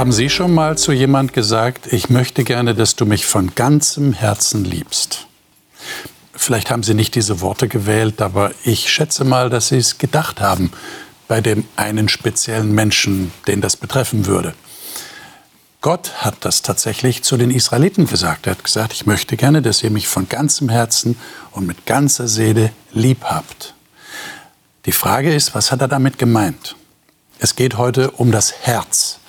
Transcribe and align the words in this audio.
Haben 0.00 0.12
Sie 0.12 0.30
schon 0.30 0.54
mal 0.54 0.78
zu 0.78 0.92
jemand 0.92 1.34
gesagt, 1.34 1.92
ich 1.92 2.08
möchte 2.08 2.42
gerne, 2.42 2.74
dass 2.74 2.96
du 2.96 3.04
mich 3.04 3.26
von 3.26 3.54
ganzem 3.54 4.14
Herzen 4.14 4.64
liebst? 4.64 5.26
Vielleicht 6.32 6.70
haben 6.70 6.82
Sie 6.82 6.94
nicht 6.94 7.14
diese 7.14 7.42
Worte 7.42 7.68
gewählt, 7.68 8.22
aber 8.22 8.52
ich 8.64 8.90
schätze 8.90 9.24
mal, 9.24 9.50
dass 9.50 9.68
Sie 9.68 9.76
es 9.76 9.98
gedacht 9.98 10.40
haben 10.40 10.72
bei 11.28 11.42
dem 11.42 11.64
einen 11.76 12.08
speziellen 12.08 12.74
Menschen, 12.74 13.30
den 13.46 13.60
das 13.60 13.76
betreffen 13.76 14.24
würde. 14.24 14.54
Gott 15.82 16.12
hat 16.24 16.46
das 16.46 16.62
tatsächlich 16.62 17.22
zu 17.22 17.36
den 17.36 17.50
Israeliten 17.50 18.06
gesagt. 18.06 18.46
Er 18.46 18.52
hat 18.52 18.64
gesagt, 18.64 18.94
ich 18.94 19.04
möchte 19.04 19.36
gerne, 19.36 19.60
dass 19.60 19.82
ihr 19.82 19.90
mich 19.90 20.08
von 20.08 20.30
ganzem 20.30 20.70
Herzen 20.70 21.18
und 21.50 21.66
mit 21.66 21.84
ganzer 21.84 22.26
Seele 22.26 22.72
lieb 22.94 23.24
habt. 23.24 23.74
Die 24.86 24.92
Frage 24.92 25.34
ist, 25.34 25.54
was 25.54 25.70
hat 25.70 25.82
er 25.82 25.88
damit 25.88 26.16
gemeint? 26.16 26.74
Es 27.38 27.54
geht 27.54 27.76
heute 27.76 28.12
um 28.12 28.32
das 28.32 28.54
Herz. 28.62 29.19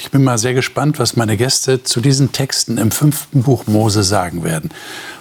Ich 0.00 0.12
bin 0.12 0.22
mal 0.22 0.38
sehr 0.38 0.54
gespannt, 0.54 1.00
was 1.00 1.16
meine 1.16 1.36
Gäste 1.36 1.82
zu 1.82 2.00
diesen 2.00 2.30
Texten 2.30 2.78
im 2.78 2.92
fünften 2.92 3.42
Buch 3.42 3.66
Mose 3.66 4.04
sagen 4.04 4.44
werden. 4.44 4.70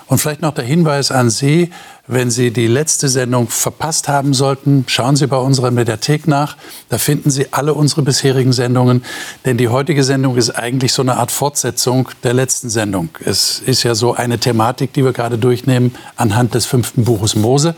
Und 0.05 0.20
vielleicht 0.20 0.41
noch 0.41 0.54
der 0.54 0.63
Hinweis 0.63 1.12
an 1.12 1.30
Sie, 1.30 1.72
wenn 2.05 2.30
Sie 2.30 2.52
die 2.52 2.68
letzte 2.68 3.09
Sendung 3.09 3.49
verpasst 3.49 4.08
haben 4.08 4.34
sollten, 4.34 4.85
schauen 4.88 5.18
Sie 5.18 5.27
bei 5.27 5.35
unserer 5.35 5.71
Mediathek 5.71 6.27
nach. 6.27 6.55
Da 6.90 6.98
finden 6.98 7.30
Sie 7.30 7.52
alle 7.52 7.73
unsere 7.73 8.04
bisherigen 8.04 8.54
Sendungen. 8.54 9.04
Denn 9.45 9.58
die 9.58 9.68
heutige 9.68 10.04
Sendung 10.04 10.38
ist 10.38 10.52
eigentlich 10.52 10.94
so 10.94 11.02
eine 11.02 11.18
Art 11.18 11.32
Fortsetzung 11.32 12.07
der 12.23 12.34
letzten 12.34 12.70
Sendung. 12.70 13.09
Es 13.26 13.59
ist 13.59 13.84
ja 13.84 13.96
so 13.96 14.13
eine 14.13 14.38
Thematik, 14.38 14.94
die 14.94 15.04
wir 15.04 15.12
gerade 15.12 15.38
durchnehmen 15.38 15.94
anhand 16.16 16.54
des 16.54 16.66
fünften 16.68 17.04
Buches 17.04 17.35
Mose. 17.35 17.76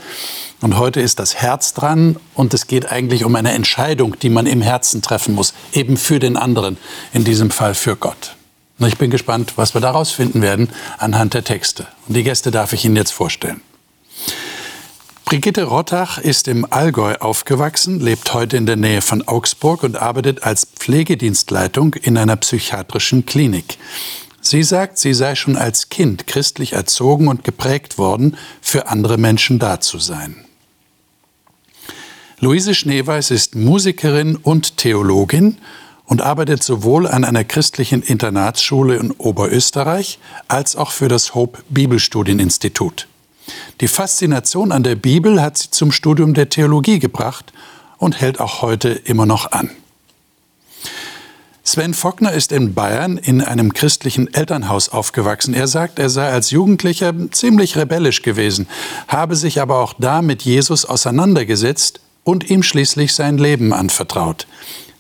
Und 0.62 0.78
heute 0.78 1.00
ist 1.00 1.20
das 1.20 1.36
Herz 1.36 1.74
dran 1.74 2.18
und 2.34 2.54
es 2.54 2.68
geht 2.68 2.92
eigentlich 2.92 3.24
um 3.24 3.36
eine 3.36 3.54
Entscheidung, 3.54 4.20
die 4.20 4.30
man 4.30 4.46
im 4.46 4.62
Herzen 4.62 5.02
treffen 5.02 5.34
muss, 5.34 5.54
eben 5.72 5.96
für 5.96 6.20
den 6.20 6.36
anderen, 6.36 6.78
in 7.14 7.24
diesem 7.24 7.50
Fall 7.50 7.76
für 7.76 7.96
Gott. 7.96 8.36
Und 8.78 8.88
ich 8.88 8.98
bin 8.98 9.10
gespannt, 9.10 9.54
was 9.56 9.74
wir 9.74 9.82
daraus 9.82 10.12
finden 10.12 10.42
werden 10.42 10.70
anhand 10.98 11.34
der 11.34 11.44
Texte. 11.44 11.88
Und 12.08 12.16
die 12.16 12.24
Gäste 12.24 12.52
darf 12.52 12.74
ich 12.74 12.84
Ihnen 12.84 12.96
jetzt 12.96 13.12
vorstellen. 13.12 13.62
Brigitte 15.24 15.66
Rottach 15.66 16.18
ist 16.18 16.48
im 16.48 16.66
Allgäu 16.72 17.14
aufgewachsen, 17.20 18.00
lebt 18.00 18.34
heute 18.34 18.58
in 18.58 18.66
der 18.66 18.78
Nähe 18.78 19.02
von 19.02 19.28
Augsburg 19.28 19.84
und 19.84 19.96
arbeitet 19.96 20.44
als 20.44 20.66
Pflegedienstleitung 20.66 21.94
in 21.94 22.18
einer 22.18 22.36
psychiatrischen 22.36 23.26
Klinik. 23.26 23.78
Sie 24.42 24.64
sagt, 24.64 24.98
sie 24.98 25.14
sei 25.14 25.36
schon 25.36 25.56
als 25.56 25.90
Kind 25.90 26.26
christlich 26.26 26.74
erzogen 26.74 27.28
und 27.28 27.44
geprägt 27.44 27.98
worden, 27.98 28.38
für 28.62 28.88
andere 28.88 29.18
Menschen 29.18 29.60
da 29.60 29.80
zu 29.80 30.00
sein. 30.00 30.46
Luise 32.42 32.74
Schneeweiß 32.74 33.32
ist 33.32 33.56
Musikerin 33.56 34.38
und 34.38 34.78
Theologin 34.78 35.58
und 36.06 36.22
arbeitet 36.22 36.64
sowohl 36.64 37.06
an 37.06 37.26
einer 37.26 37.44
christlichen 37.44 38.02
Internatsschule 38.02 38.96
in 38.96 39.12
Oberösterreich 39.12 40.20
als 40.48 40.78
auch 40.78 40.92
für 40.92 41.10
das 41.10 41.36
Hope 41.36 41.62
Bibelstudieninstitut. 41.68 43.10
Die 43.82 43.90
Faszination 43.90 44.72
an 44.72 44.84
der 44.84 44.96
Bibel 44.96 45.42
hat 45.42 45.58
sie 45.58 45.70
zum 45.70 45.92
Studium 45.92 46.34
der 46.34 46.48
Theologie 46.48 47.00
gebracht 47.00 47.52
und 47.98 48.22
hält 48.22 48.40
auch 48.40 48.62
heute 48.62 48.88
immer 48.88 49.26
noch 49.26 49.52
an. 49.52 49.70
Sven 51.66 51.94
Fockner 51.94 52.32
ist 52.32 52.54
in 52.54 52.74
Bayern 52.74 53.18
in 53.18 53.42
einem 53.42 53.74
christlichen 53.74 54.34
Elternhaus 54.34 54.88
aufgewachsen. 54.88 55.54
Er 55.54 55.68
sagt, 55.68 56.00
er 56.00 56.10
sei 56.10 56.32
als 56.32 56.52
Jugendlicher 56.52 57.14
ziemlich 57.32 57.76
rebellisch 57.76 58.22
gewesen, 58.22 58.70
habe 59.10 59.36
sich 59.36 59.60
aber 59.60 59.80
auch 59.80 59.94
da 60.00 60.22
mit 60.22 60.44
Jesus 60.44 60.86
auseinandergesetzt 60.86 62.00
und 62.24 62.50
ihm 62.50 62.64
schließlich 62.64 63.14
sein 63.14 63.38
Leben 63.38 63.74
anvertraut. 63.74 64.48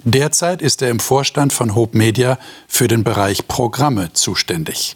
Derzeit 0.04 0.62
ist 0.62 0.82
er 0.82 0.90
im 0.90 1.00
Vorstand 1.00 1.52
von 1.52 1.76
Hope 1.76 1.98
Media 1.98 2.40
für 2.68 2.88
den 2.88 3.04
Bereich 3.04 3.48
Programme 3.48 4.14
zuständig. 4.14 4.96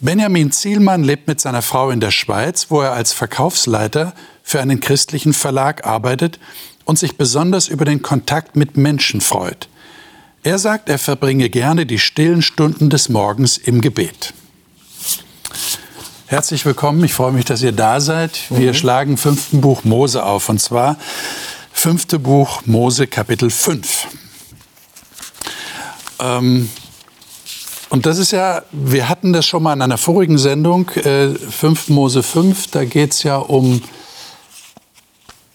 Benjamin 0.00 0.52
Zielmann 0.52 1.02
lebt 1.02 1.26
mit 1.26 1.40
seiner 1.40 1.62
Frau 1.62 1.90
in 1.90 2.00
der 2.00 2.12
Schweiz, 2.12 2.66
wo 2.68 2.80
er 2.80 2.92
als 2.92 3.12
Verkaufsleiter 3.12 4.14
für 4.42 4.60
einen 4.60 4.80
christlichen 4.80 5.32
Verlag 5.32 5.86
arbeitet 5.86 6.38
und 6.84 6.98
sich 6.98 7.16
besonders 7.16 7.68
über 7.68 7.84
den 7.84 8.02
Kontakt 8.02 8.56
mit 8.56 8.76
Menschen 8.76 9.20
freut. 9.20 9.68
Er 10.42 10.58
sagt, 10.58 10.88
er 10.88 10.98
verbringe 10.98 11.50
gerne 11.50 11.84
die 11.84 11.98
stillen 11.98 12.42
Stunden 12.42 12.90
des 12.90 13.08
Morgens 13.08 13.58
im 13.58 13.80
Gebet. 13.80 14.34
Herzlich 16.30 16.66
willkommen, 16.66 17.02
ich 17.04 17.14
freue 17.14 17.32
mich, 17.32 17.46
dass 17.46 17.62
ihr 17.62 17.72
da 17.72 18.02
seid. 18.02 18.38
Wir 18.50 18.72
mhm. 18.72 18.74
schlagen 18.74 19.16
fünften 19.16 19.62
Buch 19.62 19.84
Mose 19.84 20.22
auf 20.22 20.50
und 20.50 20.60
zwar 20.60 20.98
fünfte 21.72 22.18
Buch 22.18 22.60
Mose 22.66 23.06
Kapitel 23.06 23.48
5. 23.48 24.08
Ähm, 26.20 26.68
und 27.88 28.04
das 28.04 28.18
ist 28.18 28.32
ja, 28.32 28.60
wir 28.72 29.08
hatten 29.08 29.32
das 29.32 29.46
schon 29.46 29.62
mal 29.62 29.72
in 29.72 29.80
einer 29.80 29.96
vorigen 29.96 30.36
Sendung, 30.36 30.90
äh, 30.96 31.30
5 31.30 31.88
Mose 31.88 32.22
5, 32.22 32.66
da 32.72 32.84
geht 32.84 33.14
es 33.14 33.22
ja 33.22 33.38
um 33.38 33.80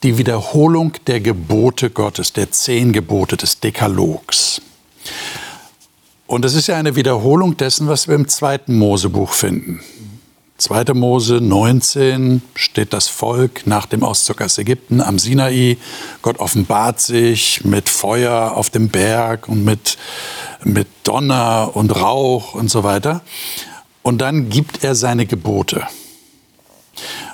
die 0.02 0.18
Wiederholung 0.18 0.94
der 1.06 1.20
Gebote 1.20 1.92
Gottes, 1.92 2.34
der 2.34 2.50
zehn 2.50 2.94
Gebote 2.94 3.38
des 3.38 3.60
Dekalogs. 3.60 4.60
Und 6.26 6.44
das 6.44 6.56
ist 6.56 6.66
ja 6.66 6.78
eine 6.78 6.96
Wiederholung 6.96 7.58
dessen, 7.58 7.88
was 7.88 8.08
wir 8.08 8.16
im 8.16 8.28
zweiten 8.28 8.76
Mosebuch 8.76 9.34
finden. 9.34 9.80
2. 10.64 10.94
Mose 10.94 11.42
19 11.42 12.42
steht 12.56 12.94
das 12.94 13.10
Volk 13.10 13.68
nach 13.68 13.86
dem 13.86 14.02
Auszug 14.02 14.42
aus 14.42 14.58
Ägypten 14.58 15.02
am 15.02 15.20
Sinai. 15.20 15.78
Gott 16.22 16.40
offenbart 16.40 17.02
sich 17.02 17.66
mit 17.66 17.90
Feuer 17.90 18.54
auf 18.56 18.70
dem 18.70 18.88
Berg 18.88 19.50
und 19.50 19.66
mit, 19.66 19.98
mit 20.64 20.88
Donner 21.04 21.72
und 21.74 21.94
Rauch 21.94 22.56
und 22.56 22.70
so 22.72 22.86
weiter. 22.86 23.24
Und 24.04 24.22
dann 24.22 24.48
gibt 24.48 24.86
er 24.86 24.96
seine 24.96 25.26
Gebote. 25.26 25.86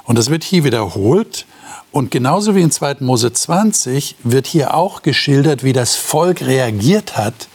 Und 0.06 0.18
das 0.18 0.32
wird 0.32 0.44
hier 0.44 0.64
wiederholt. 0.64 1.46
Und 1.92 2.10
genauso 2.10 2.56
wie 2.56 2.62
in 2.62 2.72
2. 2.72 2.98
Mose 3.02 3.32
20 3.32 4.16
wird 4.24 4.48
hier 4.48 4.74
auch 4.74 5.04
geschildert, 5.04 5.64
wie 5.64 5.74
das 5.74 5.96
Volk 5.96 6.42
reagiert 6.42 7.16
hat 7.16 7.48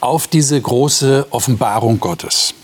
auf 0.00 0.26
diese 0.26 0.60
große 0.60 1.28
Offenbarung 1.30 2.00
Gottes. 2.00 2.54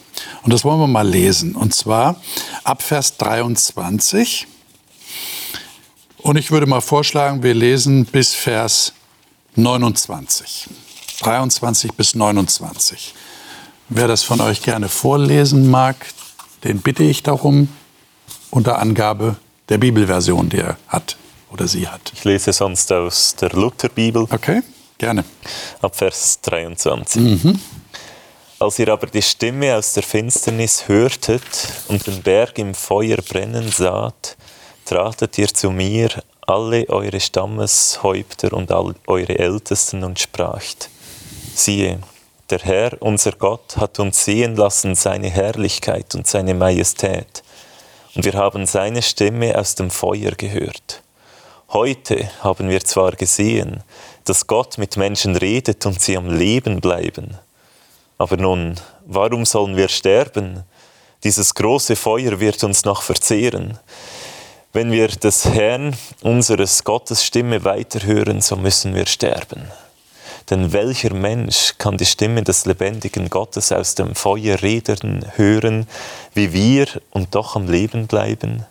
Und 0.46 0.52
das 0.52 0.64
wollen 0.64 0.78
wir 0.78 0.86
mal 0.86 1.06
lesen. 1.06 1.56
Und 1.56 1.74
zwar 1.74 2.22
ab 2.62 2.80
Vers 2.80 3.16
23. 3.16 4.46
Und 6.18 6.36
ich 6.36 6.52
würde 6.52 6.66
mal 6.66 6.80
vorschlagen, 6.80 7.42
wir 7.42 7.52
lesen 7.52 8.04
bis 8.04 8.32
Vers 8.32 8.92
29. 9.56 10.68
23 11.18 11.94
bis 11.94 12.14
29. 12.14 13.12
Wer 13.88 14.06
das 14.06 14.22
von 14.22 14.40
euch 14.40 14.62
gerne 14.62 14.88
vorlesen 14.88 15.68
mag, 15.68 15.96
den 16.62 16.78
bitte 16.80 17.02
ich 17.02 17.24
darum, 17.24 17.68
unter 18.50 18.78
Angabe 18.78 19.34
der 19.68 19.78
Bibelversion, 19.78 20.48
die 20.48 20.58
er 20.58 20.76
hat 20.86 21.16
oder 21.50 21.66
sie 21.66 21.88
hat. 21.88 22.12
Ich 22.14 22.22
lese 22.22 22.52
sonst 22.52 22.92
aus 22.92 23.34
der 23.34 23.50
Lutherbibel. 23.50 24.28
Okay, 24.30 24.62
gerne. 24.96 25.24
Ab 25.82 25.96
Vers 25.96 26.40
23. 26.42 27.20
Mhm. 27.20 27.60
Als 28.58 28.78
ihr 28.78 28.88
aber 28.88 29.06
die 29.06 29.20
Stimme 29.20 29.76
aus 29.76 29.92
der 29.92 30.02
Finsternis 30.02 30.88
hörtet 30.88 31.42
und 31.88 32.06
den 32.06 32.22
Berg 32.22 32.58
im 32.58 32.72
Feuer 32.72 33.18
brennen 33.18 33.70
saht, 33.70 34.38
tratet 34.86 35.36
ihr 35.36 35.48
zu 35.48 35.70
mir, 35.70 36.08
alle 36.46 36.88
eure 36.88 37.20
Stammeshäupter 37.20 38.54
und 38.54 38.72
all 38.72 38.94
eure 39.06 39.38
Ältesten 39.38 40.02
und 40.04 40.18
spracht, 40.18 40.88
siehe, 41.54 41.98
der 42.48 42.60
Herr, 42.60 42.96
unser 43.00 43.32
Gott, 43.32 43.76
hat 43.76 43.98
uns 43.98 44.24
sehen 44.24 44.56
lassen 44.56 44.94
seine 44.94 45.28
Herrlichkeit 45.28 46.14
und 46.14 46.26
seine 46.26 46.54
Majestät, 46.54 47.42
und 48.14 48.24
wir 48.24 48.34
haben 48.34 48.64
seine 48.64 49.02
Stimme 49.02 49.58
aus 49.58 49.74
dem 49.74 49.90
Feuer 49.90 50.30
gehört. 50.30 51.02
Heute 51.68 52.30
haben 52.40 52.70
wir 52.70 52.80
zwar 52.80 53.12
gesehen, 53.12 53.82
dass 54.24 54.46
Gott 54.46 54.78
mit 54.78 54.96
Menschen 54.96 55.36
redet 55.36 55.84
und 55.84 56.00
sie 56.00 56.16
am 56.16 56.30
Leben 56.30 56.80
bleiben, 56.80 57.36
aber 58.18 58.36
nun, 58.36 58.76
warum 59.04 59.44
sollen 59.44 59.76
wir 59.76 59.88
sterben? 59.88 60.64
Dieses 61.24 61.54
große 61.54 61.96
Feuer 61.96 62.40
wird 62.40 62.62
uns 62.64 62.84
noch 62.84 63.02
verzehren. 63.02 63.78
Wenn 64.72 64.92
wir 64.92 65.08
des 65.08 65.44
Herrn, 65.44 65.96
unseres 66.22 66.84
Gottes 66.84 67.24
Stimme 67.24 67.64
weiterhören, 67.64 68.40
so 68.40 68.56
müssen 68.56 68.94
wir 68.94 69.06
sterben. 69.06 69.70
Denn 70.50 70.72
welcher 70.72 71.12
Mensch 71.12 71.74
kann 71.78 71.96
die 71.96 72.06
Stimme 72.06 72.42
des 72.42 72.66
lebendigen 72.66 73.28
Gottes 73.28 73.72
aus 73.72 73.96
dem 73.96 74.14
Feuer 74.14 74.62
reden, 74.62 75.26
hören, 75.36 75.88
wie 76.34 76.52
wir 76.52 76.86
und 77.10 77.34
doch 77.34 77.56
am 77.56 77.68
Leben 77.68 78.06
bleiben? 78.06 78.64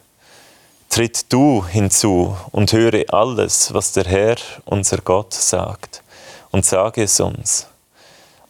Tritt 0.89 1.33
du 1.33 1.65
hinzu 1.65 2.38
und 2.51 2.71
höre 2.71 3.03
alles, 3.13 3.74
was 3.74 3.92
der 3.92 4.06
Herr, 4.06 4.38
unser 4.63 5.00
Gott, 5.00 5.33
sagt, 5.33 6.03
und 6.51 6.65
sage 6.65 7.03
es 7.03 7.19
uns 7.19 7.68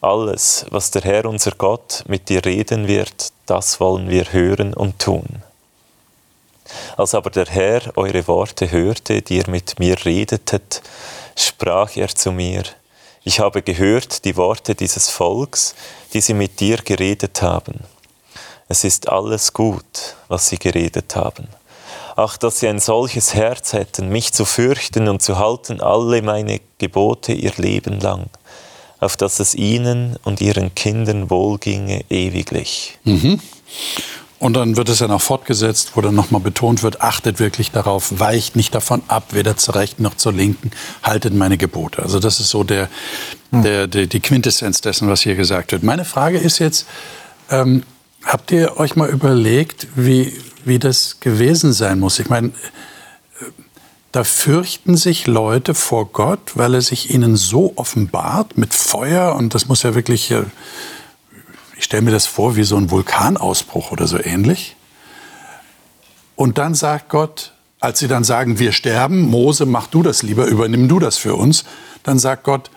alles, 0.06 0.66
was 0.70 0.90
der 0.90 1.02
Herr 1.02 1.26
unser 1.26 1.52
Gott 1.52 2.04
mit 2.06 2.28
dir 2.28 2.44
reden 2.44 2.86
wird, 2.86 3.32
das 3.46 3.80
wollen 3.80 4.08
wir 4.08 4.32
hören 4.32 4.72
und 4.72 4.98
tun. 4.98 5.42
Als 6.96 7.14
aber 7.14 7.30
der 7.30 7.46
Herr 7.46 7.82
eure 7.96 8.26
Worte 8.26 8.70
hörte, 8.70 9.22
die 9.22 9.38
ihr 9.38 9.48
mit 9.48 9.78
mir 9.78 9.96
redetet, 10.04 10.82
sprach 11.36 11.96
er 11.96 12.08
zu 12.08 12.32
mir, 12.32 12.64
Ich 13.24 13.40
habe 13.40 13.62
gehört 13.62 14.24
die 14.24 14.36
Worte 14.36 14.74
dieses 14.74 15.10
Volks, 15.10 15.74
die 16.12 16.20
sie 16.20 16.34
mit 16.34 16.60
dir 16.60 16.78
geredet 16.78 17.42
haben. 17.42 17.80
Es 18.68 18.84
ist 18.84 19.08
alles 19.08 19.52
gut, 19.52 20.16
was 20.28 20.48
sie 20.48 20.58
geredet 20.58 21.16
haben. 21.16 21.48
Ach, 22.16 22.36
dass 22.36 22.60
sie 22.60 22.68
ein 22.68 22.78
solches 22.80 23.34
Herz 23.34 23.72
hätten, 23.72 24.08
mich 24.08 24.32
zu 24.32 24.44
fürchten 24.44 25.08
und 25.08 25.22
zu 25.22 25.38
halten 25.38 25.80
alle 25.80 26.22
meine 26.22 26.60
Gebote 26.78 27.32
ihr 27.32 27.52
Leben 27.56 28.00
lang, 28.00 28.30
auf 29.00 29.16
dass 29.16 29.40
es 29.40 29.54
ihnen 29.54 30.16
und 30.24 30.40
ihren 30.40 30.74
Kindern 30.74 31.30
wohlginge 31.30 32.04
ewiglich. 32.08 32.98
Mhm. 33.04 33.40
Und 34.38 34.54
dann 34.54 34.76
wird 34.76 34.90
es 34.90 34.98
ja 34.98 35.08
noch 35.08 35.22
fortgesetzt, 35.22 35.92
wo 35.94 36.02
dann 36.02 36.14
nochmal 36.14 36.42
betont 36.42 36.82
wird, 36.82 37.00
achtet 37.00 37.38
wirklich 37.38 37.70
darauf, 37.70 38.20
weicht 38.20 38.54
nicht 38.54 38.74
davon 38.74 39.02
ab, 39.08 39.28
weder 39.30 39.56
zur 39.56 39.76
rechten 39.76 40.02
noch 40.02 40.14
zur 40.14 40.32
linken, 40.32 40.72
haltet 41.02 41.34
meine 41.34 41.56
Gebote. 41.56 42.02
Also 42.02 42.18
das 42.18 42.38
ist 42.38 42.50
so 42.50 42.62
der, 42.62 42.88
hm. 43.50 43.62
der, 43.62 43.86
der 43.86 44.06
die 44.06 44.20
Quintessenz 44.20 44.82
dessen, 44.82 45.08
was 45.08 45.22
hier 45.22 45.36
gesagt 45.36 45.72
wird. 45.72 45.82
Meine 45.82 46.04
Frage 46.04 46.36
ist 46.38 46.58
jetzt, 46.58 46.86
ähm, 47.50 47.82
habt 48.24 48.52
ihr 48.52 48.76
euch 48.78 48.94
mal 48.94 49.08
überlegt, 49.08 49.88
wie, 49.96 50.34
wie 50.66 50.78
das 50.78 51.20
gewesen 51.20 51.72
sein 51.72 51.98
muss? 51.98 52.18
Ich 52.18 52.28
meine, 52.28 52.52
da 54.16 54.24
fürchten 54.24 54.96
sich 54.96 55.26
Leute 55.26 55.74
vor 55.74 56.06
Gott, 56.06 56.52
weil 56.54 56.72
er 56.72 56.80
sich 56.80 57.10
ihnen 57.10 57.36
so 57.36 57.74
offenbart 57.76 58.56
mit 58.56 58.72
Feuer 58.72 59.34
und 59.34 59.54
das 59.54 59.68
muss 59.68 59.82
ja 59.82 59.94
wirklich 59.94 60.32
ich 61.76 61.84
stelle 61.84 62.02
mir 62.02 62.12
das 62.12 62.24
vor 62.24 62.56
wie 62.56 62.64
so 62.64 62.76
ein 62.76 62.90
Vulkanausbruch 62.90 63.92
oder 63.92 64.06
so 64.06 64.18
ähnlich. 64.18 64.74
Und 66.34 66.56
dann 66.56 66.74
sagt 66.74 67.10
Gott, 67.10 67.52
als 67.78 67.98
sie 67.98 68.08
dann 68.08 68.24
sagen, 68.24 68.58
wir 68.58 68.72
sterben, 68.72 69.20
Mose, 69.20 69.66
mach 69.66 69.86
du 69.86 70.02
das 70.02 70.22
lieber, 70.22 70.46
übernimm 70.46 70.88
du 70.88 70.98
das 70.98 71.18
für 71.18 71.34
uns, 71.34 71.64
dann 72.02 72.18
sagt 72.18 72.44
Gott, 72.44 72.70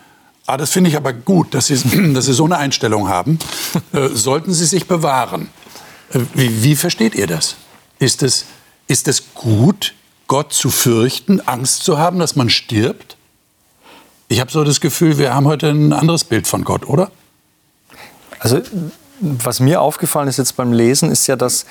ah, 0.46 0.58
das 0.58 0.72
finde 0.72 0.90
ich 0.90 0.98
aber 0.98 1.14
gut, 1.14 1.54
dass 1.54 1.68
Sie, 1.68 1.78
dass 2.14 2.26
Sie 2.26 2.34
so 2.34 2.44
eine 2.44 2.58
Einstellung 2.58 3.08
haben, 3.08 3.40
äh, 3.94 4.10
sollten 4.10 4.54
Sie 4.54 4.66
sich 4.66 4.88
bewahren. 4.88 5.50
Äh, 6.12 6.20
wie, 6.34 6.64
wie, 6.64 6.76
versteht 6.76 7.16
ihr 7.16 7.28
das? 7.28 7.56
Ist, 7.98 8.24
es? 8.24 8.46
ist 8.88 9.08
es 9.08 9.34
gut, 9.34 9.94
Gott 10.30 10.54
zu 10.54 10.70
fürchten, 10.70 11.42
Angst 11.42 11.84
zu 11.84 11.98
haben, 11.98 12.20
dass 12.20 12.38
man 12.38 12.50
stirbt? 12.50 13.18
Ich 14.30 14.40
habe 14.40 14.50
so 14.52 14.64
das 14.64 14.80
Gefühl, 14.80 15.18
wir 15.18 15.34
haben 15.34 15.48
heute 15.48 15.70
ein 15.70 15.92
anderes 15.92 16.24
Bild 16.24 16.48
von 16.48 16.64
Gott, 16.64 16.88
oder? 16.88 17.12
Also 18.40 18.62
was 19.20 19.60
mir 19.60 19.82
aufgefallen 19.82 20.30
ist 20.30 20.38
jetzt 20.38 20.56
beim 20.56 20.72
Lesen, 20.72 21.12
ist 21.12 21.28
ja, 21.28 21.36
dass 21.36 21.66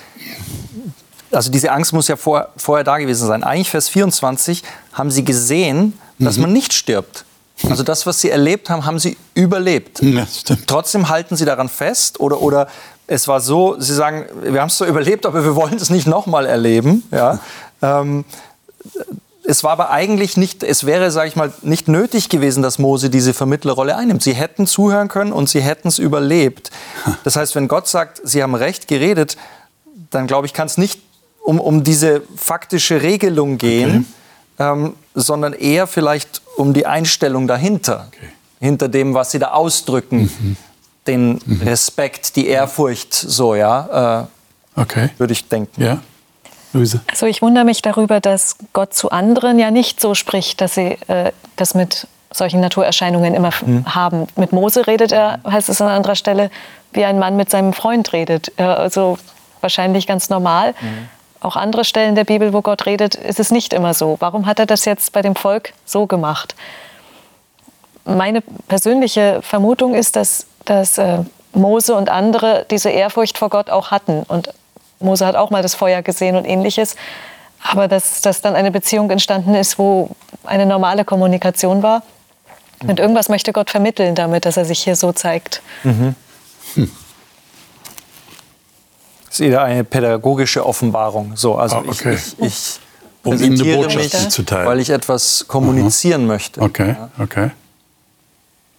also 1.31 1.51
diese 1.51 1.71
Angst 1.71 1.93
muss 1.93 2.09
ja 2.09 2.17
vor, 2.17 2.49
vorher 2.57 2.85
da 2.85 2.99
gewesen 2.99 3.27
sein. 3.27 3.45
Eigentlich 3.45 3.71
Vers 3.71 3.89
24 3.89 4.63
haben 4.93 5.11
sie 5.11 5.25
gesehen, 5.25 5.93
dass 6.19 6.37
mhm. 6.37 6.43
man 6.43 6.53
nicht 6.53 6.73
stirbt. 6.73 7.25
Also 7.71 7.85
das, 7.85 8.07
was 8.07 8.21
sie 8.21 8.31
erlebt 8.31 8.71
haben, 8.71 8.85
haben 8.85 8.99
sie 8.99 9.17
überlebt. 9.35 10.03
Ja, 10.03 10.27
Trotzdem 10.67 11.09
halten 11.09 11.37
sie 11.37 11.45
daran 11.45 11.69
fest 11.69 12.19
oder, 12.19 12.41
oder 12.43 12.69
es 13.07 13.29
war 13.29 13.41
so, 13.41 13.81
sie 13.81 13.95
sagen, 13.95 14.27
wir 14.43 14.61
haben 14.61 14.69
es 14.69 14.79
so 14.79 14.85
überlebt, 14.85 15.27
aber 15.27 15.45
wir 15.45 15.55
wollen 15.55 15.75
es 15.75 15.91
nicht 15.91 16.07
nochmal 16.07 16.47
erleben. 16.47 17.05
Ja? 17.11 17.41
Ähm, 17.83 18.25
es 19.49 19.65
war 19.65 19.71
aber 19.73 19.91
eigentlich 19.91 20.37
nicht, 20.37 20.63
es 20.63 20.85
wäre, 20.85 21.11
sage 21.11 21.29
ich 21.29 21.35
mal, 21.35 21.51
nicht 21.63 21.89
nötig 21.89 22.29
gewesen, 22.29 22.63
dass 22.63 22.79
Mose 22.79 23.09
diese 23.09 23.33
Vermittlerrolle 23.33 23.97
einnimmt. 23.97 24.23
Sie 24.23 24.35
hätten 24.35 24.67
zuhören 24.67 25.09
können 25.09 25.33
und 25.33 25.49
sie 25.49 25.63
hätten 25.63 25.89
es 25.89 25.99
überlebt. 25.99 26.71
Das 27.25 27.37
heißt, 27.37 27.55
wenn 27.55 27.67
Gott 27.67 27.89
sagt, 27.89 28.21
sie 28.25 28.43
haben 28.43 28.55
recht 28.55 28.89
geredet, 28.89 29.39
dann 30.11 30.27
glaube 30.27 30.47
ich, 30.47 30.53
kann 30.53 30.67
es 30.67 30.77
nicht 30.77 31.01
um, 31.43 31.61
um 31.61 31.83
diese 31.83 32.23
faktische 32.37 33.01
Regelung 33.01 33.57
gehen, 33.57 34.07
okay. 34.59 34.71
ähm, 34.71 34.95
sondern 35.15 35.55
eher 35.55 35.87
vielleicht 35.87 36.43
um 36.59 36.75
die 36.75 36.85
Einstellung 36.85 37.47
dahinter, 37.49 38.09
okay. 38.09 38.29
hinter 38.61 38.89
dem, 38.89 39.15
was 39.15 39.31
sie 39.31 39.39
da 39.39 39.53
ausdrücken, 39.53 40.31
mhm. 40.39 40.57
den 41.07 41.41
mhm. 41.45 41.63
Respekt, 41.63 42.37
die 42.37 42.49
Ehrfurcht, 42.49 43.15
so 43.15 43.55
ja, 43.55 44.29
äh, 44.77 44.81
okay. 44.81 45.09
würde 45.17 45.33
ich 45.33 45.49
denken. 45.49 45.83
Ja. 45.83 46.03
Luise? 46.73 47.01
Also 47.11 47.27
ich 47.27 47.43
wundere 47.43 47.65
mich 47.65 47.83
darüber, 47.83 48.21
dass 48.21 48.57
Gott 48.73 48.95
zu 48.95 49.11
anderen 49.11 49.59
ja 49.59 49.71
nicht 49.71 50.01
so 50.01 50.15
spricht, 50.15 50.61
dass 50.61 50.75
sie 50.75 50.99
äh, 51.09 51.33
das 51.57 51.75
mit 51.75 52.07
solchen 52.31 52.61
Naturerscheinungen 52.61 53.35
immer 53.35 53.51
mhm. 53.65 53.95
haben. 53.95 54.27
Mit 54.37 54.53
Mose 54.53 54.87
redet 54.87 55.13
er, 55.13 55.41
heißt 55.49 55.69
es 55.69 55.81
an 55.81 55.89
anderer 55.89 56.15
Stelle, 56.15 56.51
wie 56.93 57.05
ein 57.05 57.19
Mann 57.19 57.37
mit 57.37 57.51
seinem 57.51 57.73
Freund 57.73 58.13
redet. 58.13 58.53
Äh, 58.57 58.63
also 58.63 59.19
wahrscheinlich 59.61 60.07
ganz 60.07 60.29
normal. 60.29 60.75
Mhm. 60.81 61.09
Auch 61.41 61.57
andere 61.57 61.85
Stellen 61.85 62.15
der 62.15 62.25
Bibel, 62.25 62.53
wo 62.53 62.63
Gott 62.63 62.87
redet, 62.87 63.15
ist 63.15 63.39
es 63.39 63.51
nicht 63.51 63.73
immer 63.73 63.95
so. 63.95 64.17
Warum 64.19 64.47
hat 64.47 64.59
er 64.59 64.67
das 64.67 64.85
jetzt 64.85 65.13
bei 65.13 65.23
dem 65.23 65.37
Volk 65.37 65.73
so 65.85 66.07
gemacht? 66.07 66.55
Meine 68.05 68.41
persönliche 68.41 69.41
Vermutung 69.43 69.95
ist, 69.95 70.17
dass, 70.17 70.47
dass 70.65 70.99
äh, 70.99 71.19
Mose 71.53 71.95
und 71.95 72.09
andere 72.09 72.67
diese 72.71 72.91
Ehrfurcht 72.91 73.39
vor 73.39 73.51
Gott 73.51 73.71
auch 73.71 73.91
hatten 73.91 74.23
und 74.27 74.51
Mose 75.01 75.27
hat 75.27 75.37
auch 75.37 75.51
mal 75.51 75.63
das 75.63 75.75
Feuer 75.75 76.03
gesehen 76.03 76.37
und 76.37 76.45
ähnliches. 76.45 76.97
Aber 77.63 77.89
dass, 77.89 78.21
dass 78.21 78.41
dann 78.41 78.55
eine 78.55 78.71
Beziehung 78.71 79.11
entstanden 79.11 79.55
ist, 79.55 79.79
wo 79.79 80.11
eine 80.45 80.67
normale 80.67 81.05
Kommunikation 81.05 81.83
war. 81.83 82.03
Und 82.87 83.01
irgendwas 83.01 83.29
möchte 83.29 83.53
Gott 83.53 83.71
vermitteln 83.71 84.15
damit, 84.15 84.45
dass 84.45 84.57
er 84.57 84.65
sich 84.65 84.79
hier 84.81 84.95
so 84.95 85.13
zeigt. 85.13 85.63
Mhm. 85.83 86.15
Hm. 86.75 86.91
Das 89.27 89.41
ist 89.41 89.41
eher 89.41 89.63
eine 89.63 89.85
pädagogische 89.85 90.65
Offenbarung. 90.65 91.33
So, 91.35 91.57
also 91.57 91.79
oh, 91.79 91.91
okay. 91.91 92.15
ich, 92.15 92.39
ich, 92.39 92.47
ich 92.47 92.81
um 93.25 93.35
ihm 93.43 93.61
eine 93.61 93.77
Botschaft 93.77 94.15
mich, 94.15 94.29
zu 94.31 94.43
teilen. 94.45 94.67
Weil 94.67 94.81
ich 94.81 94.91
etwas 94.91 95.47
kommunizieren 95.49 96.23
mhm. 96.23 96.29
möchte. 96.29 96.61
Okay, 96.63 96.97
okay. 97.19 97.51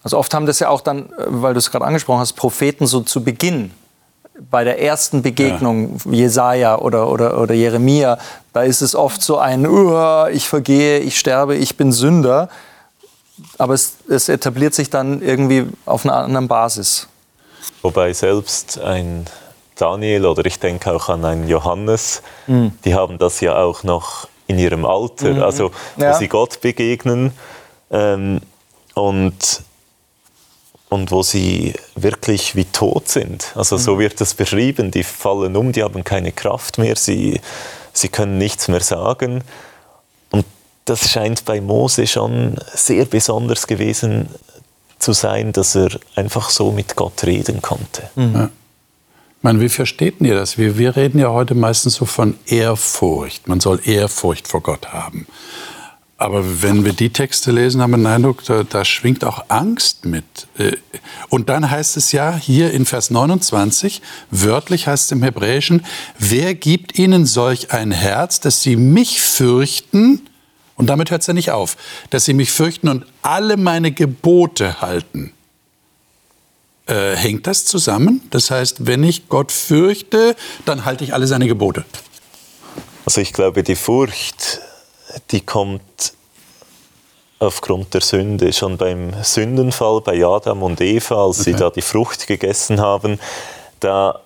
Also 0.02 0.16
oft 0.16 0.32
haben 0.32 0.46
das 0.46 0.58
ja 0.60 0.70
auch 0.70 0.80
dann, 0.80 1.10
weil 1.18 1.52
du 1.52 1.58
es 1.58 1.70
gerade 1.70 1.84
angesprochen 1.84 2.20
hast, 2.20 2.32
Propheten 2.32 2.86
so 2.86 3.00
zu 3.00 3.22
Beginn 3.22 3.70
bei 4.50 4.64
der 4.64 4.80
ersten 4.80 5.22
Begegnung, 5.22 5.98
ja. 6.04 6.12
Jesaja 6.12 6.78
oder, 6.78 7.08
oder, 7.08 7.40
oder 7.40 7.54
Jeremia, 7.54 8.18
da 8.52 8.62
ist 8.62 8.80
es 8.80 8.94
oft 8.94 9.22
so 9.22 9.38
ein, 9.38 9.66
uh, 9.66 10.26
ich 10.28 10.48
vergehe, 10.48 10.98
ich 11.00 11.18
sterbe, 11.18 11.56
ich 11.56 11.76
bin 11.76 11.92
Sünder. 11.92 12.48
Aber 13.58 13.74
es, 13.74 13.94
es 14.08 14.28
etabliert 14.28 14.74
sich 14.74 14.90
dann 14.90 15.22
irgendwie 15.22 15.66
auf 15.86 16.04
einer 16.04 16.16
anderen 16.16 16.48
Basis. 16.48 17.08
Wobei 17.82 18.12
selbst 18.12 18.78
ein 18.78 19.26
Daniel 19.76 20.26
oder 20.26 20.44
ich 20.44 20.58
denke 20.58 20.92
auch 20.92 21.08
an 21.08 21.24
einen 21.24 21.48
Johannes, 21.48 22.22
mhm. 22.46 22.72
die 22.84 22.94
haben 22.94 23.18
das 23.18 23.40
ja 23.40 23.56
auch 23.56 23.82
noch 23.82 24.28
in 24.46 24.58
ihrem 24.58 24.84
Alter, 24.84 25.34
mhm. 25.34 25.42
also 25.42 25.70
wo 25.96 26.02
ja. 26.02 26.14
sie 26.14 26.28
Gott 26.28 26.60
begegnen. 26.60 27.32
Ähm, 27.90 28.40
und 28.94 29.62
und 30.90 31.12
wo 31.12 31.22
sie 31.22 31.72
wirklich 31.94 32.56
wie 32.56 32.66
tot 32.66 33.08
sind. 33.08 33.52
Also 33.54 33.78
so 33.78 33.94
mhm. 33.94 34.00
wird 34.00 34.20
das 34.20 34.34
beschrieben. 34.34 34.90
Die 34.90 35.04
fallen 35.04 35.56
um, 35.56 35.72
die 35.72 35.82
haben 35.82 36.04
keine 36.04 36.32
Kraft 36.32 36.76
mehr, 36.78 36.96
sie, 36.96 37.40
sie 37.92 38.08
können 38.08 38.36
nichts 38.38 38.68
mehr 38.68 38.80
sagen. 38.80 39.42
Und 40.30 40.44
das 40.84 41.08
scheint 41.08 41.44
bei 41.44 41.60
Mose 41.60 42.06
schon 42.06 42.56
sehr 42.74 43.04
besonders 43.04 43.66
gewesen 43.66 44.28
zu 44.98 45.12
sein, 45.12 45.52
dass 45.52 45.76
er 45.76 45.90
einfach 46.16 46.50
so 46.50 46.72
mit 46.72 46.96
Gott 46.96 47.24
reden 47.24 47.62
konnte. 47.62 48.10
Mhm. 48.16 48.34
Ja. 48.34 48.50
Ich 49.38 49.44
meine, 49.44 49.60
wie 49.60 49.70
versteht 49.70 50.20
ihr 50.20 50.34
das? 50.34 50.58
Wir, 50.58 50.76
wir 50.76 50.96
reden 50.96 51.18
ja 51.18 51.30
heute 51.30 51.54
meistens 51.54 51.94
so 51.94 52.04
von 52.04 52.36
Ehrfurcht. 52.46 53.48
Man 53.48 53.60
soll 53.60 53.80
Ehrfurcht 53.84 54.48
vor 54.48 54.60
Gott 54.60 54.88
haben. 54.88 55.26
Aber 56.20 56.62
wenn 56.62 56.84
wir 56.84 56.92
die 56.92 57.08
Texte 57.08 57.50
lesen, 57.50 57.80
haben 57.80 57.92
wir 57.92 57.96
den 57.96 58.06
Eindruck, 58.06 58.44
da, 58.44 58.62
da, 58.62 58.84
schwingt 58.84 59.24
auch 59.24 59.46
Angst 59.48 60.04
mit. 60.04 60.48
Äh, 60.58 60.76
und 61.30 61.48
dann 61.48 61.70
heißt 61.70 61.96
es 61.96 62.12
ja 62.12 62.36
hier 62.36 62.72
in 62.72 62.84
Vers 62.84 63.10
29, 63.10 64.02
wörtlich 64.30 64.86
heißt 64.86 65.06
es 65.06 65.12
im 65.12 65.22
Hebräischen, 65.22 65.82
wer 66.18 66.54
gibt 66.54 66.98
ihnen 66.98 67.24
solch 67.24 67.72
ein 67.72 67.90
Herz, 67.90 68.38
dass 68.38 68.60
sie 68.60 68.76
mich 68.76 69.22
fürchten, 69.22 70.20
und 70.76 70.88
damit 70.88 71.10
hört 71.10 71.22
es 71.22 71.26
ja 71.26 71.32
nicht 71.32 71.52
auf, 71.52 71.78
dass 72.10 72.26
sie 72.26 72.34
mich 72.34 72.52
fürchten 72.52 72.90
und 72.90 73.06
alle 73.22 73.56
meine 73.56 73.90
Gebote 73.90 74.82
halten. 74.82 75.32
Äh, 76.84 77.16
hängt 77.16 77.46
das 77.46 77.64
zusammen? 77.64 78.20
Das 78.28 78.50
heißt, 78.50 78.86
wenn 78.86 79.04
ich 79.04 79.30
Gott 79.30 79.52
fürchte, 79.52 80.36
dann 80.66 80.84
halte 80.84 81.02
ich 81.02 81.14
alle 81.14 81.26
seine 81.26 81.46
Gebote. 81.46 81.86
Also 83.06 83.22
ich 83.22 83.32
glaube, 83.32 83.62
die 83.62 83.74
Furcht 83.74 84.60
die 85.30 85.40
kommt 85.40 86.14
aufgrund 87.38 87.94
der 87.94 88.02
Sünde. 88.02 88.52
Schon 88.52 88.76
beim 88.76 89.12
Sündenfall 89.22 90.00
bei 90.02 90.24
Adam 90.24 90.62
und 90.62 90.80
Eva, 90.80 91.26
als 91.26 91.40
okay. 91.40 91.52
sie 91.52 91.56
da 91.58 91.70
die 91.70 91.82
Frucht 91.82 92.26
gegessen 92.26 92.80
haben, 92.80 93.18
da, 93.80 94.20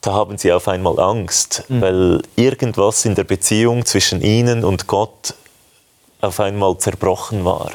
da 0.00 0.12
haben 0.12 0.36
sie 0.36 0.52
auf 0.52 0.68
einmal 0.68 0.98
Angst, 0.98 1.64
mhm. 1.68 1.80
weil 1.80 2.22
irgendwas 2.34 3.04
in 3.04 3.14
der 3.14 3.24
Beziehung 3.24 3.86
zwischen 3.86 4.20
ihnen 4.20 4.64
und 4.64 4.86
Gott 4.86 5.34
auf 6.20 6.40
einmal 6.40 6.76
zerbrochen 6.78 7.44
war. 7.44 7.70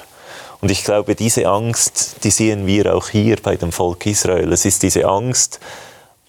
Und 0.60 0.70
ich 0.70 0.84
glaube, 0.84 1.16
diese 1.16 1.48
Angst, 1.48 2.18
die 2.24 2.30
sehen 2.30 2.68
wir 2.68 2.96
auch 2.96 3.10
hier 3.10 3.38
bei 3.42 3.56
dem 3.56 3.72
Volk 3.72 4.06
Israel. 4.06 4.52
Es 4.54 4.66
ist 4.66 4.84
diese 4.84 5.06
Angst, 5.06 5.60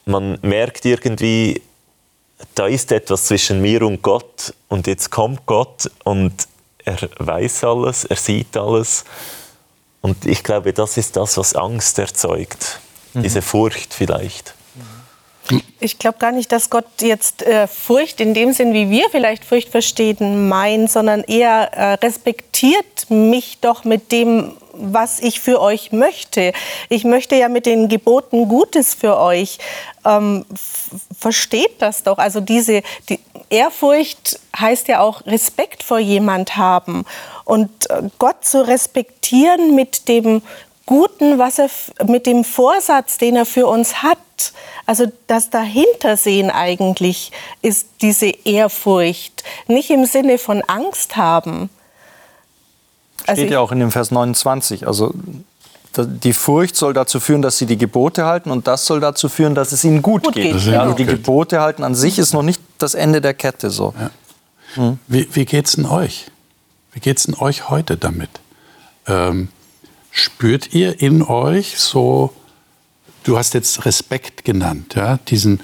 man 0.07 0.39
merkt 0.43 0.85
irgendwie, 0.85 1.61
da 2.55 2.67
ist 2.67 2.93
etwas 2.93 3.27
zwischen 3.27 3.61
mir 3.61 3.83
und 3.83 4.03
Gott 4.03 4.55
und 4.69 4.87
jetzt 4.87 5.11
kommt 5.11 5.47
Gott 5.47 5.91
und 6.05 6.33
er 6.85 6.99
weiß 7.19 7.65
alles, 7.65 8.05
er 8.05 8.17
sieht 8.17 8.57
alles 8.57 9.05
Und 10.03 10.27
ich 10.27 10.43
glaube, 10.43 10.73
das 10.73 10.97
ist 10.97 11.17
das, 11.17 11.39
was 11.39 11.55
Angst 11.55 11.99
erzeugt. 11.99 12.81
Mhm. 13.15 13.23
Diese 13.23 13.41
Furcht 13.41 13.95
vielleicht. 13.95 14.55
Ich 15.81 15.99
glaube 15.99 16.19
gar 16.19 16.33
nicht, 16.33 16.53
dass 16.53 16.71
Gott 16.71 16.87
jetzt 17.01 17.43
äh, 17.43 17.67
Furcht 17.67 18.21
in 18.21 18.33
dem 18.33 18.53
Sinn, 18.53 18.75
wie 18.75 18.91
wir 18.91 19.11
vielleicht 19.11 19.45
Furcht 19.45 19.69
verstehen, 19.69 20.49
meint, 20.49 20.91
sondern 20.91 21.23
eher 21.23 21.73
äh, 21.73 21.93
respektiert 21.95 23.11
mich 23.11 23.59
doch 23.61 23.85
mit 23.85 24.13
dem, 24.13 24.53
was 24.73 25.21
ich 25.21 25.41
für 25.41 25.61
euch 25.61 25.93
möchte. 25.93 26.53
Ich 26.89 27.05
möchte 27.05 27.37
ja 27.37 27.49
mit 27.49 27.67
den 27.67 27.89
Geboten 27.89 28.49
Gutes 28.49 28.95
für 28.95 29.19
euch. 29.19 29.59
Ähm, 30.05 30.45
versteht 31.19 31.81
das 31.81 32.03
doch. 32.03 32.19
Also 32.19 32.41
diese 32.41 32.83
die 33.09 33.21
Ehrfurcht 33.51 34.41
heißt 34.59 34.89
ja 34.89 35.01
auch 35.01 35.25
Respekt 35.27 35.83
vor 35.83 35.99
jemand 35.99 36.57
haben 36.57 37.05
und 37.45 37.91
äh, 37.91 38.03
Gott 38.19 38.45
zu 38.45 38.67
respektieren 38.67 39.75
mit 39.75 40.09
dem 40.09 40.43
Guten, 40.85 41.39
was 41.39 41.59
er 41.59 41.71
mit 42.07 42.27
dem 42.27 42.45
Vorsatz, 42.45 43.17
den 43.17 43.37
er 43.37 43.47
für 43.47 43.67
uns 43.67 44.03
hat. 44.03 44.19
Also 44.85 45.07
das 45.29 45.49
Dahintersehen 45.49 46.51
eigentlich 46.51 47.31
ist 47.63 47.87
diese 48.01 48.27
Ehrfurcht, 48.27 49.45
nicht 49.69 49.91
im 49.91 50.07
Sinne 50.07 50.39
von 50.39 50.61
Angst 50.63 51.17
haben. 51.17 51.71
Also 53.27 53.41
Steht 53.41 53.53
ja 53.53 53.61
auch 53.61 53.73
in 53.73 53.81
dem 53.81 53.91
Vers 53.91 54.11
29. 54.11 54.87
Also 54.87 55.15
die 55.97 56.33
Furcht 56.33 56.77
soll 56.77 56.95
dazu 56.95 57.21
führen, 57.21 57.43
dass 57.43 57.59
sie 57.59 57.67
die 57.67 57.77
Gebote 57.77 58.25
halten 58.25 58.51
und 58.51 58.67
das 58.67 58.87
soll 58.87 59.01
dazu 59.01 59.29
führen, 59.29 59.55
dass 59.55 59.73
es 59.73 59.85
ihnen 59.85 60.03
gut, 60.03 60.25
gut 60.25 60.35
geht. 60.35 60.53
geht. 60.53 60.67
Ja, 60.67 60.83
also 60.83 60.95
die 60.95 61.05
Gebote 61.05 61.61
halten 61.61 61.85
an 61.85 61.95
sich 61.95 62.19
ist 62.19 62.33
noch 62.33 62.43
nicht 62.43 62.61
das 62.79 62.95
Ende 62.95 63.21
der 63.21 63.35
Kette 63.35 63.71
so. 63.71 63.95
Ja. 63.99 64.11
Hm. 64.75 64.99
Wie, 65.07 65.29
wie 65.35 65.57
es 65.57 65.73
denn 65.73 65.85
euch? 65.87 66.27
Wie 66.93 67.01
geht 67.01 67.19
es 67.19 67.25
denn 67.25 67.35
euch 67.35 67.69
heute 67.69 67.97
damit? 67.97 68.31
Ähm, 69.07 69.49
Spürt 70.15 70.75
ihr 70.75 71.01
in 71.01 71.23
euch 71.23 71.79
so, 71.79 72.35
du 73.25 73.39
hast 73.39 73.55
jetzt 73.55 73.87
Respekt 73.87 74.45
genannt, 74.45 74.95
ja, 74.95 75.19
diesen, 75.29 75.61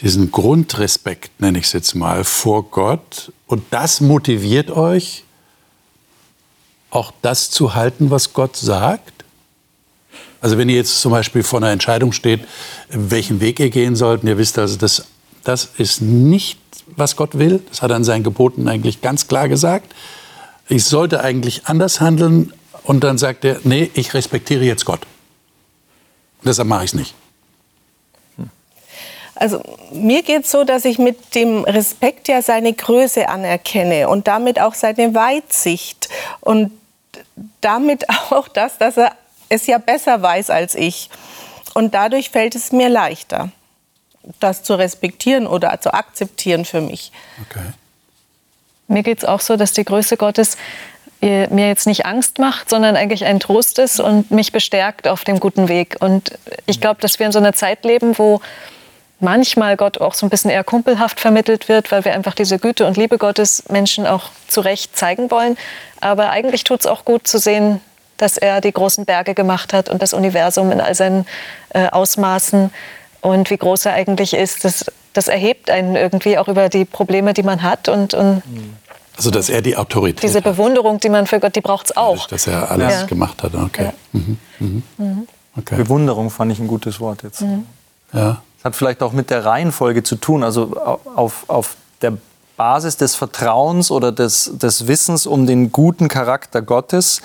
diesen 0.00 0.30
Grundrespekt, 0.30 1.40
nenne 1.40 1.58
ich 1.58 1.64
es 1.64 1.72
jetzt 1.72 1.96
mal, 1.96 2.22
vor 2.22 2.70
Gott. 2.70 3.32
Und 3.48 3.64
das 3.70 4.00
motiviert 4.00 4.70
euch, 4.70 5.24
auch 6.90 7.12
das 7.22 7.50
zu 7.50 7.74
halten, 7.74 8.10
was 8.10 8.32
Gott 8.32 8.56
sagt? 8.56 9.24
Also 10.40 10.58
wenn 10.58 10.68
ihr 10.68 10.76
jetzt 10.76 11.00
zum 11.00 11.12
Beispiel 11.12 11.42
vor 11.42 11.58
einer 11.58 11.70
Entscheidung 11.70 12.12
steht, 12.12 12.40
welchen 12.88 13.40
Weg 13.40 13.60
ihr 13.60 13.70
gehen 13.70 13.96
sollt, 13.96 14.22
und 14.22 14.28
ihr 14.28 14.38
wisst 14.38 14.58
also, 14.58 14.76
das, 14.76 15.04
das 15.44 15.70
ist 15.76 16.00
nicht, 16.00 16.58
was 16.96 17.16
Gott 17.16 17.38
will, 17.38 17.62
das 17.68 17.82
hat 17.82 17.90
er 17.90 17.96
in 17.96 18.04
seinen 18.04 18.24
Geboten 18.24 18.68
eigentlich 18.68 19.00
ganz 19.02 19.28
klar 19.28 19.48
gesagt. 19.48 19.94
Ich 20.68 20.84
sollte 20.84 21.20
eigentlich 21.22 21.66
anders 21.66 22.00
handeln, 22.00 22.52
und 22.82 23.04
dann 23.04 23.18
sagt 23.18 23.44
er, 23.44 23.60
nee, 23.64 23.90
ich 23.94 24.14
respektiere 24.14 24.64
jetzt 24.64 24.84
Gott. 24.84 25.00
Deshalb 26.42 26.68
mache 26.68 26.84
ich 26.84 26.90
es 26.90 26.94
nicht. 26.94 27.14
Also 29.34 29.62
mir 29.92 30.22
geht 30.22 30.44
es 30.44 30.50
so, 30.50 30.64
dass 30.64 30.84
ich 30.84 30.98
mit 30.98 31.34
dem 31.34 31.64
Respekt 31.64 32.28
ja 32.28 32.42
seine 32.42 32.72
Größe 32.72 33.28
anerkenne 33.28 34.08
und 34.08 34.26
damit 34.26 34.60
auch 34.60 34.74
seine 34.74 35.14
Weitsicht 35.14 36.08
und 36.40 36.72
damit 37.60 38.08
auch 38.30 38.48
das, 38.48 38.78
dass 38.78 38.96
er 38.96 39.12
es 39.48 39.66
ja 39.66 39.78
besser 39.78 40.22
weiß 40.22 40.50
als 40.50 40.74
ich. 40.74 41.10
Und 41.74 41.94
dadurch 41.94 42.30
fällt 42.30 42.54
es 42.54 42.72
mir 42.72 42.88
leichter, 42.88 43.50
das 44.38 44.62
zu 44.62 44.74
respektieren 44.74 45.46
oder 45.46 45.80
zu 45.80 45.92
akzeptieren 45.94 46.64
für 46.64 46.80
mich. 46.80 47.12
Okay. 47.48 47.64
Mir 48.88 49.02
geht 49.02 49.18
es 49.18 49.24
auch 49.24 49.40
so, 49.40 49.56
dass 49.56 49.72
die 49.72 49.84
Größe 49.84 50.16
Gottes 50.16 50.56
mir 51.20 51.68
jetzt 51.68 51.86
nicht 51.86 52.06
Angst 52.06 52.38
macht, 52.38 52.70
sondern 52.70 52.96
eigentlich 52.96 53.26
ein 53.26 53.40
Trost 53.40 53.78
ist 53.78 54.00
und 54.00 54.30
mich 54.30 54.52
bestärkt 54.52 55.06
auf 55.06 55.22
dem 55.22 55.38
guten 55.38 55.68
Weg. 55.68 55.96
Und 56.00 56.38
ich 56.64 56.80
glaube, 56.80 57.00
dass 57.02 57.18
wir 57.18 57.26
in 57.26 57.32
so 57.32 57.38
einer 57.38 57.52
Zeit 57.52 57.84
leben, 57.84 58.18
wo 58.18 58.40
manchmal 59.20 59.76
Gott 59.76 60.00
auch 60.00 60.14
so 60.14 60.26
ein 60.26 60.30
bisschen 60.30 60.50
eher 60.50 60.64
kumpelhaft 60.64 61.20
vermittelt 61.20 61.68
wird, 61.68 61.92
weil 61.92 62.04
wir 62.04 62.14
einfach 62.14 62.34
diese 62.34 62.58
Güte 62.58 62.86
und 62.86 62.96
Liebe 62.96 63.18
Gottes 63.18 63.64
Menschen 63.68 64.06
auch 64.06 64.30
zu 64.48 64.60
Recht 64.60 64.96
zeigen 64.96 65.30
wollen. 65.30 65.56
Aber 66.00 66.30
eigentlich 66.30 66.64
tut 66.64 66.80
es 66.80 66.86
auch 66.86 67.04
gut 67.04 67.28
zu 67.28 67.38
sehen, 67.38 67.80
dass 68.16 68.36
er 68.36 68.60
die 68.60 68.72
großen 68.72 69.04
Berge 69.04 69.34
gemacht 69.34 69.72
hat 69.72 69.88
und 69.88 70.02
das 70.02 70.12
Universum 70.12 70.70
in 70.70 70.80
all 70.80 70.94
seinen 70.94 71.26
äh, 71.70 71.88
Ausmaßen 71.88 72.70
und 73.20 73.50
wie 73.50 73.56
groß 73.56 73.86
er 73.86 73.94
eigentlich 73.94 74.34
ist. 74.34 74.64
Das, 74.64 74.86
das 75.12 75.28
erhebt 75.28 75.70
einen 75.70 75.96
irgendwie 75.96 76.38
auch 76.38 76.48
über 76.48 76.68
die 76.68 76.84
Probleme, 76.84 77.34
die 77.34 77.42
man 77.42 77.62
hat 77.62 77.88
und, 77.88 78.14
und 78.14 78.42
mhm. 78.46 78.76
Also, 79.16 79.30
dass 79.30 79.50
er 79.50 79.60
die 79.60 79.76
Autorität 79.76 80.22
Diese 80.22 80.40
Bewunderung, 80.40 80.98
die 80.98 81.10
man 81.10 81.26
für 81.26 81.40
Gott, 81.40 81.54
die 81.54 81.60
braucht 81.60 81.86
es 81.86 81.96
auch. 81.96 82.26
Dass 82.28 82.46
er 82.46 82.70
alles 82.70 83.00
ja. 83.00 83.04
gemacht 83.04 83.42
hat, 83.42 83.54
okay. 83.54 83.84
Ja. 83.84 83.92
Mhm. 84.12 84.38
Mhm. 84.58 84.82
mhm. 84.96 85.28
okay. 85.58 85.76
Bewunderung 85.76 86.30
fand 86.30 86.52
ich 86.52 86.58
ein 86.58 86.68
gutes 86.68 87.00
Wort 87.00 87.22
jetzt. 87.22 87.42
Mhm. 87.42 87.66
Ja. 88.14 88.40
Das 88.60 88.66
hat 88.66 88.76
vielleicht 88.76 89.02
auch 89.02 89.12
mit 89.12 89.30
der 89.30 89.46
Reihenfolge 89.46 90.02
zu 90.02 90.16
tun, 90.16 90.44
also 90.44 90.76
auf, 91.14 91.44
auf 91.48 91.76
der 92.02 92.12
Basis 92.58 92.98
des 92.98 93.14
Vertrauens 93.14 93.90
oder 93.90 94.12
des, 94.12 94.52
des 94.58 94.86
Wissens 94.86 95.26
um 95.26 95.46
den 95.46 95.72
guten 95.72 96.08
Charakter 96.08 96.60
Gottes 96.60 97.22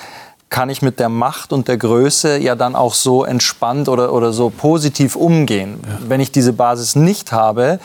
kann 0.49 0.69
ich 0.69 0.81
mit 0.81 0.99
der 1.01 1.09
Macht 1.09 1.51
und 1.51 1.67
der 1.67 1.75
Größe 1.75 2.37
ja 2.37 2.55
dann 2.55 2.77
auch 2.77 2.93
so 2.93 3.25
entspannt 3.25 3.89
oder, 3.89 4.13
oder 4.13 4.31
so 4.31 4.49
positiv 4.49 5.17
umgehen. 5.17 5.81
Ja. 5.85 5.97
Wenn 6.07 6.21
ich 6.21 6.31
diese 6.31 6.53
Basis 6.53 6.95
nicht 6.95 7.33
habe, 7.33 7.79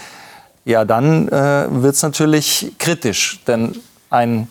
ja, 0.64 0.84
dann 0.84 1.26
äh, 1.28 1.66
wird 1.68 1.96
es 1.96 2.02
natürlich 2.02 2.72
kritisch. 2.78 3.40
Denn 3.48 3.76
ein 4.10 4.46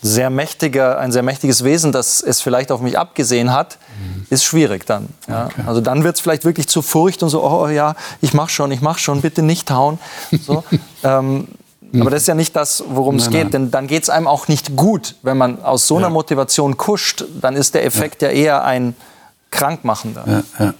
sehr 0.00 0.30
mächtiger, 0.30 0.98
ein 0.98 1.12
sehr 1.12 1.22
mächtiges 1.22 1.64
Wesen, 1.64 1.92
das 1.92 2.20
es 2.20 2.40
vielleicht 2.40 2.70
auf 2.70 2.80
mich 2.80 2.98
abgesehen 2.98 3.52
hat, 3.52 3.78
mhm. 3.98 4.26
ist 4.30 4.44
schwierig 4.44 4.86
dann. 4.86 5.08
Ja. 5.28 5.46
Okay. 5.46 5.62
Also 5.66 5.80
dann 5.80 6.04
wird 6.04 6.16
es 6.16 6.20
vielleicht 6.20 6.44
wirklich 6.44 6.68
zu 6.68 6.82
Furcht 6.82 7.22
und 7.22 7.28
so, 7.28 7.42
oh 7.42 7.68
ja, 7.68 7.94
ich 8.20 8.34
mach 8.34 8.48
schon, 8.48 8.70
ich 8.70 8.80
mach 8.80 8.98
schon, 8.98 9.20
bitte 9.20 9.42
nicht 9.42 9.70
hauen. 9.70 9.98
So. 10.40 10.62
ähm, 11.02 11.48
mhm. 11.90 12.00
aber 12.00 12.10
das 12.10 12.22
ist 12.22 12.28
ja 12.28 12.34
nicht 12.34 12.54
das, 12.54 12.84
worum 12.88 13.16
es 13.16 13.30
geht, 13.30 13.44
nein. 13.44 13.50
denn 13.50 13.70
dann 13.70 13.86
geht 13.86 14.04
es 14.04 14.10
einem 14.10 14.26
auch 14.26 14.48
nicht 14.48 14.76
gut, 14.76 15.16
wenn 15.22 15.36
man 15.36 15.62
aus 15.62 15.86
so 15.88 15.96
einer 15.96 16.06
ja. 16.06 16.12
Motivation 16.12 16.76
kuscht, 16.76 17.24
dann 17.40 17.56
ist 17.56 17.74
der 17.74 17.84
Effekt 17.84 18.22
ja, 18.22 18.28
ja 18.28 18.34
eher 18.34 18.64
ein 18.64 18.94
krankmachender. 19.50 20.44
Ja, 20.58 20.74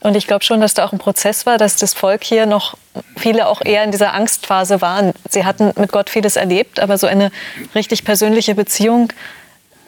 und 0.00 0.16
ich 0.16 0.26
glaube 0.26 0.44
schon, 0.44 0.60
dass 0.60 0.74
da 0.74 0.84
auch 0.84 0.92
ein 0.92 0.98
Prozess 0.98 1.46
war, 1.46 1.58
dass 1.58 1.76
das 1.76 1.94
Volk 1.94 2.24
hier 2.24 2.46
noch 2.46 2.76
viele 3.16 3.46
auch 3.46 3.60
eher 3.62 3.84
in 3.84 3.90
dieser 3.90 4.14
Angstphase 4.14 4.80
waren. 4.80 5.12
Sie 5.28 5.44
hatten 5.44 5.72
mit 5.76 5.92
Gott 5.92 6.08
vieles 6.08 6.36
erlebt, 6.36 6.80
aber 6.80 6.96
so 6.96 7.06
eine 7.06 7.30
richtig 7.74 8.04
persönliche 8.04 8.54
Beziehung, 8.54 9.12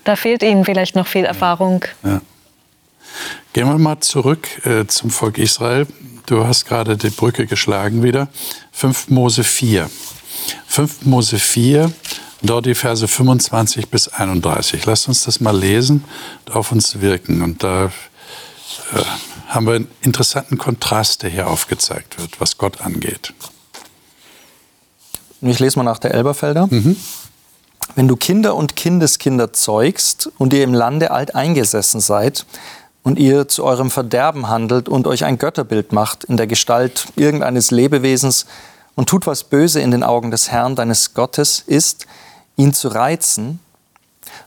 da 0.05 0.17
fehlt 0.17 0.43
ihnen 0.43 0.65
vielleicht 0.65 0.97
noch 0.97 1.07
viel 1.07 1.25
Erfahrung. 1.25 1.85
Ja. 2.05 2.21
Gehen 3.53 3.69
wir 3.69 3.79
mal 3.79 4.01
zurück 4.01 4.49
äh, 4.67 4.87
zum 4.87 5.11
Volk 5.11 5.39
Israel. 5.39 5.87
Du 6.27 6.47
hast 6.47 6.67
gerade 6.67 6.97
die 6.97 7.11
Brücke 7.11 7.47
geschlagen 7.47 8.03
wieder. 8.03 8.29
5 8.73 9.09
Mose 9.09 9.45
4. 9.45 9.91
5 10.67 11.03
Mose 11.03 11.39
4, 11.39 11.93
dort 12.43 12.67
die 12.67 12.75
Verse 12.75 13.07
25 13.07 13.89
bis 13.89 14.09
31. 14.09 14.87
Lasst 14.87 15.09
uns 15.09 15.25
das 15.25 15.41
mal 15.41 15.57
lesen 15.57 16.05
und 16.47 16.55
auf 16.55 16.73
uns 16.73 17.01
wirken. 17.01 17.43
Und 17.43 17.63
da 17.63 17.87
äh, 18.95 19.03
haben 19.53 19.67
wir 19.67 19.75
einen 19.75 19.89
interessanten 20.01 20.57
Kontrast, 20.57 21.23
der 21.23 21.31
hier 21.31 21.47
aufgezeigt 21.47 22.19
wird, 22.19 22.41
was 22.41 22.57
Gott 22.57 22.81
angeht. 22.81 23.35
Ich 25.43 25.59
lese 25.59 25.79
mal 25.79 25.85
nach 25.85 25.99
der 25.99 26.15
Elberfelder. 26.15 26.69
Mhm. 26.71 26.97
Wenn 27.95 28.09
du 28.09 28.17
Kinder 28.17 28.55
und 28.57 28.77
Kindeskinder 28.77 29.53
zeugst 29.53 30.31
und 30.39 30.55
ihr 30.55 30.65
im 30.65 30.73
Lande 30.73 31.11
alt 31.11 31.35
eingesessen 31.35 32.01
seid 32.01 32.47
und 33.03 33.19
ihr 33.19 33.49
zu 33.49 33.65
eurem 33.65 33.91
Verderben 33.91 34.49
handelt 34.49 34.89
und 34.89 35.07
euch 35.07 35.25
ein 35.25 35.37
Götterbild 35.37 35.93
macht 35.93 36.25
in 36.25 36.39
der 36.39 36.47
Gestalt 36.47 37.09
irgendeines 37.17 37.71
Lebewesens 37.71 38.47
und 38.95 39.09
tut, 39.09 39.27
was 39.27 39.45
böse 39.45 39.81
in 39.81 39.91
den 39.91 40.05
Augen 40.05 40.31
des 40.31 40.51
Herrn, 40.51 40.77
deines 40.77 41.13
Gottes 41.13 41.63
ist, 41.67 42.07
ihn 42.57 42.73
zu 42.73 42.89
reizen, 42.89 43.59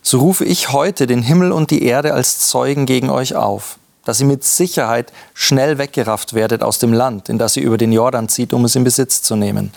so 0.02 0.20
rufe 0.20 0.46
ich 0.46 0.72
heute 0.72 1.06
den 1.06 1.22
Himmel 1.22 1.52
und 1.52 1.70
die 1.70 1.84
Erde 1.84 2.14
als 2.14 2.48
Zeugen 2.48 2.86
gegen 2.88 3.10
euch 3.10 3.36
auf 3.36 3.78
dass 4.06 4.22
ihr 4.22 4.28
mit 4.28 4.46
Sicherheit 4.46 5.12
schnell 5.34 5.78
weggerafft 5.78 6.34
werdet 6.34 6.64
aus 6.64 6.80
dem 6.80 6.94
Land, 6.94 7.28
in 7.28 7.38
das 7.38 7.58
ihr 7.58 7.64
über 7.64 7.78
den 7.78 7.92
Jordan 7.92 8.30
zieht, 8.30 8.54
um 8.54 8.64
es 8.64 8.76
in 8.76 8.86
Besitz 8.86 9.22
zu 9.22 9.36
nehmen. 9.36 9.74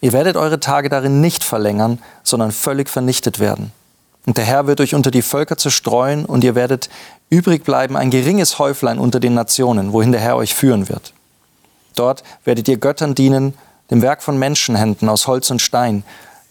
Ihr 0.00 0.12
werdet 0.12 0.36
eure 0.36 0.58
Tage 0.58 0.88
darin 0.88 1.20
nicht 1.20 1.44
verlängern, 1.44 1.98
sondern 2.24 2.50
völlig 2.50 2.88
vernichtet 2.88 3.38
werden. 3.38 3.70
Und 4.26 4.38
der 4.38 4.44
Herr 4.44 4.66
wird 4.66 4.80
euch 4.80 4.94
unter 4.94 5.10
die 5.10 5.22
Völker 5.22 5.56
zerstreuen, 5.56 6.24
und 6.24 6.42
ihr 6.42 6.54
werdet 6.54 6.88
übrig 7.28 7.64
bleiben 7.64 7.96
ein 7.96 8.10
geringes 8.10 8.58
Häuflein 8.58 8.98
unter 8.98 9.20
den 9.20 9.34
Nationen, 9.34 9.92
wohin 9.92 10.12
der 10.12 10.20
Herr 10.20 10.36
euch 10.36 10.54
führen 10.54 10.88
wird. 10.88 11.12
Dort 11.94 12.22
werdet 12.44 12.66
ihr 12.68 12.78
Göttern 12.78 13.14
dienen, 13.14 13.54
dem 13.90 14.02
Werk 14.02 14.22
von 14.22 14.38
Menschenhänden 14.38 15.08
aus 15.08 15.26
Holz 15.26 15.50
und 15.50 15.60
Stein, 15.60 16.02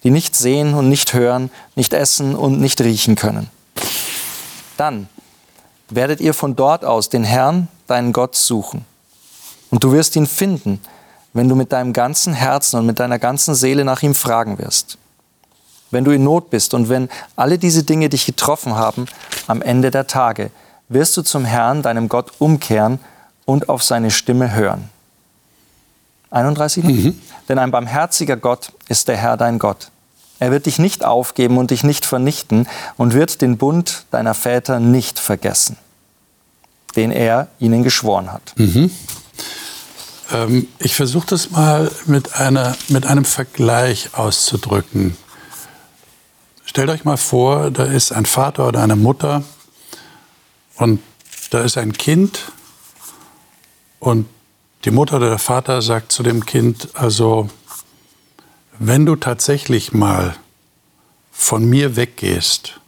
die 0.04 0.12
nicht 0.12 0.36
sehen 0.36 0.74
und 0.74 0.90
nicht 0.90 1.14
hören, 1.14 1.50
nicht 1.76 1.94
essen 1.94 2.36
und 2.36 2.60
nicht 2.60 2.82
riechen 2.82 3.16
können. 3.16 3.50
Dann 4.78 5.10
werdet 5.90 6.22
ihr 6.22 6.34
von 6.34 6.56
dort 6.56 6.86
aus 6.86 7.10
den 7.10 7.24
Herrn, 7.24 7.68
deinen 7.88 8.14
Gott, 8.14 8.36
suchen. 8.36 8.86
Und 9.72 9.84
du 9.84 9.92
wirst 9.92 10.16
ihn 10.16 10.28
finden, 10.28 10.80
wenn 11.34 11.48
du 11.48 11.56
mit 11.56 11.72
deinem 11.72 11.94
ganzen 11.94 12.34
Herzen 12.34 12.80
und 12.80 12.86
mit 12.86 13.00
deiner 13.00 13.20
ganzen 13.20 13.56
Seele 13.56 13.86
nach 13.86 14.02
ihm 14.02 14.16
fragen 14.16 14.58
wirst. 14.60 14.98
Wenn 15.92 16.04
du 16.04 16.12
in 16.12 16.24
Not 16.24 16.50
bist 16.50 16.74
und 16.74 16.90
wenn 16.90 17.10
alle 17.36 17.58
diese 17.58 17.84
Dinge 17.84 18.10
dich 18.10 18.26
getroffen 18.26 18.76
haben, 18.76 19.06
am 19.48 19.62
Ende 19.62 19.92
der 19.92 20.08
Tage 20.08 20.52
wirst 20.88 21.18
du 21.18 21.22
zum 21.22 21.46
Herrn, 21.46 21.82
deinem 21.82 22.10
Gott, 22.10 22.32
umkehren 22.40 23.00
und 23.46 23.70
auf 23.70 23.84
seine 23.84 24.12
Stimme 24.12 24.54
hören. 24.54 24.90
31. 26.32 26.84
Mhm. 26.84 27.22
Denn 27.48 27.58
ein 27.58 27.72
barmherziger 27.72 28.38
Gott 28.38 28.72
ist 28.88 29.08
der 29.08 29.18
Herr 29.18 29.38
dein 29.38 29.58
Gott. 29.58 29.90
Er 30.40 30.52
wird 30.52 30.66
dich 30.66 30.80
nicht 30.80 31.04
aufgeben 31.04 31.58
und 31.58 31.72
dich 31.72 31.84
nicht 31.84 32.06
vernichten 32.06 32.68
und 32.98 33.14
wird 33.14 33.42
den 33.42 33.58
Bund 33.58 34.06
deiner 34.12 34.34
Väter 34.34 34.80
nicht 34.80 35.20
vergessen, 35.20 35.78
den 36.96 37.12
er 37.12 37.48
ihnen 37.60 37.84
geschworen 37.84 38.32
hat. 38.32 38.54
Mhm. 38.56 38.92
Ähm, 40.32 40.68
ich 40.80 40.96
versuche 40.96 41.28
das 41.28 41.52
mal 41.52 41.92
mit, 42.06 42.36
einer, 42.36 42.76
mit 42.88 43.06
einem 43.06 43.26
Vergleich 43.26 44.12
auszudrücken. 44.14 45.18
Stellt 46.66 46.90
euch 46.90 47.04
mal 47.04 47.18
vor, 47.18 47.72
da 47.72 47.84
ist 47.84 48.12
ein 48.12 48.26
Vater 48.26 48.68
oder 48.68 48.84
eine 48.84 48.96
Mutter 48.96 49.44
und 50.76 51.02
da 51.50 51.62
ist 51.62 51.78
ein 51.78 51.94
Kind 51.94 52.52
und 54.00 54.28
die 54.86 54.92
Mutter 54.92 55.18
oder 55.18 55.30
der 55.30 55.40
Vater 55.40 55.82
sagt 55.82 56.12
zu 56.12 56.24
dem 56.24 56.46
Kind, 56.46 56.90
also 56.94 57.50
wenn 58.80 59.06
du 59.06 59.18
tatsächlich 59.18 59.92
mal 59.92 60.38
von 61.32 61.66
mir 61.66 61.98
weggehst 61.98 62.80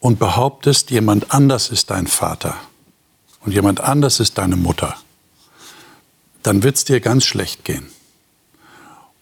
und 0.00 0.18
behauptest, 0.18 0.90
jemand 0.90 1.32
anders 1.32 1.70
ist 1.70 1.90
dein 1.90 2.06
Vater 2.06 2.54
und 3.40 3.52
jemand 3.52 3.80
anders 3.80 4.20
ist 4.20 4.36
deine 4.36 4.56
Mutter, 4.56 4.96
dann 6.42 6.62
wird 6.62 6.76
es 6.76 6.84
dir 6.84 7.00
ganz 7.00 7.24
schlecht 7.24 7.64
gehen. 7.64 7.88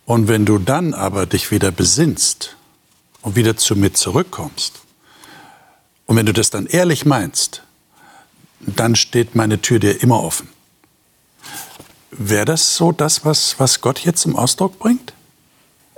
Und 0.04 0.28
wenn 0.28 0.44
du 0.44 0.58
dann 0.58 0.92
aber 0.92 1.24
dich 1.24 1.52
wieder 1.52 1.70
besinnst 1.70 2.56
und 3.22 3.36
wieder 3.36 3.56
zu 3.56 3.76
mir 3.76 3.92
zurückkommst, 3.92 4.74
und 6.06 6.16
wenn 6.16 6.26
du 6.26 6.32
das 6.32 6.50
dann 6.50 6.66
ehrlich 6.66 7.04
meinst, 7.04 7.62
dann 8.60 8.94
steht 8.94 9.34
meine 9.34 9.60
Tür 9.60 9.78
dir 9.80 10.02
immer 10.02 10.22
offen. 10.22 10.48
Wäre 12.10 12.44
das 12.44 12.76
so 12.76 12.92
das, 12.92 13.24
was, 13.24 13.58
was 13.58 13.80
Gott 13.80 13.98
hier 13.98 14.14
zum 14.14 14.36
Ausdruck 14.36 14.78
bringt? 14.78 15.15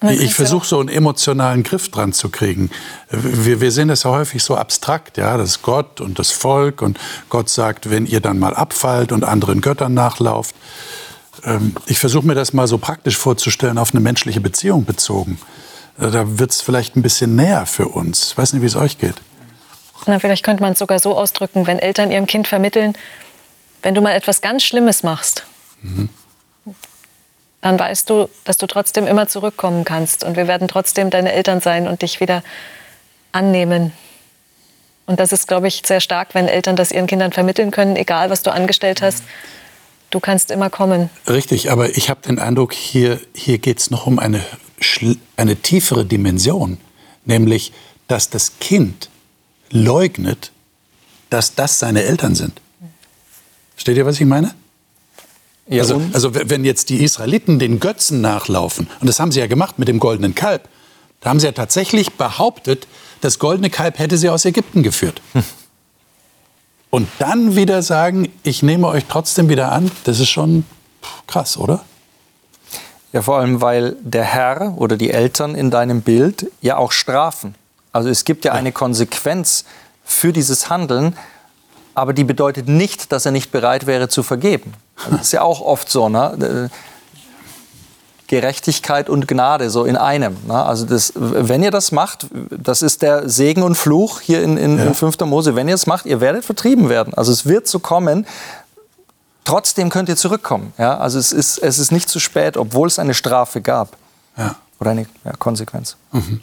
Ich 0.00 0.34
versuche 0.34 0.66
so 0.66 0.78
einen 0.78 0.88
emotionalen 0.88 1.64
Griff 1.64 1.90
dran 1.90 2.12
zu 2.12 2.28
kriegen. 2.28 2.70
Wir, 3.10 3.60
wir 3.60 3.72
sehen 3.72 3.88
das 3.88 4.04
ja 4.04 4.10
häufig 4.10 4.44
so 4.44 4.56
abstrakt, 4.56 5.16
ja, 5.16 5.36
das 5.36 5.62
Gott 5.62 6.00
und 6.00 6.20
das 6.20 6.30
Volk 6.30 6.82
und 6.82 6.98
Gott 7.28 7.48
sagt, 7.48 7.90
wenn 7.90 8.06
ihr 8.06 8.20
dann 8.20 8.38
mal 8.38 8.54
abfallt 8.54 9.10
und 9.10 9.24
anderen 9.24 9.60
Göttern 9.60 9.94
nachlauft. 9.94 10.54
Ähm, 11.44 11.74
ich 11.86 11.98
versuche 11.98 12.26
mir 12.26 12.36
das 12.36 12.52
mal 12.52 12.68
so 12.68 12.78
praktisch 12.78 13.16
vorzustellen, 13.16 13.76
auf 13.76 13.92
eine 13.92 14.00
menschliche 14.00 14.40
Beziehung 14.40 14.84
bezogen. 14.84 15.38
Äh, 15.98 16.10
da 16.10 16.38
wird 16.38 16.52
es 16.52 16.60
vielleicht 16.60 16.94
ein 16.94 17.02
bisschen 17.02 17.34
näher 17.34 17.66
für 17.66 17.88
uns. 17.88 18.30
Ich 18.30 18.38
weiß 18.38 18.52
nicht, 18.52 18.62
wie 18.62 18.66
es 18.66 18.76
euch 18.76 18.98
geht. 18.98 19.16
Na, 20.06 20.20
vielleicht 20.20 20.44
könnte 20.44 20.62
man 20.62 20.74
es 20.74 20.78
sogar 20.78 21.00
so 21.00 21.16
ausdrücken, 21.16 21.66
wenn 21.66 21.80
Eltern 21.80 22.12
ihrem 22.12 22.26
Kind 22.26 22.46
vermitteln, 22.46 22.96
wenn 23.82 23.96
du 23.96 24.00
mal 24.00 24.12
etwas 24.12 24.42
ganz 24.42 24.62
Schlimmes 24.62 25.02
machst, 25.02 25.42
mhm 25.82 26.08
dann 27.60 27.78
weißt 27.78 28.08
du, 28.08 28.28
dass 28.44 28.56
du 28.56 28.66
trotzdem 28.66 29.06
immer 29.06 29.28
zurückkommen 29.28 29.84
kannst. 29.84 30.24
Und 30.24 30.36
wir 30.36 30.46
werden 30.46 30.68
trotzdem 30.68 31.10
deine 31.10 31.32
Eltern 31.32 31.60
sein 31.60 31.88
und 31.88 32.02
dich 32.02 32.20
wieder 32.20 32.42
annehmen. 33.32 33.92
Und 35.06 35.20
das 35.20 35.32
ist, 35.32 35.48
glaube 35.48 35.68
ich, 35.68 35.82
sehr 35.84 36.00
stark, 36.00 36.34
wenn 36.34 36.48
Eltern 36.48 36.76
das 36.76 36.92
ihren 36.92 37.06
Kindern 37.06 37.32
vermitteln 37.32 37.70
können, 37.70 37.96
egal 37.96 38.30
was 38.30 38.42
du 38.42 38.52
angestellt 38.52 39.02
hast. 39.02 39.24
Du 40.10 40.20
kannst 40.20 40.50
immer 40.50 40.70
kommen. 40.70 41.10
Richtig, 41.26 41.70
aber 41.70 41.96
ich 41.96 42.08
habe 42.10 42.20
den 42.20 42.38
Eindruck, 42.38 42.72
hier, 42.72 43.20
hier 43.34 43.58
geht 43.58 43.80
es 43.80 43.90
noch 43.90 44.06
um 44.06 44.18
eine, 44.18 44.44
eine 45.36 45.56
tiefere 45.56 46.04
Dimension, 46.04 46.78
nämlich, 47.24 47.72
dass 48.06 48.30
das 48.30 48.58
Kind 48.58 49.10
leugnet, 49.70 50.52
dass 51.30 51.54
das 51.54 51.78
seine 51.78 52.04
Eltern 52.04 52.34
sind. 52.34 52.60
Versteht 53.74 53.96
ihr, 53.96 54.06
was 54.06 54.20
ich 54.20 54.26
meine? 54.26 54.54
Ja, 55.68 55.82
also, 55.82 56.00
also 56.12 56.34
wenn 56.34 56.64
jetzt 56.64 56.88
die 56.88 57.02
Israeliten 57.04 57.58
den 57.58 57.78
Götzen 57.78 58.20
nachlaufen, 58.20 58.88
und 59.00 59.06
das 59.06 59.20
haben 59.20 59.32
sie 59.32 59.40
ja 59.40 59.46
gemacht 59.46 59.78
mit 59.78 59.88
dem 59.88 59.98
goldenen 59.98 60.34
Kalb, 60.34 60.68
da 61.20 61.30
haben 61.30 61.40
sie 61.40 61.46
ja 61.46 61.52
tatsächlich 61.52 62.14
behauptet, 62.14 62.86
das 63.20 63.38
goldene 63.38 63.70
Kalb 63.70 63.98
hätte 63.98 64.16
sie 64.16 64.30
aus 64.30 64.44
Ägypten 64.44 64.82
geführt. 64.82 65.20
Hm. 65.32 65.44
Und 66.90 67.08
dann 67.18 67.54
wieder 67.54 67.82
sagen, 67.82 68.32
ich 68.44 68.62
nehme 68.62 68.86
euch 68.86 69.04
trotzdem 69.08 69.48
wieder 69.50 69.72
an, 69.72 69.90
das 70.04 70.20
ist 70.20 70.30
schon 70.30 70.64
krass, 71.26 71.58
oder? 71.58 71.84
Ja, 73.12 73.22
vor 73.22 73.38
allem, 73.38 73.60
weil 73.60 73.96
der 74.00 74.24
Herr 74.24 74.74
oder 74.76 74.96
die 74.96 75.10
Eltern 75.10 75.54
in 75.54 75.70
deinem 75.70 76.02
Bild 76.02 76.50
ja 76.60 76.76
auch 76.76 76.92
strafen. 76.92 77.54
Also 77.92 78.08
es 78.08 78.24
gibt 78.24 78.44
ja, 78.44 78.52
ja. 78.52 78.58
eine 78.58 78.72
Konsequenz 78.72 79.64
für 80.04 80.32
dieses 80.32 80.70
Handeln, 80.70 81.16
aber 81.94 82.12
die 82.12 82.24
bedeutet 82.24 82.68
nicht, 82.68 83.12
dass 83.12 83.26
er 83.26 83.32
nicht 83.32 83.50
bereit 83.50 83.86
wäre 83.86 84.08
zu 84.08 84.22
vergeben. 84.22 84.72
Das 85.10 85.22
ist 85.22 85.32
ja 85.32 85.42
auch 85.42 85.60
oft 85.60 85.88
so, 85.88 86.08
ne? 86.08 86.70
Gerechtigkeit 88.28 89.08
und 89.08 89.26
Gnade 89.26 89.70
so 89.70 89.84
in 89.84 89.96
einem. 89.96 90.36
Ne? 90.46 90.62
Also 90.62 90.84
das, 90.84 91.12
wenn 91.16 91.62
ihr 91.62 91.70
das 91.70 91.92
macht, 91.92 92.26
das 92.50 92.82
ist 92.82 93.00
der 93.00 93.28
Segen 93.28 93.62
und 93.62 93.74
Fluch 93.74 94.20
hier 94.20 94.42
in, 94.42 94.58
in, 94.58 94.76
ja. 94.76 94.84
in 94.84 94.94
5. 94.94 95.18
Mose, 95.20 95.56
wenn 95.56 95.66
ihr 95.66 95.74
es 95.74 95.86
macht, 95.86 96.04
ihr 96.04 96.20
werdet 96.20 96.44
vertrieben 96.44 96.90
werden. 96.90 97.14
Also 97.14 97.32
es 97.32 97.46
wird 97.46 97.66
so 97.66 97.78
kommen, 97.78 98.26
trotzdem 99.44 99.88
könnt 99.88 100.10
ihr 100.10 100.16
zurückkommen. 100.16 100.74
Ja? 100.76 100.98
Also 100.98 101.18
es 101.18 101.32
ist, 101.32 101.56
es 101.58 101.78
ist 101.78 101.90
nicht 101.90 102.10
zu 102.10 102.20
spät, 102.20 102.58
obwohl 102.58 102.86
es 102.86 102.98
eine 102.98 103.14
Strafe 103.14 103.62
gab. 103.62 103.96
Ja. 104.36 104.56
Oder 104.78 104.90
eine 104.90 105.06
ja, 105.24 105.32
Konsequenz. 105.38 105.96
Mhm. 106.12 106.42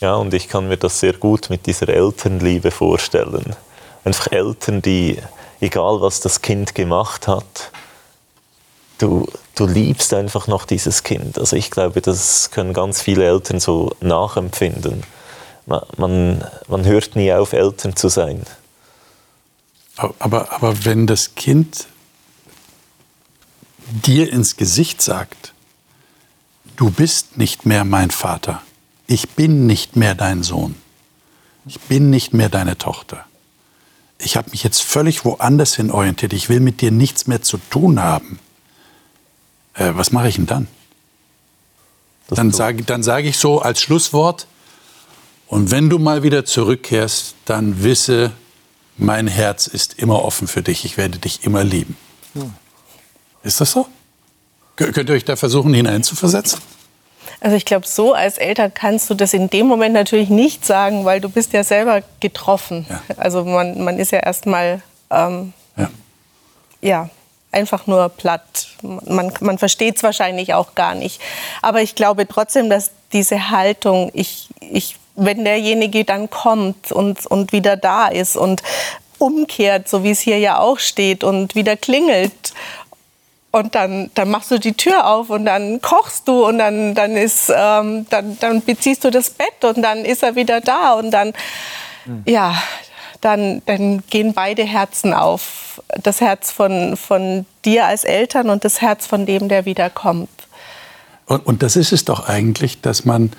Ja, 0.00 0.14
und 0.14 0.32
ich 0.34 0.48
kann 0.48 0.68
mir 0.68 0.76
das 0.76 1.00
sehr 1.00 1.14
gut 1.14 1.50
mit 1.50 1.66
dieser 1.66 1.88
Elternliebe 1.88 2.70
vorstellen. 2.70 3.56
Einfach 4.04 4.32
Eltern, 4.32 4.80
die 4.82 5.18
egal 5.60 6.00
was 6.00 6.20
das 6.20 6.42
Kind 6.42 6.74
gemacht 6.74 7.28
hat, 7.28 7.70
du, 8.98 9.26
du 9.54 9.66
liebst 9.66 10.14
einfach 10.14 10.46
noch 10.46 10.64
dieses 10.64 11.02
Kind. 11.02 11.38
Also 11.38 11.56
ich 11.56 11.70
glaube, 11.70 12.00
das 12.00 12.50
können 12.50 12.72
ganz 12.72 13.00
viele 13.00 13.24
Eltern 13.24 13.60
so 13.60 13.94
nachempfinden. 14.00 15.02
Man, 15.66 15.82
man, 15.96 16.44
man 16.68 16.84
hört 16.84 17.16
nie 17.16 17.32
auf, 17.32 17.52
Eltern 17.52 17.96
zu 17.96 18.08
sein. 18.08 18.44
Aber, 20.18 20.52
aber 20.52 20.84
wenn 20.84 21.06
das 21.06 21.34
Kind 21.34 21.86
dir 23.90 24.32
ins 24.32 24.56
Gesicht 24.56 25.02
sagt, 25.02 25.52
du 26.76 26.90
bist 26.90 27.36
nicht 27.36 27.66
mehr 27.66 27.84
mein 27.84 28.10
Vater, 28.10 28.62
ich 29.06 29.30
bin 29.30 29.66
nicht 29.66 29.96
mehr 29.96 30.14
dein 30.14 30.42
Sohn, 30.42 30.76
ich 31.66 31.80
bin 31.80 32.08
nicht 32.10 32.32
mehr 32.32 32.48
deine 32.48 32.78
Tochter, 32.78 33.26
ich 34.22 34.36
habe 34.36 34.50
mich 34.50 34.62
jetzt 34.62 34.82
völlig 34.82 35.24
woanders 35.24 35.76
hin 35.76 35.90
orientiert, 35.90 36.32
ich 36.32 36.48
will 36.48 36.60
mit 36.60 36.80
dir 36.80 36.90
nichts 36.90 37.26
mehr 37.26 37.42
zu 37.42 37.58
tun 37.70 38.00
haben. 38.00 38.38
Äh, 39.74 39.92
was 39.94 40.12
mache 40.12 40.28
ich 40.28 40.36
denn 40.36 40.46
dann? 40.46 40.68
Das 42.28 42.36
dann 42.36 42.52
sage 42.52 42.84
dann 42.84 43.02
sag 43.02 43.24
ich 43.24 43.38
so 43.38 43.60
als 43.60 43.80
Schlusswort, 43.80 44.46
und 45.50 45.72
wenn 45.72 45.90
du 45.90 45.98
mal 45.98 46.22
wieder 46.22 46.44
zurückkehrst, 46.44 47.34
dann 47.44 47.82
wisse, 47.82 48.30
mein 48.96 49.26
Herz 49.26 49.66
ist 49.66 49.94
immer 49.94 50.22
offen 50.24 50.46
für 50.46 50.62
dich, 50.62 50.84
ich 50.84 50.96
werde 50.96 51.18
dich 51.18 51.42
immer 51.42 51.64
lieben. 51.64 51.96
Hm. 52.34 52.54
Ist 53.42 53.60
das 53.60 53.72
so? 53.72 53.88
Könnt 54.76 55.08
ihr 55.08 55.16
euch 55.16 55.24
da 55.24 55.34
versuchen 55.34 55.74
hineinzuversetzen? 55.74 56.60
Also 57.40 57.56
ich 57.56 57.64
glaube, 57.64 57.86
so 57.86 58.12
als 58.12 58.38
Eltern 58.38 58.72
kannst 58.74 59.08
du 59.10 59.14
das 59.14 59.32
in 59.32 59.48
dem 59.48 59.66
Moment 59.66 59.94
natürlich 59.94 60.28
nicht 60.28 60.64
sagen, 60.64 61.04
weil 61.04 61.20
du 61.20 61.28
bist 61.28 61.52
ja 61.52 61.64
selber 61.64 62.02
getroffen. 62.20 62.86
Ja. 62.88 63.00
Also 63.16 63.44
man, 63.44 63.82
man 63.82 63.98
ist 63.98 64.12
ja 64.12 64.20
erstmal 64.20 64.82
ähm, 65.10 65.52
ja. 65.76 65.90
ja. 66.80 67.10
einfach 67.52 67.86
nur 67.86 68.08
platt. 68.08 68.68
Man, 68.82 69.32
man 69.40 69.58
versteht 69.58 69.96
es 69.96 70.02
wahrscheinlich 70.02 70.54
auch 70.54 70.74
gar 70.74 70.94
nicht. 70.94 71.20
Aber 71.62 71.82
ich 71.82 71.94
glaube 71.94 72.26
trotzdem, 72.28 72.68
dass 72.68 72.90
diese 73.12 73.50
Haltung, 73.50 74.10
ich, 74.14 74.48
ich, 74.60 74.96
wenn 75.16 75.44
derjenige 75.44 76.04
dann 76.04 76.30
kommt 76.30 76.92
und, 76.92 77.26
und 77.26 77.52
wieder 77.52 77.76
da 77.76 78.08
ist 78.08 78.36
und 78.36 78.62
umkehrt, 79.18 79.88
so 79.88 80.02
wie 80.02 80.10
es 80.10 80.20
hier 80.20 80.38
ja 80.38 80.58
auch 80.58 80.78
steht, 80.78 81.24
und 81.24 81.54
wieder 81.54 81.76
klingelt 81.76 82.54
und 83.52 83.74
dann, 83.74 84.10
dann 84.14 84.30
machst 84.30 84.50
du 84.50 84.58
die 84.58 84.74
Tür 84.74 85.06
auf 85.06 85.30
und 85.30 85.44
dann 85.44 85.80
kochst 85.80 86.28
du 86.28 86.46
und 86.46 86.58
dann, 86.58 86.94
dann, 86.94 87.16
ist, 87.16 87.52
ähm, 87.54 88.06
dann, 88.08 88.38
dann 88.38 88.62
beziehst 88.62 89.04
du 89.04 89.10
das 89.10 89.30
Bett 89.30 89.64
und 89.64 89.82
dann 89.82 90.04
ist 90.04 90.22
er 90.22 90.36
wieder 90.36 90.60
da 90.60 90.94
und 90.94 91.10
dann, 91.10 91.32
mhm. 92.04 92.22
ja, 92.26 92.54
dann, 93.20 93.60
dann 93.66 94.02
gehen 94.08 94.32
beide 94.34 94.64
Herzen 94.64 95.12
auf. 95.12 95.82
Das 96.02 96.20
Herz 96.20 96.50
von, 96.50 96.96
von 96.96 97.44
dir 97.64 97.86
als 97.86 98.04
Eltern 98.04 98.50
und 98.50 98.64
das 98.64 98.80
Herz 98.80 99.06
von 99.06 99.26
dem, 99.26 99.48
der 99.48 99.64
wiederkommt. 99.66 100.28
Und, 101.26 101.46
und 101.46 101.62
das 101.62 101.76
ist 101.76 101.92
es 101.92 102.04
doch 102.04 102.28
eigentlich, 102.28 102.80
dass 102.80 103.04
man, 103.04 103.32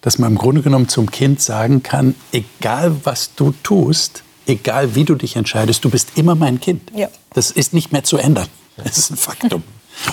dass 0.00 0.18
man 0.18 0.32
im 0.32 0.38
Grunde 0.38 0.62
genommen 0.62 0.88
zum 0.88 1.10
Kind 1.10 1.40
sagen 1.40 1.82
kann, 1.82 2.14
egal 2.32 2.96
was 3.04 3.34
du 3.34 3.52
tust, 3.62 4.22
egal 4.46 4.94
wie 4.94 5.04
du 5.04 5.14
dich 5.14 5.36
entscheidest, 5.36 5.84
du 5.84 5.90
bist 5.90 6.16
immer 6.16 6.34
mein 6.34 6.58
Kind. 6.60 6.90
Ja. 6.94 7.08
Das 7.34 7.50
ist 7.50 7.74
nicht 7.74 7.92
mehr 7.92 8.04
zu 8.04 8.16
ändern. 8.16 8.48
Das 8.84 8.98
ist 8.98 9.10
ein 9.10 9.16
Faktum. 9.16 9.62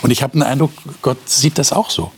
Und 0.01 0.12
ich 0.12 0.23
habe 0.23 0.34
den 0.34 0.43
Eindruck, 0.43 0.71
Gott 1.01 1.30
sieht 1.30 1.58
das 1.58 1.71
auch 1.71 1.89
so. 1.89 2.12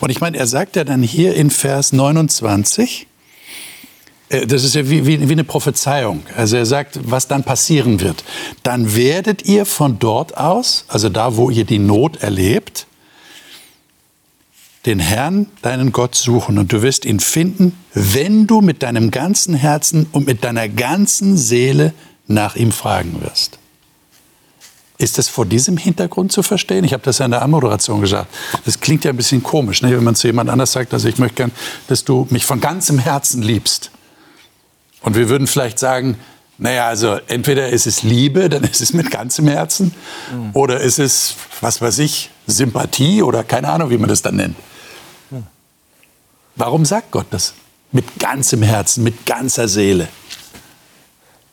Und 0.00 0.10
ich 0.10 0.20
meine, 0.20 0.36
er 0.36 0.46
sagt 0.46 0.76
ja 0.76 0.84
dann 0.84 1.02
hier 1.02 1.34
in 1.34 1.50
Vers 1.50 1.92
29, 1.92 3.08
Äh, 4.30 4.46
das 4.46 4.64
ist 4.64 4.74
ja 4.74 4.88
wie, 4.88 5.04
wie, 5.06 5.28
wie, 5.28 5.32
eine 5.32 5.44
Prophezeiung. 5.44 6.22
Also 6.34 6.56
er 6.56 6.66
sagt, 6.66 6.98
was 7.02 7.28
dann 7.28 7.44
passieren 7.44 8.00
wird. 8.00 8.24
Dann 8.62 8.96
werdet 8.96 9.44
ihr 9.44 9.66
von 9.66 9.98
dort 9.98 10.36
aus, 10.36 10.84
also 10.88 11.10
da, 11.10 11.36
wo 11.36 11.50
ihr 11.50 11.64
die 11.64 11.78
Not 11.78 12.22
erlebt, 12.22 12.86
den 14.86 14.98
Herrn, 14.98 15.46
deinen 15.60 15.92
Gott 15.92 16.14
suchen 16.14 16.56
und 16.56 16.72
du 16.72 16.80
wirst 16.80 17.04
ihn 17.04 17.20
finden, 17.20 17.76
wenn 17.92 18.46
du 18.46 18.62
mit 18.62 18.82
deinem 18.82 19.10
ganzen 19.10 19.54
Herzen 19.54 20.06
und 20.10 20.26
mit 20.26 20.42
deiner 20.42 20.70
ganzen 20.70 21.36
Seele 21.36 21.92
nach 22.26 22.56
ihm 22.56 22.72
fragen 22.72 23.20
wirst. 23.20 23.58
Ist 25.00 25.16
das 25.16 25.28
vor 25.28 25.46
diesem 25.46 25.78
Hintergrund 25.78 26.30
zu 26.30 26.42
verstehen? 26.42 26.84
Ich 26.84 26.92
habe 26.92 27.02
das 27.02 27.18
ja 27.18 27.24
in 27.24 27.30
der 27.30 27.40
Anmoderation 27.40 28.02
gesagt. 28.02 28.30
Das 28.66 28.80
klingt 28.80 29.02
ja 29.02 29.10
ein 29.10 29.16
bisschen 29.16 29.42
komisch, 29.42 29.80
ne? 29.80 29.96
wenn 29.96 30.04
man 30.04 30.14
zu 30.14 30.26
jemand 30.26 30.50
anders 30.50 30.72
sagt, 30.72 30.92
also 30.92 31.08
ich 31.08 31.16
möchte 31.16 31.36
gern, 31.36 31.52
dass 31.88 32.04
du 32.04 32.26
mich 32.28 32.44
von 32.44 32.60
ganzem 32.60 32.98
Herzen 32.98 33.40
liebst. 33.40 33.90
Und 35.00 35.16
wir 35.16 35.30
würden 35.30 35.46
vielleicht 35.46 35.78
sagen, 35.78 36.18
naja, 36.58 36.86
also 36.86 37.18
entweder 37.28 37.70
ist 37.70 37.86
es 37.86 38.02
Liebe, 38.02 38.50
dann 38.50 38.62
ist 38.62 38.82
es 38.82 38.92
mit 38.92 39.10
ganzem 39.10 39.48
Herzen, 39.48 39.94
mhm. 40.34 40.50
oder 40.52 40.80
ist 40.80 40.98
es, 40.98 41.34
was 41.62 41.80
weiß 41.80 41.98
ich, 42.00 42.28
Sympathie 42.46 43.22
oder 43.22 43.42
keine 43.42 43.70
Ahnung, 43.70 43.88
wie 43.88 43.96
man 43.96 44.10
das 44.10 44.20
dann 44.20 44.36
nennt. 44.36 44.56
Mhm. 45.30 45.44
Warum 46.56 46.84
sagt 46.84 47.10
Gott 47.10 47.28
das? 47.30 47.54
Mit 47.90 48.18
ganzem 48.18 48.60
Herzen, 48.60 49.02
mit 49.02 49.24
ganzer 49.24 49.66
Seele. 49.66 50.08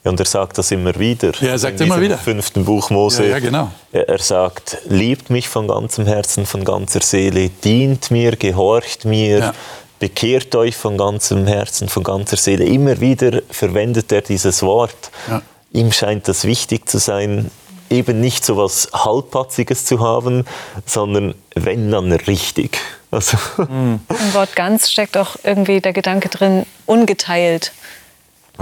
Und 0.08 0.20
er 0.20 0.26
sagt 0.26 0.58
das 0.58 0.72
immer 0.72 0.98
wieder. 0.98 1.32
Ja, 1.42 1.50
er 1.50 1.60
sagt 1.60 1.82
immer 1.82 2.00
wieder. 2.00 2.18
fünften 2.18 2.66
Buch 2.66 2.90
Mose. 2.90 3.24
Ja, 3.24 3.32
ja, 3.32 3.40
genau. 3.40 3.72
Er 3.92 4.20
sagt, 4.20 4.78
liebt 4.88 5.30
mich 5.30 5.50
von 5.50 5.68
ganzem 5.68 6.06
Herzen, 6.06 6.46
von 6.46 6.64
ganzer 6.64 7.02
Seele, 7.02 7.50
dient 7.50 8.12
mir, 8.12 8.36
gehorcht 8.36 9.06
mir, 9.06 9.40
ja 9.40 9.54
bekehrt 10.00 10.56
euch 10.56 10.76
von 10.76 10.98
ganzem 10.98 11.48
Herzen, 11.48 11.90
von 11.90 12.04
ganzer 12.04 12.38
Seele. 12.38 12.66
Immer 12.66 13.00
wieder 13.00 13.42
verwendet 13.50 14.12
er 14.12 14.22
dieses 14.22 14.62
Wort. 14.62 15.12
Ja. 15.28 15.42
Ihm 15.74 15.92
scheint 15.92 16.28
das 16.28 16.46
wichtig 16.46 16.88
zu 16.88 16.98
sein, 16.98 17.52
eben 17.90 18.20
nicht 18.20 18.46
so 18.46 18.58
was 18.58 18.90
Halbpatziges 18.94 19.86
zu 19.86 20.00
haben, 20.00 20.46
sondern 20.86 21.36
wenn 21.56 21.92
dann 21.92 22.12
richtig. 22.12 22.78
Also. 23.12 23.38
Mhm. 23.58 24.02
Im 24.10 24.34
Wort 24.34 24.56
ganz 24.56 24.92
steckt 24.92 25.18
auch 25.18 25.38
irgendwie 25.44 25.80
der 25.80 25.94
Gedanke 25.94 26.30
drin, 26.30 26.66
ungeteilt. 26.86 27.72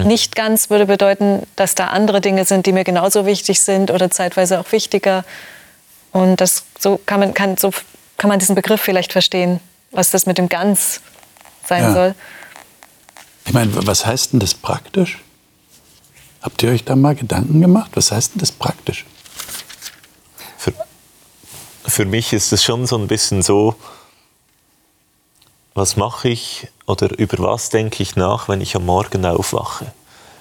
Nicht 0.04 0.36
ganz 0.36 0.70
würde 0.70 0.86
bedeuten, 0.86 1.44
dass 1.56 1.76
da 1.76 1.88
andere 1.88 2.22
Dinge 2.22 2.46
sind, 2.46 2.66
die 2.66 2.74
mir 2.74 2.84
genauso 2.84 3.26
wichtig 3.26 3.62
sind 3.62 3.92
oder 3.92 4.12
zeitweise 4.12 4.60
auch 4.60 4.72
wichtiger. 4.72 5.24
Und 6.12 6.42
das, 6.42 6.66
so, 6.80 7.00
kann 7.06 7.20
man, 7.20 7.34
kann, 7.34 7.58
so 7.58 7.72
kann 8.18 8.30
man 8.30 8.40
diesen 8.40 8.56
Begriff 8.56 8.82
vielleicht 8.82 9.14
verstehen, 9.14 9.60
was 9.92 10.12
das 10.12 10.26
mit 10.26 10.38
dem 10.38 10.50
Ganz 10.50 11.02
sein 11.66 11.84
ja. 11.84 11.94
soll. 11.94 12.16
Ich 13.46 13.54
meine, 13.54 13.72
was 13.88 14.06
heißt 14.06 14.34
denn 14.34 14.40
das 14.40 14.54
praktisch? 14.54 15.20
Habt 16.42 16.62
ihr 16.64 16.72
euch 16.72 16.84
da 16.84 16.96
mal 16.96 17.16
Gedanken 17.16 17.62
gemacht? 17.62 17.92
Was 17.96 18.12
heißt 18.12 18.36
denn 18.36 18.40
das 18.40 18.52
praktisch? 18.52 19.06
Für, 20.58 20.74
für 21.88 22.06
mich 22.06 22.34
ist 22.34 22.52
es 22.52 22.64
schon 22.64 22.86
so 22.86 22.98
ein 22.98 23.08
bisschen 23.08 23.42
so, 23.42 23.76
was 25.76 25.98
mache 25.98 26.30
ich 26.30 26.68
oder 26.88 27.20
über 27.20 27.38
was 27.40 27.70
denke 27.70 28.02
ich 28.02 28.16
nach, 28.16 28.48
wenn 28.48 28.62
ich 28.62 28.76
am 28.76 28.86
Morgen 28.86 29.26
aufwache? 29.26 29.94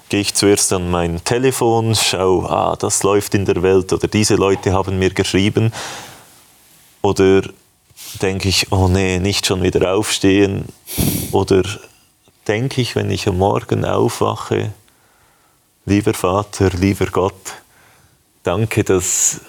Gehe 0.07 0.21
ich 0.21 0.33
zuerst 0.33 0.71
an 0.71 0.89
mein 0.89 1.23
Telefon, 1.25 1.93
schaue, 1.93 2.49
ah, 2.49 2.75
das 2.77 3.03
läuft 3.03 3.35
in 3.35 3.45
der 3.45 3.61
Welt 3.61 3.91
oder 3.91 4.07
diese 4.07 4.35
Leute 4.35 4.71
haben 4.71 4.97
mir 4.97 5.09
geschrieben. 5.13 5.73
Oder 7.01 7.41
denke 8.21 8.47
ich, 8.47 8.71
oh 8.71 8.87
nee, 8.87 9.19
nicht 9.19 9.45
schon 9.45 9.61
wieder 9.61 9.93
aufstehen. 9.93 10.65
Oder 11.31 11.63
denke 12.47 12.79
ich, 12.81 12.95
wenn 12.95 13.11
ich 13.11 13.27
am 13.27 13.37
Morgen 13.37 13.83
aufwache, 13.83 14.71
lieber 15.85 16.13
Vater, 16.13 16.69
lieber 16.69 17.07
Gott, 17.07 17.33
danke, 18.43 18.85
dass, 18.85 19.41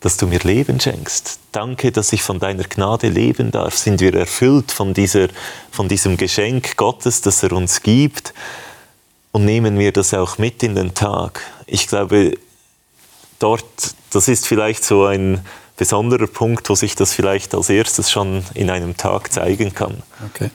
dass 0.00 0.16
du 0.16 0.26
mir 0.26 0.38
Leben 0.40 0.78
schenkst. 0.78 1.40
Danke, 1.52 1.90
dass 1.90 2.12
ich 2.12 2.22
von 2.22 2.38
deiner 2.38 2.64
Gnade 2.64 3.08
leben 3.08 3.50
darf. 3.50 3.76
Sind 3.76 4.00
wir 4.00 4.14
erfüllt 4.14 4.70
von, 4.70 4.94
dieser, 4.94 5.28
von 5.70 5.88
diesem 5.88 6.16
Geschenk 6.16 6.76
Gottes, 6.76 7.20
das 7.20 7.42
er 7.42 7.52
uns 7.52 7.82
gibt? 7.82 8.32
Und 9.32 9.44
nehmen 9.44 9.78
wir 9.78 9.92
das 9.92 10.14
auch 10.14 10.38
mit 10.38 10.62
in 10.62 10.74
den 10.74 10.94
Tag? 10.94 11.42
Ich 11.66 11.88
glaube, 11.88 12.38
dort, 13.38 13.64
das 14.10 14.28
ist 14.28 14.46
vielleicht 14.46 14.84
so 14.84 15.04
ein 15.04 15.44
besonderer 15.76 16.26
Punkt, 16.26 16.68
wo 16.68 16.74
sich 16.74 16.94
das 16.94 17.12
vielleicht 17.12 17.54
als 17.54 17.68
erstes 17.68 18.10
schon 18.10 18.44
in 18.54 18.70
einem 18.70 18.96
Tag 18.96 19.32
zeigen 19.32 19.74
kann. 19.74 20.02
Okay. 20.34 20.50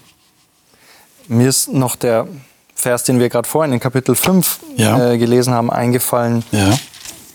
Mir 1.28 1.50
ist 1.50 1.70
noch 1.70 1.96
der 1.96 2.28
Vers, 2.76 3.04
den 3.04 3.20
wir 3.20 3.30
gerade 3.30 3.48
vorhin 3.48 3.74
in 3.74 3.80
Kapitel 3.80 4.16
5 4.16 4.60
ja. 4.76 5.12
äh, 5.12 5.18
gelesen 5.18 5.54
haben, 5.54 5.70
eingefallen. 5.70 6.44
Ja. 6.52 6.78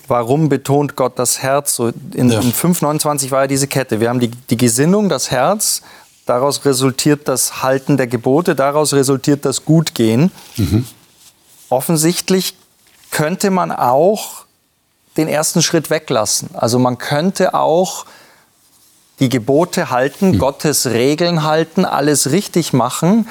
Warum 0.09 0.49
betont 0.49 0.95
Gott 0.95 1.19
das 1.19 1.39
Herz? 1.41 1.75
So 1.75 1.91
in, 2.13 2.29
ja. 2.29 2.39
in 2.39 2.53
5,29 2.53 3.31
war 3.31 3.41
ja 3.41 3.47
diese 3.47 3.67
Kette. 3.67 3.99
Wir 3.99 4.09
haben 4.09 4.19
die, 4.19 4.31
die 4.49 4.57
Gesinnung, 4.57 5.09
das 5.09 5.31
Herz, 5.31 5.81
daraus 6.25 6.65
resultiert 6.65 7.27
das 7.27 7.61
Halten 7.63 7.97
der 7.97 8.07
Gebote, 8.07 8.55
daraus 8.55 8.93
resultiert 8.93 9.45
das 9.45 9.65
Gutgehen. 9.65 10.31
Mhm. 10.57 10.85
Offensichtlich 11.69 12.55
könnte 13.11 13.51
man 13.51 13.71
auch 13.71 14.45
den 15.17 15.27
ersten 15.27 15.61
Schritt 15.61 15.89
weglassen. 15.89 16.49
Also 16.53 16.79
man 16.79 16.97
könnte 16.97 17.53
auch 17.53 18.05
die 19.19 19.29
Gebote 19.29 19.89
halten, 19.89 20.31
mhm. 20.31 20.39
Gottes 20.39 20.87
Regeln 20.87 21.43
halten, 21.43 21.85
alles 21.85 22.31
richtig 22.31 22.73
machen, 22.73 23.27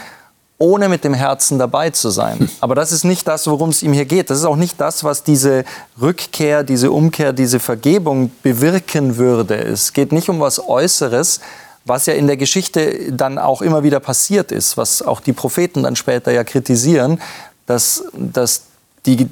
ohne 0.58 0.88
mit 0.88 1.04
dem 1.04 1.14
Herzen 1.14 1.58
dabei 1.58 1.90
zu 1.90 2.10
sein. 2.10 2.40
Hm. 2.40 2.50
Aber 2.60 2.74
das 2.74 2.92
ist 2.92 3.04
nicht 3.04 3.26
das, 3.28 3.46
worum 3.46 3.70
es 3.70 3.82
ihm 3.82 3.92
hier 3.92 4.04
geht. 4.04 4.28
Das 4.28 4.38
ist 4.38 4.44
auch 4.44 4.56
nicht 4.56 4.80
das, 4.80 5.04
was 5.04 5.22
diese 5.22 5.64
Rückkehr, 6.00 6.64
diese 6.64 6.90
Umkehr, 6.90 7.32
diese 7.32 7.60
Vergebung 7.60 8.32
bewirken 8.42 9.16
würde. 9.16 9.56
Es 9.56 9.92
geht 9.92 10.12
nicht 10.12 10.28
um 10.28 10.40
was 10.40 10.68
Äußeres, 10.68 11.40
was 11.84 12.06
ja 12.06 12.14
in 12.14 12.26
der 12.26 12.36
Geschichte 12.36 13.12
dann 13.12 13.38
auch 13.38 13.62
immer 13.62 13.82
wieder 13.82 14.00
passiert 14.00 14.52
ist, 14.52 14.76
was 14.76 15.00
auch 15.00 15.20
die 15.20 15.32
Propheten 15.32 15.84
dann 15.84 15.96
später 15.96 16.32
ja 16.32 16.44
kritisieren, 16.44 17.20
dass, 17.66 18.04
dass 18.12 18.62
die, 19.06 19.28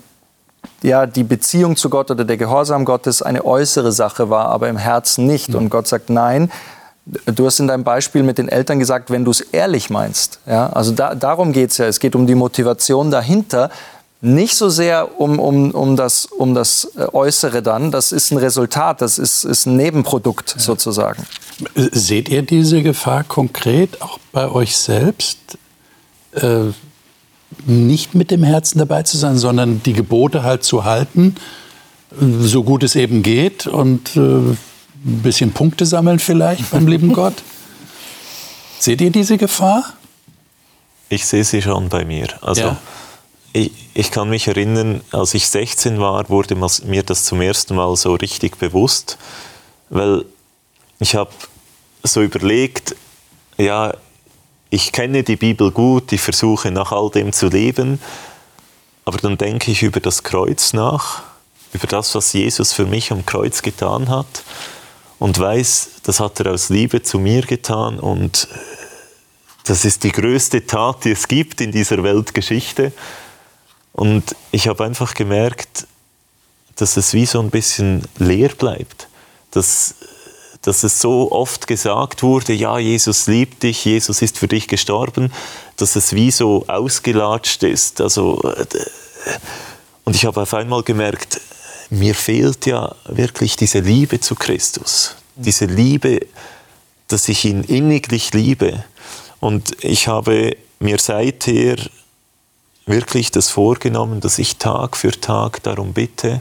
ja, 0.82 1.06
die 1.06 1.24
Beziehung 1.24 1.76
zu 1.76 1.90
Gott 1.90 2.10
oder 2.10 2.24
der 2.24 2.36
Gehorsam 2.36 2.84
Gottes 2.84 3.20
eine 3.20 3.44
äußere 3.44 3.92
Sache 3.92 4.30
war, 4.30 4.46
aber 4.46 4.68
im 4.68 4.76
Herzen 4.76 5.26
nicht. 5.26 5.54
Und 5.54 5.70
Gott 5.70 5.86
sagt, 5.88 6.08
nein, 6.08 6.50
Du 7.06 7.46
hast 7.46 7.60
in 7.60 7.68
deinem 7.68 7.84
Beispiel 7.84 8.24
mit 8.24 8.36
den 8.36 8.48
Eltern 8.48 8.80
gesagt, 8.80 9.10
wenn 9.10 9.24
du 9.24 9.30
es 9.30 9.40
ehrlich 9.40 9.90
meinst. 9.90 10.40
Ja? 10.44 10.66
Also 10.70 10.90
da, 10.90 11.14
darum 11.14 11.52
geht 11.52 11.70
es 11.70 11.78
ja. 11.78 11.86
Es 11.86 12.00
geht 12.00 12.16
um 12.16 12.26
die 12.26 12.34
Motivation 12.34 13.10
dahinter. 13.10 13.70
Nicht 14.20 14.56
so 14.56 14.68
sehr 14.68 15.20
um, 15.20 15.38
um, 15.38 15.70
um, 15.70 15.94
das, 15.94 16.24
um 16.24 16.54
das 16.54 16.90
äh, 16.96 17.06
Äußere 17.12 17.62
dann. 17.62 17.92
Das 17.92 18.10
ist 18.10 18.32
ein 18.32 18.38
Resultat, 18.38 19.02
das 19.02 19.18
ist, 19.18 19.44
ist 19.44 19.66
ein 19.66 19.76
Nebenprodukt 19.76 20.54
ja. 20.56 20.60
sozusagen. 20.60 21.24
Seht 21.74 22.28
ihr 22.28 22.42
diese 22.42 22.82
Gefahr 22.82 23.22
konkret 23.22 24.02
auch 24.02 24.18
bei 24.32 24.50
euch 24.50 24.76
selbst? 24.76 25.38
Äh, 26.32 26.72
nicht 27.66 28.14
mit 28.14 28.30
dem 28.30 28.42
Herzen 28.42 28.78
dabei 28.78 29.02
zu 29.04 29.16
sein, 29.16 29.38
sondern 29.38 29.82
die 29.84 29.92
Gebote 29.92 30.42
halt 30.42 30.64
zu 30.64 30.84
halten, 30.84 31.36
so 32.20 32.64
gut 32.64 32.82
es 32.82 32.96
eben 32.96 33.22
geht 33.22 33.66
und 33.66 34.16
äh, 34.16 34.56
ein 35.06 35.22
bisschen 35.22 35.52
Punkte 35.52 35.86
sammeln 35.86 36.18
vielleicht 36.18 36.70
beim 36.70 36.86
lieben 36.86 37.12
Gott. 37.14 37.42
Seht 38.78 39.00
ihr 39.00 39.10
diese 39.10 39.38
Gefahr? 39.38 39.84
Ich 41.08 41.24
sehe 41.24 41.44
sie 41.44 41.62
schon 41.62 41.88
bei 41.88 42.04
mir. 42.04 42.28
Also 42.42 42.62
ja. 42.62 42.76
ich, 43.52 43.70
ich, 43.94 44.10
kann 44.10 44.28
mich 44.28 44.48
erinnern, 44.48 45.00
als 45.12 45.34
ich 45.34 45.48
16 45.48 46.00
war, 46.00 46.28
wurde 46.28 46.56
mir 46.56 47.02
das 47.04 47.24
zum 47.24 47.40
ersten 47.40 47.76
Mal 47.76 47.94
so 47.96 48.14
richtig 48.14 48.58
bewusst, 48.58 49.16
weil 49.88 50.24
ich 50.98 51.14
habe 51.14 51.30
so 52.02 52.22
überlegt, 52.22 52.96
ja, 53.56 53.94
ich 54.70 54.90
kenne 54.90 55.22
die 55.22 55.36
Bibel 55.36 55.70
gut, 55.70 56.12
ich 56.12 56.20
versuche 56.20 56.72
nach 56.72 56.90
all 56.90 57.10
dem 57.10 57.32
zu 57.32 57.46
leben, 57.46 58.00
aber 59.04 59.18
dann 59.18 59.38
denke 59.38 59.70
ich 59.70 59.84
über 59.84 60.00
das 60.00 60.24
Kreuz 60.24 60.72
nach, 60.72 61.22
über 61.72 61.86
das, 61.86 62.14
was 62.16 62.32
Jesus 62.32 62.72
für 62.72 62.84
mich 62.84 63.12
am 63.12 63.24
Kreuz 63.24 63.62
getan 63.62 64.08
hat 64.08 64.26
und 65.18 65.38
weiß, 65.38 65.88
das 66.02 66.20
hat 66.20 66.40
er 66.40 66.52
aus 66.52 66.68
Liebe 66.68 67.02
zu 67.02 67.18
mir 67.18 67.42
getan 67.42 67.98
und 67.98 68.48
das 69.64 69.84
ist 69.84 70.04
die 70.04 70.12
größte 70.12 70.66
Tat, 70.66 71.04
die 71.04 71.10
es 71.10 71.26
gibt 71.26 71.60
in 71.60 71.72
dieser 71.72 72.02
Weltgeschichte. 72.02 72.92
Und 73.92 74.36
ich 74.52 74.68
habe 74.68 74.84
einfach 74.84 75.14
gemerkt, 75.14 75.86
dass 76.76 76.96
es 76.96 77.14
wie 77.14 77.26
so 77.26 77.40
ein 77.40 77.50
bisschen 77.50 78.06
leer 78.18 78.50
bleibt. 78.50 79.08
Dass 79.50 79.94
dass 80.66 80.82
es 80.82 81.00
so 81.00 81.30
oft 81.30 81.68
gesagt 81.68 82.24
wurde, 82.24 82.52
ja, 82.52 82.76
Jesus 82.76 83.28
liebt 83.28 83.62
dich, 83.62 83.84
Jesus 83.84 84.20
ist 84.20 84.36
für 84.36 84.48
dich 84.48 84.66
gestorben, 84.66 85.32
dass 85.76 85.94
es 85.94 86.12
wie 86.12 86.32
so 86.32 86.64
ausgelatscht 86.66 87.62
ist. 87.62 88.00
Also, 88.00 88.42
äh, 88.42 88.66
und 90.02 90.16
ich 90.16 90.24
habe 90.26 90.42
auf 90.42 90.52
einmal 90.54 90.82
gemerkt, 90.82 91.40
mir 91.90 92.14
fehlt 92.14 92.66
ja 92.66 92.94
wirklich 93.06 93.56
diese 93.56 93.80
Liebe 93.80 94.20
zu 94.20 94.34
Christus, 94.34 95.16
diese 95.36 95.66
Liebe, 95.66 96.20
dass 97.08 97.28
ich 97.28 97.44
ihn 97.44 97.62
inniglich 97.62 98.32
liebe. 98.32 98.84
Und 99.40 99.82
ich 99.84 100.08
habe 100.08 100.56
mir 100.78 100.98
seither 100.98 101.76
wirklich 102.86 103.30
das 103.30 103.48
vorgenommen, 103.48 104.20
dass 104.20 104.38
ich 104.38 104.56
Tag 104.56 104.96
für 104.96 105.12
Tag 105.12 105.62
darum 105.62 105.92
bitte, 105.92 106.40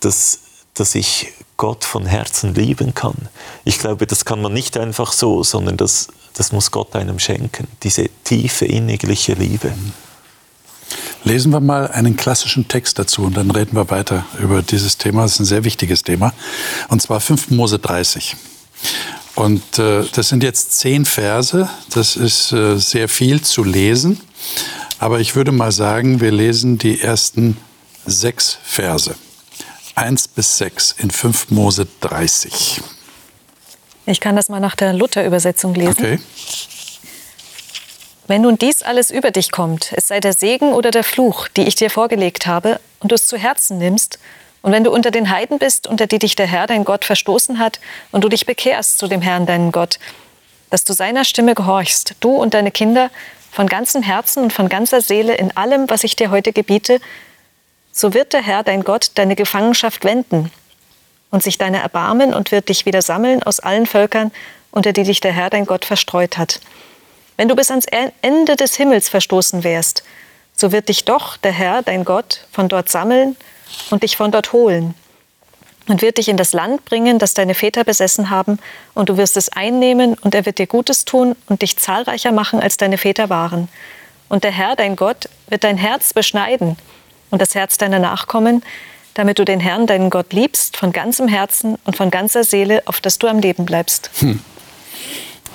dass, 0.00 0.40
dass 0.74 0.94
ich 0.94 1.32
Gott 1.56 1.84
von 1.84 2.06
Herzen 2.06 2.54
lieben 2.54 2.94
kann. 2.94 3.28
Ich 3.64 3.78
glaube, 3.78 4.06
das 4.06 4.24
kann 4.24 4.42
man 4.42 4.52
nicht 4.52 4.76
einfach 4.76 5.12
so, 5.12 5.42
sondern 5.42 5.76
das, 5.76 6.08
das 6.34 6.52
muss 6.52 6.70
Gott 6.70 6.94
einem 6.94 7.18
schenken, 7.18 7.66
diese 7.82 8.08
tiefe, 8.24 8.66
innigliche 8.66 9.34
Liebe. 9.34 9.72
Lesen 11.24 11.52
wir 11.52 11.60
mal 11.60 11.88
einen 11.88 12.16
klassischen 12.16 12.68
Text 12.68 12.98
dazu 12.98 13.22
und 13.22 13.36
dann 13.36 13.50
reden 13.50 13.76
wir 13.76 13.90
weiter 13.90 14.24
über 14.40 14.62
dieses 14.62 14.96
Thema. 14.96 15.22
Das 15.22 15.32
ist 15.32 15.40
ein 15.40 15.46
sehr 15.46 15.64
wichtiges 15.64 16.02
Thema. 16.02 16.32
Und 16.88 17.02
zwar 17.02 17.20
5. 17.20 17.50
Mose 17.50 17.78
30. 17.78 18.36
Und 19.34 19.78
äh, 19.78 20.04
das 20.12 20.28
sind 20.28 20.42
jetzt 20.42 20.78
zehn 20.78 21.04
Verse. 21.04 21.68
Das 21.90 22.16
ist 22.16 22.52
äh, 22.52 22.78
sehr 22.78 23.08
viel 23.08 23.42
zu 23.42 23.64
lesen. 23.64 24.20
Aber 24.98 25.20
ich 25.20 25.36
würde 25.36 25.52
mal 25.52 25.72
sagen, 25.72 26.20
wir 26.20 26.30
lesen 26.30 26.78
die 26.78 27.00
ersten 27.00 27.56
sechs 28.06 28.58
Verse. 28.62 29.14
Eins 29.94 30.28
bis 30.28 30.56
sechs 30.58 30.94
in 30.98 31.10
5 31.10 31.50
Mose 31.50 31.86
30. 32.00 32.80
Ich 34.06 34.20
kann 34.20 34.36
das 34.36 34.48
mal 34.48 34.60
nach 34.60 34.76
der 34.76 34.92
Luther-Übersetzung 34.92 35.74
lesen. 35.74 35.96
Okay. 35.98 36.18
Wenn 38.28 38.42
nun 38.42 38.58
dies 38.58 38.82
alles 38.82 39.12
über 39.12 39.30
dich 39.30 39.52
kommt, 39.52 39.92
es 39.96 40.08
sei 40.08 40.18
der 40.18 40.32
Segen 40.32 40.72
oder 40.72 40.90
der 40.90 41.04
Fluch, 41.04 41.46
die 41.48 41.62
ich 41.62 41.76
dir 41.76 41.90
vorgelegt 41.90 42.46
habe, 42.46 42.80
und 43.00 43.12
du 43.12 43.14
es 43.14 43.28
zu 43.28 43.36
Herzen 43.36 43.78
nimmst, 43.78 44.18
und 44.62 44.72
wenn 44.72 44.82
du 44.82 44.90
unter 44.90 45.12
den 45.12 45.30
Heiden 45.30 45.60
bist, 45.60 45.86
unter 45.86 46.08
die 46.08 46.18
dich 46.18 46.34
der 46.34 46.48
Herr, 46.48 46.66
dein 46.66 46.84
Gott, 46.84 47.04
verstoßen 47.04 47.60
hat, 47.60 47.78
und 48.10 48.24
du 48.24 48.28
dich 48.28 48.44
bekehrst 48.44 48.98
zu 48.98 49.06
dem 49.06 49.22
Herrn, 49.22 49.46
deinen 49.46 49.70
Gott, 49.70 50.00
dass 50.70 50.82
du 50.82 50.92
seiner 50.92 51.24
Stimme 51.24 51.54
gehorchst, 51.54 52.16
du 52.18 52.34
und 52.34 52.54
deine 52.54 52.72
Kinder, 52.72 53.10
von 53.52 53.68
ganzem 53.68 54.02
Herzen 54.02 54.42
und 54.42 54.52
von 54.52 54.68
ganzer 54.68 55.00
Seele 55.00 55.36
in 55.36 55.56
allem, 55.56 55.88
was 55.88 56.02
ich 56.02 56.16
dir 56.16 56.30
heute 56.30 56.52
gebiete, 56.52 57.00
so 57.92 58.12
wird 58.12 58.32
der 58.32 58.42
Herr, 58.42 58.64
dein 58.64 58.82
Gott, 58.82 59.12
deine 59.14 59.36
Gefangenschaft 59.36 60.04
wenden 60.04 60.50
und 61.30 61.44
sich 61.44 61.58
deiner 61.58 61.78
erbarmen 61.78 62.34
und 62.34 62.50
wird 62.50 62.68
dich 62.68 62.86
wieder 62.86 63.02
sammeln 63.02 63.42
aus 63.44 63.60
allen 63.60 63.86
Völkern, 63.86 64.32
unter 64.72 64.92
die 64.92 65.04
dich 65.04 65.20
der 65.20 65.32
Herr, 65.32 65.48
dein 65.48 65.64
Gott, 65.64 65.84
verstreut 65.84 66.36
hat. 66.36 66.60
Wenn 67.36 67.48
du 67.48 67.56
bis 67.56 67.70
ans 67.70 67.86
Ende 68.22 68.56
des 68.56 68.74
Himmels 68.76 69.08
verstoßen 69.08 69.64
wärst, 69.64 70.02
so 70.54 70.72
wird 70.72 70.88
dich 70.88 71.04
doch 71.04 71.36
der 71.36 71.52
Herr, 71.52 71.82
dein 71.82 72.04
Gott, 72.04 72.46
von 72.50 72.68
dort 72.68 72.88
sammeln 72.88 73.36
und 73.90 74.02
dich 74.02 74.16
von 74.16 74.32
dort 74.32 74.52
holen 74.52 74.94
und 75.88 76.02
wird 76.02 76.18
dich 76.18 76.28
in 76.28 76.36
das 76.36 76.52
Land 76.52 76.84
bringen, 76.84 77.18
das 77.18 77.34
deine 77.34 77.54
Väter 77.54 77.84
besessen 77.84 78.30
haben, 78.30 78.58
und 78.94 79.08
du 79.08 79.16
wirst 79.16 79.36
es 79.36 79.50
einnehmen, 79.50 80.14
und 80.14 80.34
er 80.34 80.46
wird 80.46 80.58
dir 80.58 80.66
Gutes 80.66 81.04
tun 81.04 81.36
und 81.46 81.62
dich 81.62 81.76
zahlreicher 81.76 82.32
machen, 82.32 82.60
als 82.60 82.76
deine 82.76 82.98
Väter 82.98 83.30
waren. 83.30 83.68
Und 84.28 84.42
der 84.42 84.50
Herr, 84.50 84.74
dein 84.74 84.96
Gott, 84.96 85.28
wird 85.48 85.62
dein 85.62 85.76
Herz 85.76 86.12
beschneiden 86.12 86.76
und 87.30 87.40
das 87.40 87.54
Herz 87.54 87.78
deiner 87.78 88.00
Nachkommen, 88.00 88.64
damit 89.14 89.38
du 89.38 89.44
den 89.44 89.60
Herrn, 89.60 89.86
deinen 89.86 90.10
Gott, 90.10 90.32
liebst 90.32 90.76
von 90.76 90.92
ganzem 90.92 91.28
Herzen 91.28 91.78
und 91.84 91.96
von 91.96 92.10
ganzer 92.10 92.44
Seele, 92.44 92.82
auf 92.86 93.00
dass 93.00 93.18
du 93.18 93.28
am 93.28 93.38
Leben 93.38 93.64
bleibst. 93.64 94.10
Hm. 94.18 94.42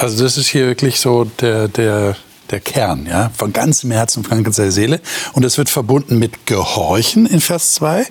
Also 0.02 0.24
das 0.24 0.36
ist 0.36 0.48
hier 0.48 0.66
wirklich 0.66 1.00
so 1.00 1.26
der, 1.26 1.68
der, 1.68 2.18
der 2.50 2.60
Kern, 2.60 3.06
ja, 3.06 3.30
von 3.38 3.54
ganzem 3.54 3.92
Herzen, 3.92 4.24
von 4.24 4.44
ganzer 4.44 4.72
Seele. 4.72 5.00
Und 5.34 5.46
das 5.46 5.60
wird 5.60 5.70
verbunden 5.70 6.18
mit 6.18 6.48
Gehorchen 6.48 7.28
in 7.28 7.40
Vers 7.40 7.76
2, 7.76 8.08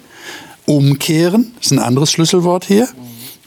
Umkehren, 0.66 1.52
ist 1.60 1.72
ein 1.72 1.80
anderes 1.80 2.12
Schlüsselwort 2.12 2.64
hier. 2.64 2.88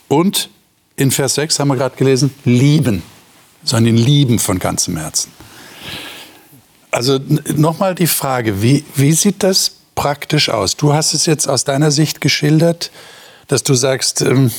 Und 0.08 0.50
in 0.96 1.10
Vers 1.10 1.36
6 1.36 1.58
haben 1.58 1.68
wir 1.68 1.76
gerade 1.76 1.96
gelesen, 1.96 2.34
lieben, 2.44 3.02
sondern 3.64 3.96
lieben 3.96 4.38
von 4.38 4.58
ganzem 4.58 4.98
Herzen. 4.98 5.32
Also 6.90 7.18
nochmal 7.56 7.94
die 7.94 8.06
Frage, 8.06 8.60
wie, 8.60 8.84
wie 8.94 9.12
sieht 9.12 9.42
das 9.42 9.76
praktisch 9.94 10.50
aus? 10.50 10.76
Du 10.76 10.92
hast 10.92 11.14
es 11.14 11.24
jetzt 11.24 11.48
aus 11.48 11.64
deiner 11.64 11.90
Sicht 11.90 12.20
geschildert, 12.20 12.90
dass 13.48 13.62
du 13.62 13.72
sagst, 13.72 14.20
ähm, 14.20 14.50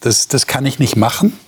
das, 0.00 0.26
das 0.28 0.46
kann 0.46 0.64
ich 0.64 0.78
nicht 0.78 0.96
machen. 0.96 1.38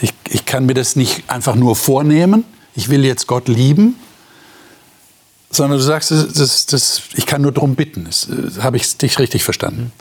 Ich, 0.00 0.12
ich 0.28 0.44
kann 0.44 0.66
mir 0.66 0.74
das 0.74 0.96
nicht 0.96 1.24
einfach 1.28 1.54
nur 1.54 1.76
vornehmen. 1.76 2.44
Ich 2.74 2.88
will 2.88 3.04
jetzt 3.04 3.26
Gott 3.26 3.48
lieben. 3.48 3.96
Sondern 5.50 5.78
du 5.78 5.84
sagst, 5.84 6.10
das, 6.10 6.66
das, 6.66 7.02
ich 7.14 7.26
kann 7.26 7.42
nur 7.42 7.52
darum 7.52 7.76
bitten. 7.76 8.04
Das, 8.04 8.28
das, 8.28 8.62
habe 8.62 8.76
ich 8.76 8.96
dich 8.96 9.18
richtig 9.18 9.44
verstanden? 9.44 9.92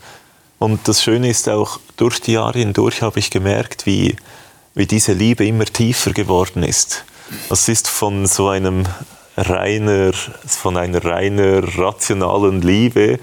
Und 0.57 0.87
das 0.87 1.03
Schöne 1.03 1.29
ist 1.29 1.47
auch, 1.47 1.79
durch 1.97 2.19
die 2.21 2.33
Jahre 2.33 2.59
hindurch 2.59 3.01
habe 3.01 3.19
ich 3.19 3.29
gemerkt, 3.29 3.85
wie, 3.85 4.15
wie 4.73 4.87
diese 4.87 5.13
Liebe 5.13 5.45
immer 5.45 5.65
tiefer 5.65 6.11
geworden 6.11 6.63
ist. 6.63 7.03
Es 7.49 7.67
ist 7.67 7.87
von 7.87 8.25
so 8.25 8.49
einem 8.49 8.85
reiner, 9.37 10.11
von 10.45 10.77
einer 10.77 11.03
reiner 11.03 11.77
rationalen 11.77 12.61
Liebe 12.61 13.19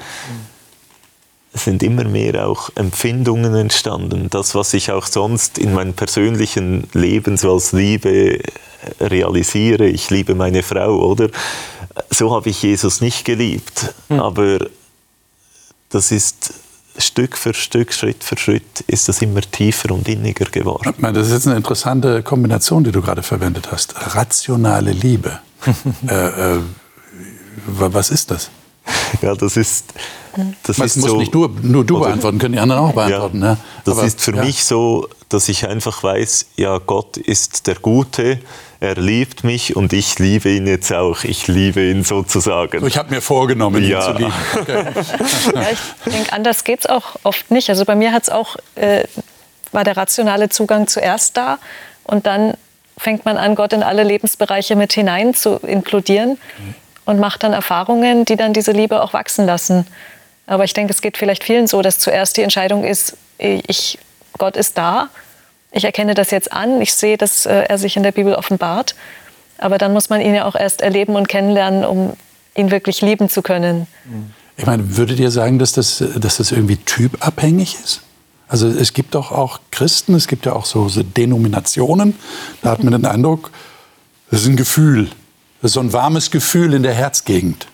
sind 1.52 1.82
immer 1.82 2.04
mehr 2.04 2.46
auch 2.46 2.70
Empfindungen 2.76 3.54
entstanden. 3.54 4.28
Das, 4.30 4.54
was 4.54 4.72
ich 4.74 4.92
auch 4.92 5.06
sonst 5.06 5.58
in 5.58 5.74
meinem 5.74 5.94
persönlichen 5.94 6.88
Leben 6.92 7.36
so 7.36 7.52
als 7.52 7.72
Liebe 7.72 8.38
realisiere. 9.00 9.86
Ich 9.86 10.10
liebe 10.10 10.34
meine 10.34 10.62
Frau, 10.62 10.96
oder? 11.10 11.28
So 12.10 12.34
habe 12.34 12.50
ich 12.50 12.62
Jesus 12.62 13.00
nicht 13.00 13.24
geliebt. 13.24 13.94
Hm. 14.08 14.20
Aber 14.20 14.58
das 15.90 16.12
ist 16.12 16.54
Stück 16.96 17.36
für 17.36 17.54
Stück, 17.54 17.92
Schritt 17.92 18.22
für 18.22 18.36
Schritt 18.36 18.80
ist 18.86 19.08
das 19.08 19.22
immer 19.22 19.40
tiefer 19.40 19.92
und 19.92 20.08
inniger 20.08 20.44
geworden. 20.46 20.94
Das 21.00 21.26
ist 21.26 21.32
jetzt 21.32 21.46
eine 21.46 21.56
interessante 21.56 22.22
Kombination, 22.22 22.84
die 22.84 22.92
du 22.92 23.00
gerade 23.00 23.22
verwendet 23.22 23.70
hast. 23.72 23.94
Rationale 24.14 24.92
Liebe. 24.92 25.40
äh, 26.08 26.56
äh, 26.56 26.60
was 27.66 28.10
ist 28.10 28.30
das? 28.30 28.50
Ja, 29.22 29.34
das 29.34 29.56
ist. 29.56 29.92
Das 30.62 30.78
Man 30.78 30.86
ist 30.86 30.96
muss 30.96 31.10
so, 31.10 31.16
nicht 31.16 31.34
nur, 31.34 31.50
nur 31.62 31.84
du 31.84 32.00
beantworten, 32.00 32.38
können 32.38 32.54
die 32.54 32.60
anderen 32.60 32.82
auch 32.82 32.92
beantworten. 32.92 33.40
Ja, 33.40 33.48
ja. 33.48 33.56
Das 33.84 33.98
Aber, 33.98 34.06
ist 34.06 34.20
für 34.20 34.34
ja. 34.34 34.44
mich 34.44 34.64
so, 34.64 35.08
dass 35.28 35.48
ich 35.48 35.66
einfach 35.66 36.02
weiß, 36.02 36.46
ja, 36.56 36.78
Gott 36.78 37.16
ist 37.16 37.66
der 37.66 37.76
Gute, 37.76 38.40
er 38.80 38.94
liebt 38.94 39.44
mich 39.44 39.76
und 39.76 39.92
ich 39.92 40.18
liebe 40.18 40.50
ihn 40.50 40.66
jetzt 40.66 40.92
auch. 40.92 41.24
Ich 41.24 41.48
liebe 41.48 41.82
ihn 41.82 42.02
sozusagen. 42.02 42.80
So, 42.80 42.86
ich 42.86 42.96
habe 42.96 43.14
mir 43.14 43.20
vorgenommen, 43.20 43.84
ja. 43.84 43.98
ihn 43.98 44.16
zu 44.16 44.22
lieben. 44.22 44.32
Okay. 44.60 44.84
Ja, 45.54 45.66
ich 45.70 46.12
denke, 46.12 46.32
anders 46.32 46.64
geht 46.64 46.80
es 46.80 46.86
auch 46.86 47.16
oft 47.22 47.50
nicht. 47.50 47.68
Also 47.68 47.84
bei 47.84 47.94
mir 47.94 48.12
hat's 48.12 48.30
auch, 48.30 48.56
äh, 48.76 49.04
war 49.72 49.84
der 49.84 49.96
rationale 49.96 50.48
Zugang 50.48 50.86
zuerst 50.86 51.36
da 51.36 51.58
und 52.04 52.26
dann 52.26 52.54
fängt 52.96 53.24
man 53.24 53.36
an, 53.36 53.54
Gott 53.54 53.72
in 53.72 53.82
alle 53.82 54.02
Lebensbereiche 54.02 54.76
mit 54.76 54.92
hinein 54.92 55.34
zu 55.34 55.56
inkludieren 55.56 56.38
und 57.04 57.18
macht 57.18 57.42
dann 57.42 57.52
Erfahrungen, 57.52 58.24
die 58.24 58.36
dann 58.36 58.52
diese 58.52 58.72
Liebe 58.72 59.02
auch 59.02 59.12
wachsen 59.12 59.46
lassen. 59.46 59.86
Aber 60.50 60.64
ich 60.64 60.72
denke, 60.72 60.92
es 60.92 61.00
geht 61.00 61.16
vielleicht 61.16 61.44
vielen 61.44 61.68
so, 61.68 61.80
dass 61.80 62.00
zuerst 62.00 62.36
die 62.36 62.42
Entscheidung 62.42 62.82
ist, 62.82 63.16
ich, 63.38 64.00
Gott 64.36 64.56
ist 64.56 64.76
da, 64.76 65.08
ich 65.70 65.84
erkenne 65.84 66.14
das 66.14 66.32
jetzt 66.32 66.52
an, 66.52 66.80
ich 66.80 66.92
sehe, 66.92 67.16
dass 67.16 67.46
äh, 67.46 67.66
er 67.68 67.78
sich 67.78 67.96
in 67.96 68.02
der 68.02 68.10
Bibel 68.10 68.34
offenbart. 68.34 68.96
Aber 69.58 69.78
dann 69.78 69.92
muss 69.92 70.10
man 70.10 70.20
ihn 70.20 70.34
ja 70.34 70.46
auch 70.46 70.56
erst 70.56 70.80
erleben 70.80 71.14
und 71.14 71.28
kennenlernen, 71.28 71.84
um 71.84 72.14
ihn 72.56 72.72
wirklich 72.72 73.00
lieben 73.00 73.28
zu 73.28 73.42
können. 73.42 73.86
Ich 74.56 74.66
meine, 74.66 74.96
würdet 74.96 75.20
ihr 75.20 75.30
sagen, 75.30 75.60
dass 75.60 75.70
das, 75.70 76.02
dass 76.16 76.38
das 76.38 76.50
irgendwie 76.50 76.78
typabhängig 76.78 77.76
ist? 77.84 78.00
Also 78.48 78.66
es 78.66 78.92
gibt 78.92 79.14
doch 79.14 79.30
auch 79.30 79.60
Christen, 79.70 80.16
es 80.16 80.26
gibt 80.26 80.46
ja 80.46 80.54
auch 80.54 80.64
so, 80.64 80.88
so 80.88 81.04
Denominationen, 81.04 82.16
da 82.62 82.70
hat 82.70 82.82
man 82.82 82.90
den 82.90 83.04
Eindruck, 83.06 83.52
das 84.32 84.40
ist 84.40 84.48
ein 84.48 84.56
Gefühl, 84.56 85.10
das 85.62 85.70
ist 85.70 85.74
so 85.74 85.80
ein 85.80 85.92
warmes 85.92 86.32
Gefühl 86.32 86.74
in 86.74 86.82
der 86.82 86.94
Herzgegend. 86.94 87.68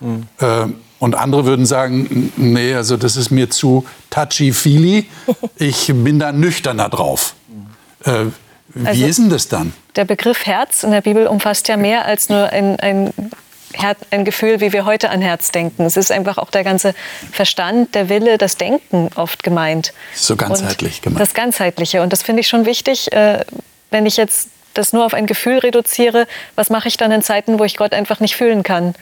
Mhm. 0.00 0.22
Ähm, 0.40 0.76
und 1.02 1.16
andere 1.16 1.46
würden 1.46 1.66
sagen, 1.66 2.32
nee, 2.36 2.74
also 2.74 2.96
das 2.96 3.16
ist 3.16 3.32
mir 3.32 3.50
zu 3.50 3.84
touchy-feely, 4.10 5.06
ich 5.56 5.88
bin 5.92 6.20
da 6.20 6.30
nüchterner 6.30 6.88
drauf. 6.88 7.34
Äh, 8.04 8.26
wie 8.68 8.86
also, 8.86 9.06
ist 9.06 9.18
denn 9.18 9.28
das 9.28 9.48
dann? 9.48 9.72
Der 9.96 10.04
Begriff 10.04 10.46
Herz 10.46 10.84
in 10.84 10.92
der 10.92 11.00
Bibel 11.00 11.26
umfasst 11.26 11.66
ja 11.66 11.76
mehr 11.76 12.04
als 12.04 12.28
nur 12.28 12.50
ein, 12.50 12.78
ein 12.78 13.12
ein 14.10 14.26
Gefühl, 14.26 14.60
wie 14.60 14.74
wir 14.74 14.84
heute 14.84 15.08
an 15.08 15.22
Herz 15.22 15.50
denken. 15.50 15.86
Es 15.86 15.96
ist 15.96 16.12
einfach 16.12 16.36
auch 16.36 16.50
der 16.50 16.62
ganze 16.62 16.94
Verstand, 17.32 17.94
der 17.94 18.10
Wille, 18.10 18.36
das 18.36 18.58
Denken 18.58 19.08
oft 19.16 19.42
gemeint. 19.42 19.94
So 20.14 20.36
ganzheitlich 20.36 20.98
und 20.98 21.02
gemeint. 21.04 21.20
Das 21.22 21.32
Ganzheitliche. 21.32 22.02
Und 22.02 22.12
das 22.12 22.22
finde 22.22 22.40
ich 22.40 22.48
schon 22.48 22.66
wichtig, 22.66 23.10
äh, 23.12 23.46
wenn 23.90 24.04
ich 24.04 24.18
jetzt 24.18 24.50
das 24.74 24.92
nur 24.92 25.06
auf 25.06 25.14
ein 25.14 25.26
Gefühl 25.26 25.58
reduziere, 25.58 26.26
was 26.54 26.68
mache 26.68 26.86
ich 26.86 26.98
dann 26.98 27.10
in 27.12 27.22
Zeiten, 27.22 27.58
wo 27.58 27.64
ich 27.64 27.78
Gott 27.78 27.94
einfach 27.94 28.20
nicht 28.20 28.36
fühlen 28.36 28.62
kann? 28.62 28.94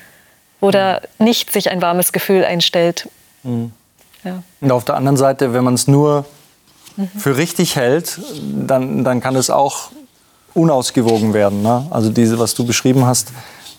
Oder 0.61 1.03
nicht 1.19 1.53
sich 1.53 1.71
ein 1.71 1.81
warmes 1.81 2.13
Gefühl 2.13 2.45
einstellt. 2.45 3.09
Mhm. 3.43 3.73
Ja. 4.25 4.43
Und 4.61 4.73
auf 4.73 4.85
der 4.85 4.97
anderen 4.97 5.17
Seite, 5.17 5.55
wenn 5.55 5.65
man 5.65 5.75
es 5.75 5.89
nur 5.89 6.27
mhm. 6.97 7.09
für 7.17 7.37
richtig 7.37 7.77
hält, 7.77 8.21
dann, 8.43 9.05
dann 9.05 9.21
kann 9.21 9.37
es 9.37 9.51
auch 9.51 9.91
unausgewogen 10.55 11.33
werden. 11.33 11.63
Ne? 11.63 11.87
Also 11.91 12.11
diese, 12.11 12.39
was 12.39 12.55
du 12.55 12.67
beschrieben 12.67 13.07
hast, 13.07 13.33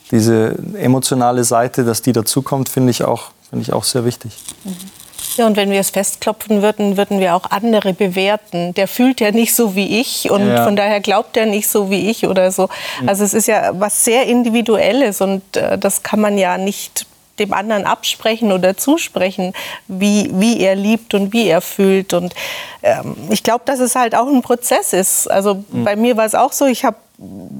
diese 0.10 0.58
emotionale 0.74 1.44
Seite, 1.44 1.86
dass 1.86 2.02
die 2.02 2.12
dazukommt, 2.12 2.70
finde 2.70 2.91
ich, 2.91 3.04
auch, 3.04 3.32
find 3.50 3.62
ich 3.62 3.74
auch 3.74 3.84
sehr 3.84 4.06
wichtig. 4.06 4.38
Mhm. 4.63 4.76
Ja, 5.38 5.48
und 5.48 5.56
wenn 5.56 5.72
wir 5.72 5.80
es 5.80 5.89
festklopfen 5.89 6.62
würden, 6.62 6.98
würden 6.98 7.20
wir 7.20 7.36
auch 7.36 7.50
andere 7.50 7.94
bewerten. 7.94 8.74
Der 8.74 8.88
fühlt 8.88 9.22
ja 9.22 9.32
nicht 9.32 9.56
so 9.56 9.76
wie 9.76 10.00
ich 10.00 10.30
und 10.30 10.48
ja. 10.48 10.63
von 10.63 10.76
daher 10.76 11.00
glaubt 11.00 11.38
er 11.38 11.46
nicht 11.46 11.70
so 11.70 11.89
wie 11.89 12.10
ich 12.10 12.28
oder 12.28 12.52
so. 12.52 12.70
Mhm. 13.02 13.10
Also 13.10 13.24
es 13.24 13.34
ist 13.34 13.48
ja 13.48 13.72
was 13.74 14.04
sehr 14.04 14.26
Individuelles 14.26 15.22
und 15.22 15.56
äh, 15.56 15.78
das 15.78 16.04
kann 16.04 16.20
man 16.20 16.38
ja 16.38 16.58
nicht 16.58 17.06
dem 17.41 17.54
anderen 17.54 17.86
absprechen 17.86 18.51
oder 18.51 18.77
zusprechen, 18.77 19.54
wie, 19.88 20.30
wie 20.34 20.62
er 20.62 20.75
liebt 20.75 21.13
und 21.13 21.34
wie 21.34 21.47
er 21.47 21.62
fühlt. 21.62 22.13
Und 22.13 22.34
ähm, 22.84 23.15
ich 23.30 23.43
glaube, 23.43 23.63
dass 23.65 23.80
es 23.80 23.95
halt 23.95 24.15
auch 24.15 24.27
ein 24.27 24.41
Prozess 24.41 24.93
ist. 24.93 25.30
Also 25.30 25.63
mhm. 25.69 25.84
bei 25.84 25.95
mir 25.95 26.17
war 26.17 26.25
es 26.25 26.36
auch 26.36 26.54
so, 26.54 26.65
ich 26.65 26.86
habe 26.86 26.97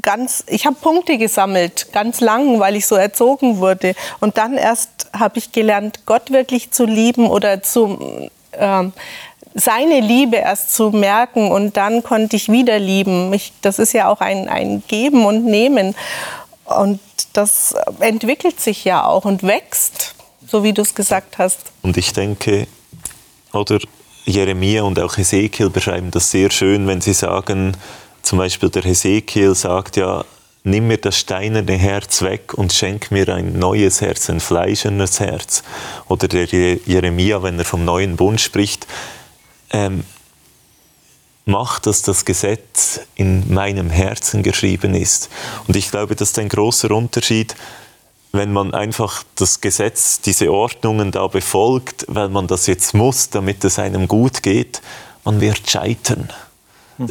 ganz, 0.02 0.44
ich 0.48 0.66
habe 0.66 0.76
Punkte 0.76 1.18
gesammelt, 1.18 1.92
ganz 1.92 2.22
lang, 2.22 2.60
weil 2.60 2.76
ich 2.76 2.88
so 2.88 2.96
erzogen 2.96 3.58
wurde. 3.58 3.96
Und 4.20 4.38
dann 4.38 4.56
erst 4.56 5.10
habe 5.14 5.38
ich 5.38 5.52
gelernt, 5.52 6.06
Gott 6.06 6.32
wirklich 6.32 6.72
zu 6.72 6.86
lieben 6.86 7.30
oder 7.30 7.62
zu, 7.62 8.30
äh, 8.52 8.84
seine 9.54 10.00
Liebe 10.00 10.38
erst 10.38 10.74
zu 10.74 10.92
merken 10.92 11.52
und 11.52 11.76
dann 11.76 12.04
konnte 12.04 12.36
ich 12.36 12.50
wieder 12.50 12.80
lieben. 12.80 13.34
Ich, 13.34 13.52
das 13.62 13.80
ist 13.80 13.94
ja 13.94 14.08
auch 14.08 14.22
ein, 14.22 14.48
ein 14.48 14.82
Geben 14.88 15.26
und 15.26 15.46
Nehmen. 15.46 15.96
Und 16.78 17.00
das 17.34 17.76
entwickelt 18.00 18.60
sich 18.60 18.84
ja 18.84 19.06
auch 19.06 19.26
und 19.26 19.44
wächst, 19.44 20.16
so 20.48 20.64
wie 20.64 20.74
du 20.74 20.82
es 20.82 20.96
gesagt 20.96 21.38
hast. 21.38 21.60
Und 21.82 21.98
ich 21.98 22.14
denke, 22.14 22.68
oder 23.54 23.80
Jeremia 24.26 24.84
und 24.84 25.00
auch 25.00 25.18
Ezekiel 25.18 25.70
beschreiben 25.70 26.12
das 26.12 26.32
sehr 26.32 26.52
schön, 26.52 26.88
wenn 26.88 27.02
sie 27.02 27.14
sagen, 27.14 27.76
zum 28.22 28.38
Beispiel 28.38 28.70
der 28.70 28.84
Hesekiel 28.84 29.56
sagt 29.56 29.98
ja, 29.98 30.24
nimm 30.64 30.88
mir 30.88 30.98
das 30.98 31.18
steinerne 31.18 31.74
Herz 31.74 32.22
weg 32.22 32.54
und 32.54 32.72
schenk 32.72 33.12
mir 33.12 33.28
ein 33.30 33.58
neues 33.58 34.02
Herz, 34.02 34.30
ein 34.30 34.40
fleischernes 34.40 35.20
Herz. 35.20 35.64
Oder 36.08 36.28
der 36.28 36.46
Jeremia, 36.46 37.42
wenn 37.42 37.58
er 37.58 37.66
vom 37.66 37.84
neuen 37.84 38.16
Bund 38.16 38.40
spricht, 38.40 38.86
ähm, 39.72 40.04
mach, 41.46 41.80
dass 41.80 42.02
das 42.02 42.26
Gesetz 42.26 43.02
in 43.16 43.54
meinem 43.54 43.90
Herzen 43.90 44.44
geschrieben 44.44 44.94
ist. 44.94 45.30
Und 45.68 45.76
ich 45.76 45.92
glaube, 45.92 46.16
das 46.16 46.30
ist 46.30 46.40
ein 46.40 46.50
großer 46.50 46.92
Unterschied, 46.92 47.56
wenn 48.32 48.54
man 48.54 48.74
einfach 48.74 49.24
das 49.36 49.60
Gesetz, 49.60 50.22
diese 50.22 50.52
Ordnungen 50.52 51.12
da 51.12 51.28
befolgt, 51.28 52.06
weil 52.08 52.30
man 52.30 52.48
das 52.48 52.68
jetzt 52.68 52.94
muss, 52.94 53.30
damit 53.30 53.64
es 53.66 53.78
einem 53.78 54.08
gut 54.08 54.42
geht, 54.42 54.82
man 55.26 55.42
wird 55.42 55.70
scheitern. 55.70 56.32
Hm 56.98 57.10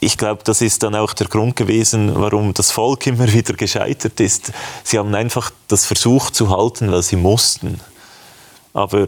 ich 0.00 0.16
glaube, 0.16 0.42
das 0.44 0.60
ist 0.60 0.82
dann 0.82 0.94
auch 0.94 1.12
der 1.12 1.26
Grund 1.26 1.56
gewesen, 1.56 2.12
warum 2.14 2.54
das 2.54 2.70
Volk 2.70 3.06
immer 3.06 3.30
wieder 3.32 3.54
gescheitert 3.54 4.20
ist. 4.20 4.52
Sie 4.84 4.98
haben 4.98 5.14
einfach 5.14 5.50
das 5.68 5.86
versucht 5.86 6.34
zu 6.34 6.50
halten, 6.50 6.92
weil 6.92 7.02
sie 7.02 7.16
mussten. 7.16 7.80
Aber 8.72 9.06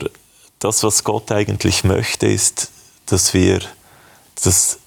das, 0.58 0.82
was 0.82 1.04
Gott 1.04 1.30
eigentlich 1.30 1.84
möchte, 1.84 2.26
ist, 2.26 2.70
dass 3.06 3.34
wir 3.34 3.60
das, 4.40 4.78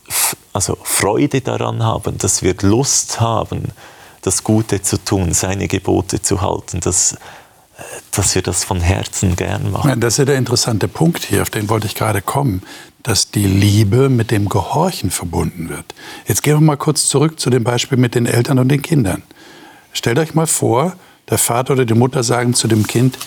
also 0.52 0.78
Freude 0.84 1.42
daran 1.42 1.84
haben, 1.84 2.18
dass 2.18 2.42
wir 2.42 2.56
Lust 2.62 3.20
haben, 3.20 3.70
das 4.22 4.44
Gute 4.44 4.82
zu 4.82 5.04
tun, 5.04 5.34
seine 5.34 5.68
Gebote 5.68 6.22
zu 6.22 6.42
halten, 6.42 6.80
dass, 6.80 7.18
dass 8.12 8.36
wir 8.36 8.42
das 8.42 8.64
von 8.64 8.80
Herzen 8.80 9.36
gern 9.36 9.72
machen. 9.72 10.00
das 10.00 10.14
ist 10.14 10.18
ja 10.20 10.26
der 10.26 10.38
interessante 10.38 10.88
Punkt 10.88 11.26
hier, 11.26 11.42
auf 11.42 11.50
den 11.50 11.68
wollte 11.70 11.88
ich 11.88 11.96
gerade 11.96 12.22
kommen 12.22 12.62
dass 13.04 13.32
die 13.32 13.46
Liebe 13.46 14.10
mit 14.10 14.32
dem 14.32 14.48
Gehorchen 14.48 15.12
verbunden 15.12 15.70
wird. 15.70 15.94
Jetzt 16.26 16.42
gehen 16.42 16.56
wir 16.56 16.62
mal 16.62 16.78
kurz 16.78 17.08
zurück 17.08 17.40
zu 17.40 17.50
dem 17.50 17.64
Beispiel 17.64 17.98
mit 17.98 18.16
den 18.16 18.26
Eltern 18.26 18.60
und 18.60 18.70
den 18.70 18.82
Kindern. 18.82 19.24
Stellt 19.92 20.18
euch 20.18 20.34
mal 20.34 20.48
vor, 20.48 20.96
der 21.30 21.38
Vater 21.38 21.74
oder 21.74 21.86
die 21.86 21.94
Mutter 21.94 22.24
sagen 22.24 22.54
zu 22.54 22.68
dem 22.68 22.88
Kind, 22.88 23.20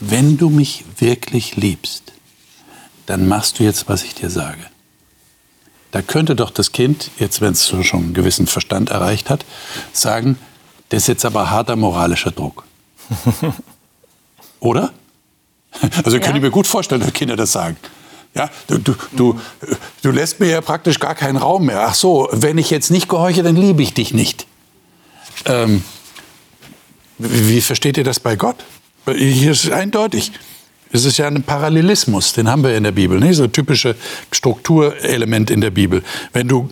wenn 0.00 0.38
du 0.38 0.48
mich 0.48 0.84
wirklich 0.98 1.56
liebst, 1.56 2.12
dann 3.04 3.28
machst 3.28 3.58
du 3.58 3.64
jetzt, 3.64 3.88
was 3.88 4.04
ich 4.04 4.14
dir 4.14 4.30
sage. 4.30 4.69
Da 5.90 6.02
könnte 6.02 6.36
doch 6.36 6.50
das 6.50 6.72
Kind, 6.72 7.10
jetzt 7.18 7.40
wenn 7.40 7.52
es 7.52 7.68
schon 7.68 8.04
einen 8.04 8.14
gewissen 8.14 8.46
Verstand 8.46 8.90
erreicht 8.90 9.28
hat, 9.28 9.44
sagen, 9.92 10.38
das 10.90 11.02
ist 11.02 11.08
jetzt 11.08 11.24
aber 11.24 11.50
harter 11.50 11.76
moralischer 11.76 12.30
Druck. 12.30 12.64
Oder? 14.60 14.92
Also 16.04 16.16
ja. 16.16 16.22
könnte 16.22 16.38
ich 16.38 16.42
mir 16.42 16.50
gut 16.50 16.66
vorstellen, 16.66 17.00
dass 17.00 17.12
Kinder 17.12 17.36
das 17.36 17.52
sagen. 17.52 17.76
Ja, 18.34 18.48
du, 18.68 18.78
du, 18.78 18.94
du, 19.12 19.40
du 20.02 20.10
lässt 20.10 20.38
mir 20.38 20.48
ja 20.48 20.60
praktisch 20.60 21.00
gar 21.00 21.14
keinen 21.14 21.36
Raum 21.36 21.66
mehr. 21.66 21.86
Ach 21.88 21.94
so, 21.94 22.28
wenn 22.30 22.58
ich 22.58 22.70
jetzt 22.70 22.90
nicht 22.90 23.08
gehorche, 23.08 23.42
dann 23.42 23.56
liebe 23.56 23.82
ich 23.82 23.92
dich 23.92 24.14
nicht. 24.14 24.46
Ähm, 25.46 25.82
wie 27.18 27.60
versteht 27.60 27.96
ihr 27.96 28.04
das 28.04 28.20
bei 28.20 28.36
Gott? 28.36 28.56
Hier 29.06 29.52
ist 29.52 29.64
es 29.64 29.70
eindeutig. 29.70 30.32
Es 30.92 31.04
ist 31.04 31.18
ja 31.18 31.26
ein 31.26 31.42
Parallelismus, 31.42 32.32
den 32.32 32.48
haben 32.48 32.64
wir 32.64 32.76
in 32.76 32.84
der 32.84 32.92
Bibel, 32.92 33.20
nicht? 33.20 33.36
so 33.36 33.44
ein 33.44 33.52
typische 33.52 33.94
Strukturelement 34.32 35.50
in 35.50 35.60
der 35.60 35.70
Bibel. 35.70 36.02
Wenn 36.32 36.48
du 36.48 36.68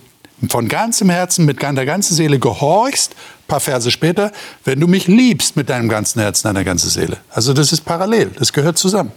von 0.48 0.68
ganzem 0.68 1.10
Herzen, 1.10 1.44
mit 1.44 1.62
deiner 1.62 1.84
ganzen 1.84 2.14
Seele 2.14 2.38
gehorchst, 2.38 3.14
paar 3.48 3.60
Verse 3.60 3.90
später, 3.90 4.30
wenn 4.64 4.78
du 4.78 4.86
mich 4.86 5.08
liebst 5.08 5.56
mit 5.56 5.70
deinem 5.70 5.88
ganzen 5.88 6.20
Herzen, 6.20 6.46
deiner 6.46 6.64
ganzen 6.64 6.90
Seele. 6.90 7.16
Also 7.30 7.52
das 7.54 7.72
ist 7.72 7.84
parallel, 7.84 8.30
das 8.38 8.52
gehört 8.52 8.78
zusammen. 8.78 9.10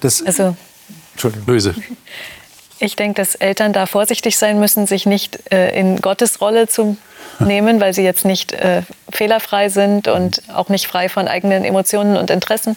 Das 0.00 0.24
also 0.24 0.54
Entschuldigung. 1.12 1.46
Luise. 1.46 1.74
Ich 2.78 2.96
denke, 2.96 3.22
dass 3.22 3.34
Eltern 3.36 3.72
da 3.72 3.86
vorsichtig 3.86 4.36
sein 4.36 4.60
müssen, 4.60 4.86
sich 4.86 5.06
nicht 5.06 5.52
äh, 5.52 5.78
in 5.78 6.00
Gottes 6.00 6.40
Rolle 6.40 6.68
zu 6.68 6.96
nehmen, 7.38 7.80
weil 7.80 7.94
sie 7.94 8.02
jetzt 8.02 8.24
nicht 8.24 8.52
äh, 8.52 8.82
fehlerfrei 9.10 9.68
sind 9.68 10.08
und 10.08 10.42
auch 10.52 10.68
nicht 10.68 10.86
frei 10.86 11.08
von 11.08 11.26
eigenen 11.26 11.64
Emotionen 11.64 12.16
und 12.16 12.30
Interessen. 12.30 12.76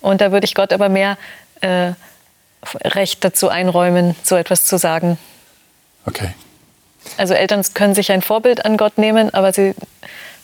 Und 0.00 0.20
da 0.20 0.32
würde 0.32 0.44
ich 0.44 0.54
Gott 0.54 0.72
aber 0.72 0.88
mehr 0.88 1.18
äh, 1.60 1.92
Recht 2.84 3.24
dazu 3.24 3.48
einräumen, 3.48 4.14
so 4.22 4.36
etwas 4.36 4.64
zu 4.66 4.78
sagen. 4.78 5.18
Okay. 6.06 6.30
Also 7.16 7.34
Eltern 7.34 7.62
können 7.74 7.94
sich 7.94 8.12
ein 8.12 8.22
Vorbild 8.22 8.64
an 8.64 8.76
Gott 8.76 8.98
nehmen, 8.98 9.32
aber 9.32 9.52
sie 9.52 9.74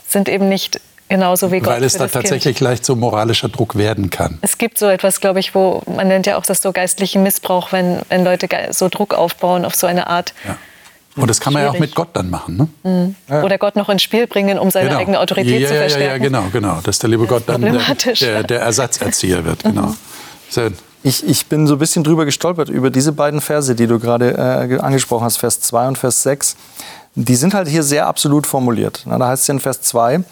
sind 0.07 0.29
eben 0.29 0.49
nicht 0.49 0.81
Genauso 1.09 1.53
wie 1.53 1.61
Gott. 1.61 1.75
Weil 1.75 1.85
es 1.85 1.93
da 1.93 2.09
tatsächlich 2.09 2.57
kind. 2.57 2.69
leicht 2.69 2.85
so 2.85 2.97
moralischer 2.97 3.49
Druck 3.49 3.77
werden 3.77 4.11
kann. 4.11 4.39
Es 4.41 4.57
gibt 4.59 4.79
so 4.79 4.87
etwas, 4.87 5.21
glaube 5.21 5.39
ich, 5.39 5.55
wo 5.55 5.83
man 5.87 6.09
nennt 6.09 6.27
ja 6.27 6.39
auch 6.39 6.47
das 6.47 6.63
so 6.63 6.73
geistlichen 6.73 7.23
Missbrauch, 7.23 7.73
wenn, 7.73 8.01
wenn 8.09 8.25
Leute 8.25 8.49
so 8.71 8.89
Druck 8.89 9.15
aufbauen 9.15 9.65
auf 9.65 9.75
so 9.75 9.87
eine 9.87 10.07
Art. 10.07 10.33
Ja. 10.47 10.57
Und 11.17 11.31
das 11.31 11.41
kann 11.41 11.53
man 11.53 11.63
Schwierig. 11.63 11.75
ja 11.75 11.77
auch 11.77 11.81
mit 11.81 11.95
Gott 11.95 12.09
dann 12.15 12.29
machen. 12.29 12.57
Ne? 12.57 12.69
Mhm. 12.83 13.15
Ja. 13.29 13.43
Oder 13.43 13.59
Gott 13.59 13.77
noch 13.77 13.89
ins 13.89 14.03
Spiel 14.03 14.27
bringen, 14.27 14.59
um 14.59 14.71
seine 14.71 14.89
genau. 14.89 15.01
eigene 15.01 15.21
Autorität 15.21 15.61
ja, 15.61 15.69
zu 15.69 15.75
verstärken. 15.75 16.07
Ja, 16.07 16.13
ja, 16.13 16.19
genau, 16.19 16.45
genau. 16.53 16.81
Dass 16.83 16.99
der 16.99 17.11
liebe 17.11 17.27
Gott 17.27 17.45
dann 17.47 17.61
der, 17.63 17.81
der, 18.21 18.43
der, 18.43 18.61
Ersatzerzieher 18.61 19.45
wird. 19.45 19.63
Genau. 19.63 19.95
Mhm. 20.57 20.75
Ich, 21.03 21.27
ich, 21.27 21.47
bin 21.47 21.67
so 21.67 21.75
ein 21.75 21.79
bisschen 21.79 22.03
drüber 22.03 22.25
gestolpert 22.25 22.69
über 22.69 22.91
diese 22.91 23.13
beiden 23.13 23.41
Verse, 23.41 23.75
die 23.75 23.87
du 23.87 23.99
gerade 23.99 24.33
äh, 24.33 24.79
angesprochen 24.79 25.25
hast, 25.25 25.37
Vers 25.37 25.61
2 25.61 25.89
und 25.89 25.99
Vers 25.99 26.23
6. 26.23 26.57
Die 27.15 27.37
sind 27.37 27.55
halt 27.55 27.69
hier 27.69 27.83
sehr 27.83 28.07
absolut 28.07 28.47
formuliert. 28.47 29.03
Na, 29.05 29.19
da 29.19 29.29
heißt 29.29 29.43
es 29.45 29.49
in 29.49 29.61
Vers 29.61 29.83
2, 29.83 30.25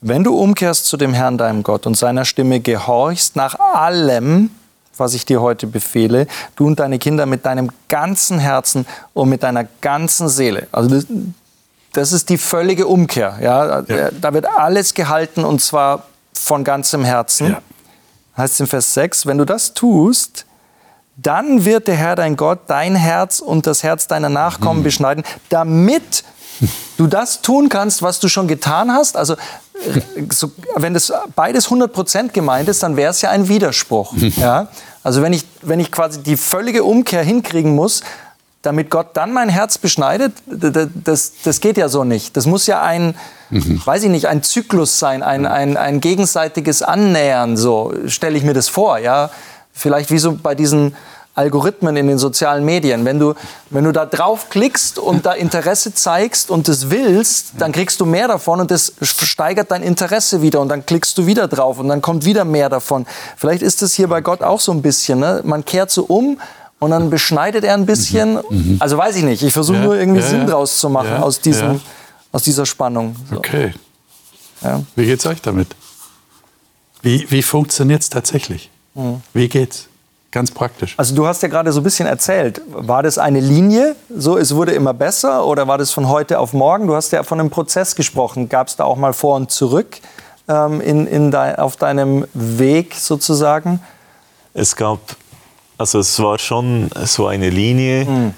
wenn 0.00 0.24
du 0.24 0.36
umkehrst 0.36 0.86
zu 0.86 0.96
dem 0.96 1.14
Herrn, 1.14 1.38
deinem 1.38 1.62
Gott, 1.62 1.86
und 1.86 1.96
seiner 1.96 2.24
Stimme 2.24 2.60
gehorchst 2.60 3.36
nach 3.36 3.58
allem, 3.58 4.50
was 4.98 5.14
ich 5.14 5.24
dir 5.24 5.40
heute 5.40 5.66
befehle, 5.66 6.26
du 6.56 6.66
und 6.66 6.80
deine 6.80 6.98
Kinder 6.98 7.26
mit 7.26 7.46
deinem 7.46 7.70
ganzen 7.88 8.38
Herzen 8.38 8.86
und 9.14 9.28
mit 9.28 9.42
deiner 9.42 9.64
ganzen 9.80 10.28
Seele. 10.28 10.66
Also 10.72 10.90
das, 10.90 11.06
das 11.92 12.12
ist 12.12 12.28
die 12.28 12.38
völlige 12.38 12.86
Umkehr. 12.86 13.38
Ja? 13.40 13.80
ja? 13.82 14.10
Da 14.20 14.34
wird 14.34 14.46
alles 14.46 14.94
gehalten 14.94 15.44
und 15.44 15.60
zwar 15.60 16.04
von 16.32 16.64
ganzem 16.64 17.04
Herzen. 17.04 17.50
Ja. 17.50 17.62
Heißt 18.36 18.60
in 18.60 18.66
Vers 18.66 18.94
6, 18.94 19.26
wenn 19.26 19.38
du 19.38 19.44
das 19.44 19.74
tust, 19.74 20.46
dann 21.16 21.64
wird 21.64 21.88
der 21.88 21.96
Herr 21.96 22.14
dein 22.14 22.36
Gott 22.36 22.60
dein 22.68 22.94
Herz 22.94 23.40
und 23.40 23.66
das 23.66 23.82
Herz 23.82 24.06
deiner 24.06 24.28
Nachkommen 24.28 24.80
mhm. 24.80 24.84
beschneiden, 24.84 25.24
damit 25.48 26.22
du 26.96 27.06
das 27.06 27.42
tun 27.42 27.68
kannst, 27.68 28.02
was 28.02 28.20
du 28.20 28.28
schon 28.28 28.46
getan 28.46 28.92
hast. 28.92 29.16
Also 29.16 29.36
so, 30.30 30.50
wenn 30.76 30.94
das 30.94 31.12
beides 31.34 31.68
100% 31.68 32.28
gemeint 32.28 32.68
ist, 32.68 32.82
dann 32.82 32.96
wäre 32.96 33.10
es 33.10 33.20
ja 33.20 33.30
ein 33.30 33.48
Widerspruch. 33.48 34.14
ja? 34.36 34.68
Also 35.02 35.22
wenn 35.22 35.32
ich, 35.32 35.44
wenn 35.62 35.80
ich 35.80 35.92
quasi 35.92 36.22
die 36.22 36.36
völlige 36.36 36.84
Umkehr 36.84 37.22
hinkriegen 37.22 37.74
muss, 37.74 38.02
damit 38.62 38.90
Gott 38.90 39.16
dann 39.16 39.32
mein 39.32 39.48
Herz 39.48 39.78
beschneidet, 39.78 40.32
das, 40.46 41.32
das 41.44 41.60
geht 41.60 41.76
ja 41.76 41.88
so 41.88 42.04
nicht. 42.04 42.36
Das 42.36 42.46
muss 42.46 42.66
ja 42.66 42.82
ein, 42.82 43.14
mhm. 43.50 43.80
weiß 43.84 44.02
ich 44.04 44.10
nicht, 44.10 44.26
ein 44.26 44.42
Zyklus 44.42 44.98
sein, 44.98 45.22
ein, 45.22 45.46
ein, 45.46 45.76
ein 45.76 46.00
gegenseitiges 46.00 46.82
Annähern, 46.82 47.56
so 47.56 47.94
stelle 48.06 48.36
ich 48.36 48.42
mir 48.44 48.54
das 48.54 48.68
vor. 48.68 48.98
Ja? 48.98 49.30
Vielleicht 49.72 50.10
wie 50.10 50.18
so 50.18 50.34
bei 50.34 50.54
diesen 50.54 50.96
Algorithmen 51.38 51.96
in 51.96 52.08
den 52.08 52.18
sozialen 52.18 52.64
Medien. 52.64 53.04
Wenn 53.04 53.20
du, 53.20 53.34
wenn 53.70 53.84
du 53.84 53.92
da 53.92 54.06
draufklickst 54.06 54.98
und 54.98 55.24
da 55.24 55.32
Interesse 55.32 55.94
zeigst 55.94 56.50
und 56.50 56.68
es 56.68 56.90
willst, 56.90 57.52
dann 57.58 57.70
kriegst 57.70 58.00
du 58.00 58.06
mehr 58.06 58.26
davon 58.26 58.60
und 58.60 58.70
das 58.72 58.92
steigert 59.02 59.70
dein 59.70 59.82
Interesse 59.84 60.42
wieder 60.42 60.60
und 60.60 60.68
dann 60.68 60.84
klickst 60.84 61.16
du 61.16 61.26
wieder 61.26 61.46
drauf 61.46 61.78
und 61.78 61.88
dann 61.88 62.02
kommt 62.02 62.24
wieder 62.24 62.44
mehr 62.44 62.68
davon. 62.68 63.06
Vielleicht 63.36 63.62
ist 63.62 63.82
es 63.82 63.94
hier 63.94 64.08
bei 64.08 64.20
Gott 64.20 64.42
auch 64.42 64.58
so 64.58 64.72
ein 64.72 64.82
bisschen. 64.82 65.20
Ne? 65.20 65.40
Man 65.44 65.64
kehrt 65.64 65.92
so 65.92 66.04
um 66.04 66.40
und 66.80 66.90
dann 66.90 67.08
beschneidet 67.08 67.62
er 67.62 67.74
ein 67.74 67.86
bisschen. 67.86 68.34
Mhm. 68.34 68.42
mhm. 68.50 68.76
Also 68.80 68.98
weiß 68.98 69.14
ich 69.16 69.24
nicht. 69.24 69.42
Ich 69.42 69.52
versuche 69.52 69.78
ja, 69.78 69.84
nur 69.84 69.96
irgendwie 69.96 70.20
ja, 70.20 70.26
Sinn 70.26 70.46
draus 70.46 70.78
zu 70.78 70.90
machen 70.90 71.10
ja, 71.10 71.22
aus, 71.22 71.40
diesem, 71.40 71.80
aus 72.32 72.42
dieser 72.42 72.66
Spannung. 72.66 73.14
So. 73.30 73.36
Okay. 73.36 73.74
Wie 74.96 75.06
geht's 75.06 75.24
euch 75.24 75.40
damit? 75.40 75.68
Wie, 77.00 77.30
wie 77.30 77.42
funktioniert 77.42 78.02
es 78.02 78.10
tatsächlich? 78.10 78.70
Mhm. 78.94 79.22
Wie 79.32 79.48
geht's? 79.48 79.87
Ganz 80.30 80.50
praktisch. 80.50 80.94
Also 80.98 81.14
du 81.14 81.26
hast 81.26 81.42
ja 81.42 81.48
gerade 81.48 81.72
so 81.72 81.80
ein 81.80 81.84
bisschen 81.84 82.06
erzählt, 82.06 82.60
war 82.68 83.02
das 83.02 83.16
eine 83.16 83.40
Linie, 83.40 83.96
so 84.14 84.36
es 84.36 84.54
wurde 84.54 84.72
immer 84.72 84.92
besser 84.92 85.46
oder 85.46 85.66
war 85.68 85.78
das 85.78 85.90
von 85.90 86.08
heute 86.08 86.38
auf 86.38 86.52
morgen? 86.52 86.86
Du 86.86 86.94
hast 86.94 87.12
ja 87.12 87.22
von 87.22 87.40
einem 87.40 87.48
Prozess 87.48 87.96
gesprochen. 87.96 88.48
Gab 88.50 88.68
es 88.68 88.76
da 88.76 88.84
auch 88.84 88.96
mal 88.96 89.14
vor 89.14 89.36
und 89.36 89.50
zurück 89.50 90.00
ähm, 90.46 90.82
in, 90.82 91.06
in 91.06 91.30
de, 91.30 91.56
auf 91.56 91.76
deinem 91.76 92.26
Weg 92.34 92.94
sozusagen? 92.94 93.80
Es 94.52 94.76
gab, 94.76 94.98
also 95.78 96.00
es 96.00 96.18
war 96.20 96.38
schon 96.38 96.90
so 97.04 97.26
eine 97.26 97.48
Linie. 97.48 98.04
Mhm. 98.04 98.34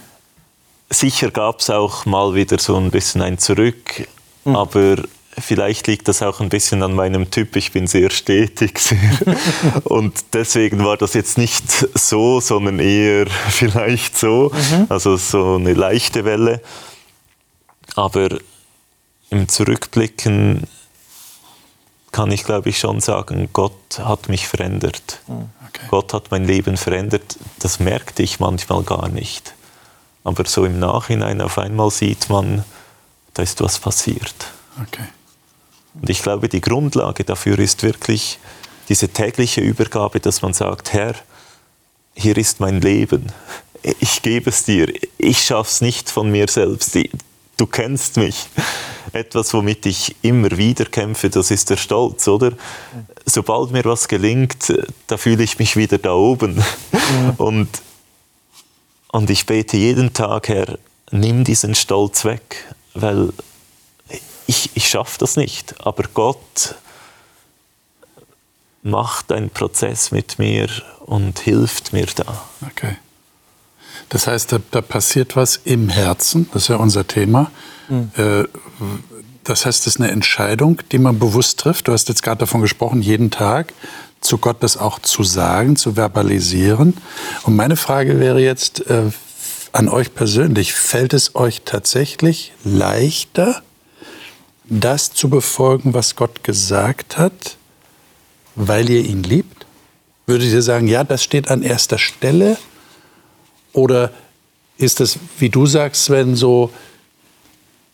Sicher 0.91 1.32
gab 1.32 1.59
es 1.59 1.70
auch 1.70 2.07
mal 2.07 2.34
wieder 2.34 2.59
so 2.59 2.76
ein 2.76 2.93
bisschen 2.93 3.20
ein 3.20 3.38
Zurück, 3.38 4.07
mhm. 4.45 4.55
aber 4.55 4.97
Vielleicht 5.38 5.86
liegt 5.86 6.08
das 6.08 6.22
auch 6.22 6.40
ein 6.40 6.48
bisschen 6.48 6.82
an 6.82 6.94
meinem 6.94 7.30
Typ. 7.30 7.54
Ich 7.54 7.72
bin 7.72 7.86
sehr 7.86 8.10
stetig. 8.10 8.78
Sehr. 8.78 8.98
Und 9.84 10.14
deswegen 10.32 10.84
war 10.84 10.96
das 10.96 11.14
jetzt 11.14 11.38
nicht 11.38 11.64
so, 11.94 12.40
sondern 12.40 12.80
eher 12.80 13.26
vielleicht 13.48 14.18
so. 14.18 14.50
Mhm. 14.52 14.86
Also 14.88 15.16
so 15.16 15.54
eine 15.54 15.74
leichte 15.74 16.24
Welle. 16.24 16.60
Aber 17.94 18.28
im 19.30 19.48
Zurückblicken 19.48 20.66
kann 22.12 22.32
ich, 22.32 22.42
glaube 22.42 22.68
ich, 22.70 22.78
schon 22.78 23.00
sagen, 23.00 23.48
Gott 23.52 23.98
hat 23.98 24.28
mich 24.28 24.48
verändert. 24.48 25.20
Mhm. 25.28 25.48
Okay. 25.68 25.86
Gott 25.88 26.12
hat 26.12 26.32
mein 26.32 26.44
Leben 26.44 26.76
verändert. 26.76 27.36
Das 27.60 27.78
merkte 27.78 28.24
ich 28.24 28.40
manchmal 28.40 28.82
gar 28.82 29.08
nicht. 29.08 29.54
Aber 30.24 30.44
so 30.44 30.64
im 30.64 30.80
Nachhinein 30.80 31.40
auf 31.40 31.56
einmal 31.56 31.90
sieht 31.90 32.28
man, 32.28 32.64
da 33.34 33.42
ist 33.42 33.60
was 33.60 33.78
passiert. 33.78 34.34
Okay. 34.82 35.04
Und 35.95 36.09
ich 36.09 36.22
glaube, 36.22 36.49
die 36.49 36.61
Grundlage 36.61 37.24
dafür 37.24 37.59
ist 37.59 37.82
wirklich 37.82 38.38
diese 38.88 39.09
tägliche 39.09 39.61
Übergabe, 39.61 40.20
dass 40.20 40.43
man 40.43 40.53
sagt, 40.53 40.93
Herr, 40.93 41.14
hier 42.14 42.36
ist 42.36 42.61
mein 42.61 42.80
Leben. 42.80 43.26
Ich 44.01 44.22
gebe 44.22 44.51
es 44.51 44.64
dir. 44.64 44.93
Ich 45.16 45.43
schaffe 45.43 45.70
es 45.70 45.80
nicht 45.80 46.11
von 46.11 46.30
mir 46.30 46.49
selbst. 46.49 46.99
Du 47.57 47.66
kennst 47.66 48.16
mich. 48.16 48.47
Etwas, 49.12 49.55
womit 49.55 49.86
ich 49.86 50.14
immer 50.22 50.51
wieder 50.57 50.84
kämpfe, 50.84 51.30
das 51.30 51.51
ist 51.51 51.70
der 51.70 51.76
Stolz, 51.76 52.28
oder? 52.28 52.53
Sobald 53.26 53.70
mir 53.72 53.84
was 53.84 54.07
gelingt, 54.07 54.72
da 55.07 55.16
fühle 55.16 55.43
ich 55.43 55.59
mich 55.59 55.76
wieder 55.76 55.99
da 55.99 56.12
oben. 56.12 56.62
Und, 57.38 57.68
und 59.12 59.30
ich 59.30 59.47
bete 59.47 59.76
jeden 59.76 60.12
Tag, 60.12 60.49
Herr, 60.49 60.78
nimm 61.11 61.45
diesen 61.45 61.74
Stolz 61.74 62.24
weg, 62.24 62.66
weil 62.95 63.30
ich, 64.51 64.70
ich 64.74 64.88
schaffe 64.88 65.16
das 65.20 65.36
nicht, 65.36 65.74
aber 65.86 66.03
Gott 66.12 66.74
macht 68.82 69.30
einen 69.30 69.51
Prozess 69.51 70.11
mit 70.11 70.40
mir 70.40 70.68
und 71.07 71.38
hilft 71.38 71.92
mir 71.92 72.07
da. 72.07 72.42
Okay. 72.66 72.96
Das 74.09 74.26
heißt, 74.26 74.51
da, 74.51 74.59
da 74.72 74.80
passiert 74.80 75.36
was 75.36 75.61
im 75.62 75.88
Herzen, 75.88 76.48
das 76.53 76.62
ist 76.62 76.68
ja 76.68 76.76
unser 76.76 77.07
Thema. 77.07 77.53
Mhm. 77.88 78.48
Das 79.44 79.66
heißt, 79.66 79.86
es 79.86 79.94
ist 79.94 80.01
eine 80.01 80.11
Entscheidung, 80.11 80.80
die 80.90 80.98
man 80.98 81.20
bewusst 81.20 81.61
trifft. 81.61 81.86
Du 81.86 81.92
hast 81.92 82.09
jetzt 82.09 82.24
gerade 82.24 82.40
davon 82.40 82.61
gesprochen, 82.61 83.03
jeden 83.03 83.30
Tag 83.30 83.72
zu 84.20 84.38
Gott 84.38 84.64
das 84.64 84.76
auch 84.76 84.98
zu 84.98 85.22
sagen, 85.22 85.76
zu 85.76 85.94
verbalisieren. 85.94 86.96
Und 87.44 87.55
meine 87.55 87.76
Frage 87.76 88.18
wäre 88.18 88.40
jetzt 88.40 88.84
äh, 88.90 89.11
an 89.70 89.88
euch 89.88 90.12
persönlich, 90.12 90.72
fällt 90.72 91.14
es 91.14 91.36
euch 91.36 91.62
tatsächlich 91.64 92.53
leichter, 92.64 93.62
das 94.70 95.12
zu 95.12 95.28
befolgen, 95.28 95.92
was 95.92 96.16
Gott 96.16 96.44
gesagt 96.44 97.18
hat, 97.18 97.56
weil 98.54 98.88
ihr 98.88 99.04
ihn 99.04 99.22
liebt? 99.22 99.66
Würdet 100.26 100.52
ihr 100.52 100.62
sagen, 100.62 100.86
ja, 100.86 101.04
das 101.04 101.22
steht 101.24 101.50
an 101.50 101.62
erster 101.62 101.98
Stelle? 101.98 102.56
Oder 103.72 104.12
ist 104.78 105.00
das, 105.00 105.18
wie 105.38 105.50
du 105.50 105.66
sagst, 105.66 106.04
Sven, 106.04 106.36
so 106.36 106.70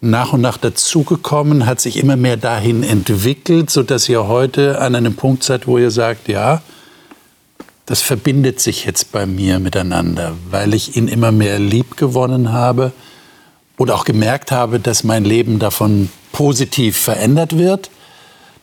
nach 0.01 0.35
und 0.35 0.43
nach 0.43 0.59
dazugekommen, 0.59 1.67
hat 1.67 1.81
sich 1.81 1.97
immer 1.97 2.17
mehr 2.17 2.37
dahin 2.37 2.83
entwickelt, 2.83 3.71
sodass 3.71 4.09
ihr 4.09 4.29
heute 4.29 4.81
an 4.81 4.95
einem 4.95 5.17
Punkt 5.17 5.43
seid, 5.43 5.67
wo 5.67 5.79
ihr 5.79 5.91
sagt, 5.91 6.29
ja, 6.29 6.63
das 7.87 8.03
verbindet 8.03 8.61
sich 8.61 8.85
jetzt 8.85 9.13
bei 9.13 9.27
mir 9.27 9.59
miteinander, 9.59 10.35
weil 10.51 10.75
ich 10.75 10.97
ihn 10.97 11.09
immer 11.09 11.33
mehr 11.33 11.59
lieb 11.59 11.97
gewonnen 11.97 12.53
habe 12.53 12.93
oder 13.79 13.95
auch 13.95 14.05
gemerkt 14.05 14.53
habe, 14.53 14.81
dass 14.81 15.05
mein 15.05 15.25
Leben 15.25 15.59
davon 15.59 16.11
positiv 16.37 16.99
verändert 16.99 17.57
wird 17.57 17.89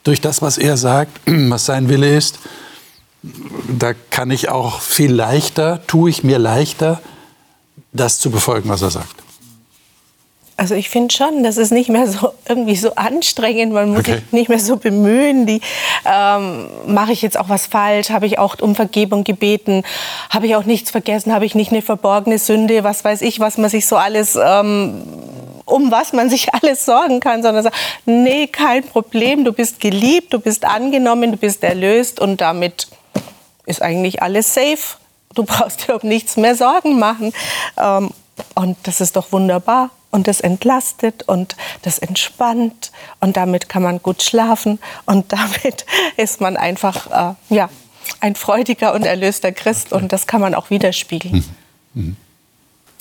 durch 0.04 0.22
das, 0.22 0.44
was 0.44 0.60
er 0.60 0.78
sagt, 0.78 1.20
was 1.26 1.66
sein 1.66 1.90
Wille 1.90 2.16
ist. 2.16 2.38
Da 3.68 3.94
kann 4.12 4.30
ich 4.30 4.50
auch 4.50 4.80
viel 4.80 5.12
leichter, 5.12 5.82
tue 5.88 6.12
ich 6.12 6.24
mir 6.24 6.38
leichter, 6.38 7.02
das 7.94 8.20
zu 8.20 8.30
befolgen, 8.30 8.70
was 8.70 8.84
er 8.84 8.92
sagt. 8.92 9.24
Also 10.56 10.76
ich 10.76 10.90
finde 10.90 11.12
schon, 11.16 11.44
das 11.44 11.58
ist 11.58 11.72
nicht 11.72 11.90
mehr 11.90 12.08
so 12.08 12.32
irgendwie 12.48 12.76
so 12.76 12.94
anstrengend. 12.94 13.74
Man 13.74 13.90
muss 13.90 14.02
okay. 14.02 14.16
sich 14.16 14.32
nicht 14.32 14.50
mehr 14.50 14.60
so 14.60 14.78
bemühen. 14.78 15.48
Die 15.48 15.62
ähm, 16.06 16.68
mache 16.86 17.12
ich 17.12 17.24
jetzt 17.24 17.40
auch 17.40 17.50
was 17.50 17.66
falsch? 17.66 18.12
Habe 18.12 18.28
ich 18.28 18.38
auch 18.38 18.60
um 18.62 18.76
Vergebung 18.76 19.24
gebeten? 19.24 19.82
Habe 20.30 20.46
ich 20.46 20.56
auch 20.56 20.66
nichts 20.66 20.92
vergessen? 20.92 21.34
Habe 21.34 21.46
ich 21.46 21.56
nicht 21.56 21.72
eine 21.72 21.82
verborgene 21.82 22.38
Sünde? 22.38 22.84
Was 22.84 23.04
weiß 23.04 23.24
ich, 23.24 23.40
was 23.40 23.58
man 23.58 23.72
sich 23.72 23.88
so 23.88 23.98
alles 23.98 24.38
ähm, 24.40 25.02
um 25.66 25.92
was 25.92 26.14
man 26.14 26.30
sich 26.30 26.54
alles 26.62 26.86
sorgen 26.86 27.20
kann, 27.20 27.44
sondern 27.44 27.64
sagt, 27.64 27.76
nee, 28.06 28.48
kein 28.48 28.84
Problem, 28.84 29.44
du 29.46 29.54
bist 29.54 29.80
geliebt, 29.80 30.34
du 30.34 30.40
bist 30.40 30.66
angenommen, 30.66 31.32
du 31.32 31.38
bist 31.38 31.64
erlöst 31.64 32.20
und 32.20 32.42
damit 32.42 32.88
ist 33.66 33.82
eigentlich 33.82 34.22
alles 34.22 34.54
safe. 34.54 34.98
Du 35.34 35.44
brauchst 35.46 35.88
dir 35.88 35.96
um 36.02 36.08
nichts 36.08 36.38
mehr 36.38 36.56
Sorgen 36.56 37.00
machen. 37.00 37.34
Ähm, 37.78 38.12
und 38.56 38.78
das 38.84 39.02
ist 39.02 39.16
doch 39.16 39.32
wunderbar. 39.32 39.90
Und 40.12 40.28
das 40.28 40.42
entlastet 40.42 41.24
und 41.24 41.56
das 41.82 41.98
entspannt. 41.98 42.92
Und 43.20 43.36
damit 43.36 43.68
kann 43.68 43.82
man 43.82 44.02
gut 44.02 44.22
schlafen. 44.22 44.80
Und 45.06 45.32
damit 45.34 45.86
ist 46.18 46.42
man 46.42 46.58
einfach 46.58 47.34
äh, 47.52 47.54
ja, 47.54 47.70
ein 48.20 48.36
freudiger 48.36 48.94
und 48.94 49.06
erlöster 49.06 49.52
Christ. 49.52 49.92
Und 49.92 50.12
das 50.12 50.28
kann 50.28 50.42
man 50.42 50.54
auch 50.54 50.70
widerspiegeln. 50.70 51.44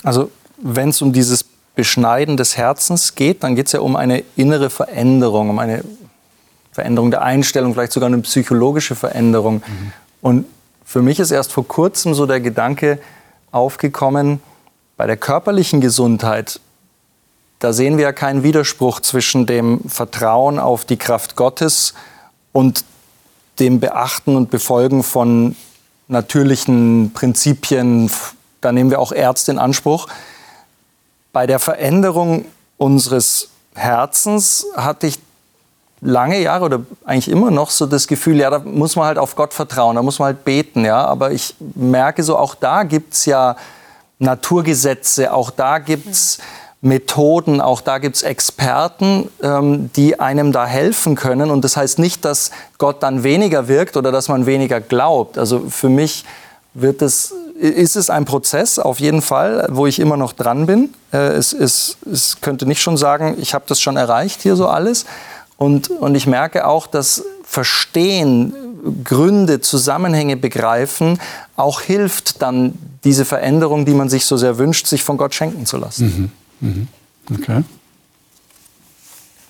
Also 0.03 0.31
wenn 0.59 0.91
es 0.91 1.03
um 1.03 1.13
dieses 1.13 1.45
Beschneiden 1.75 2.37
des 2.37 2.57
Herzens 2.57 3.15
geht, 3.15 3.43
dann 3.43 3.57
geht 3.57 3.67
es 3.67 3.73
ja 3.73 3.81
um 3.81 3.97
eine 3.97 4.23
innere 4.37 4.71
Veränderung, 4.71 5.51
um 5.51 5.59
eine 5.59 5.85
Veränderung 6.73 7.11
der 7.11 7.23
Einstellung, 7.23 7.75
vielleicht 7.75 7.93
sogar 7.93 8.09
eine 8.09 8.19
psychologische 8.19 8.95
Veränderung. 8.95 9.57
Mhm. 9.57 9.93
Und 10.21 10.47
für 10.85 11.03
mich 11.03 11.19
ist 11.21 11.31
erst 11.31 11.53
vor 11.53 11.67
kurzem 11.67 12.15
so 12.15 12.27
der 12.27 12.41
Gedanke 12.41 12.99
aufgekommen, 13.51 14.41
bei 14.97 15.07
der 15.07 15.17
körperlichen 15.17 15.81
Gesundheit, 15.81 16.61
da 17.59 17.73
sehen 17.73 17.97
wir 17.97 18.05
ja 18.05 18.13
keinen 18.13 18.43
Widerspruch 18.43 19.01
zwischen 19.01 19.47
dem 19.47 19.81
Vertrauen 19.89 20.59
auf 20.59 20.85
die 20.85 20.97
Kraft 20.97 21.37
Gottes 21.37 21.95
und 22.53 22.85
dem 23.61 23.81
Beachten 23.81 24.37
und 24.37 24.51
Befolgen 24.51 25.03
von 25.03 25.55
natürlichen 26.09 27.13
Prinzipien. 27.15 28.11
Da 28.61 28.73
nehmen 28.73 28.91
wir 28.91 28.99
auch 28.99 29.13
Ärzte 29.13 29.53
in 29.53 29.59
Anspruch. 29.59 30.09
Bei 31.33 31.47
der 31.47 31.59
Veränderung 31.59 32.45
unseres 32.77 33.49
Herzens 33.75 34.67
hatte 34.77 35.07
ich 35.07 35.19
lange 36.03 36.41
Jahre 36.41 36.65
oder 36.65 36.81
eigentlich 37.05 37.29
immer 37.29 37.51
noch 37.51 37.71
so 37.71 37.87
das 37.87 38.07
Gefühl, 38.07 38.39
ja, 38.39 38.51
da 38.51 38.59
muss 38.59 38.97
man 38.97 39.07
halt 39.07 39.19
auf 39.19 39.37
Gott 39.37 39.55
vertrauen, 39.55 39.97
da 39.97 40.03
muss 40.03 40.19
man 40.19 40.27
halt 40.27 40.45
beten, 40.45 40.85
ja. 40.85 41.05
Aber 41.05 41.31
ich 41.31 41.55
merke 41.75 42.23
so, 42.23 42.37
auch 42.37 42.55
da 42.55 42.83
gibt 42.83 43.15
es 43.15 43.25
ja 43.25 43.57
Naturgesetze, 44.19 45.33
auch 45.33 45.51
da 45.51 45.79
gibt 45.79 46.09
es 46.09 46.39
Methoden, 46.81 47.61
auch 47.61 47.81
da 47.81 47.99
gibt 47.99 48.17
es 48.17 48.25
Experten, 48.25 49.31
ähm, 49.41 49.91
die 49.95 50.19
einem 50.19 50.51
da 50.51 50.67
helfen 50.67 51.15
können. 51.15 51.51
Und 51.51 51.63
das 51.63 51.77
heißt 51.77 52.01
nicht, 52.01 52.25
dass 52.25 52.51
Gott 52.79 53.05
dann 53.05 53.23
weniger 53.23 53.69
wirkt 53.69 53.97
oder 53.97 54.11
dass 54.11 54.29
man 54.29 54.47
weniger 54.47 54.81
glaubt. 54.81 55.39
Also 55.39 55.61
für 55.71 55.89
mich 55.89 56.25
wird 56.75 57.01
es 57.01 57.33
ist 57.69 57.97
es 57.97 58.11
ein 58.11 58.25
Prozess, 58.25 58.79
auf 58.79 58.99
jeden 58.99 59.23
Fall, 59.23 59.69
wo 59.71 59.87
ich 59.87 60.01
immer 60.01 60.17
noch 60.17 60.33
dran 60.33 60.67
bin. 60.67 60.93
Äh, 61.13 61.19
es, 61.19 61.53
es, 61.53 61.97
es 62.11 62.41
könnte 62.41 62.67
nicht 62.67 62.83
schon 62.83 62.97
sagen, 62.97 63.37
ich 63.39 63.55
habe 63.55 63.65
das 63.69 63.81
schon 63.81 63.97
erreicht 63.97 64.43
hier 64.43 64.57
so 64.57 64.67
alles. 64.67 65.07
Und, 65.57 65.91
und 65.91 66.15
ich 66.17 66.27
merke 66.27 66.67
auch, 66.67 66.89
dass 66.89 67.23
Verstehen, 67.45 68.53
Gründe, 69.05 69.61
Zusammenhänge 69.61 70.37
begreifen, 70.37 71.21
auch 71.55 71.81
hilft 71.81 72.43
dann 72.43 72.77
diese 73.05 73.25
Veränderung, 73.25 73.85
die 73.85 73.95
man 73.95 74.09
sich 74.09 74.25
so 74.25 74.37
sehr 74.37 74.59
wünscht, 74.59 74.87
sich 74.87 75.05
von 75.05 75.17
Gott 75.17 75.35
schenken 75.35 75.65
zu 75.65 75.77
lassen. 75.77 76.33
Mhm. 76.61 76.69
Mhm. 76.69 77.39
Okay. 77.39 77.63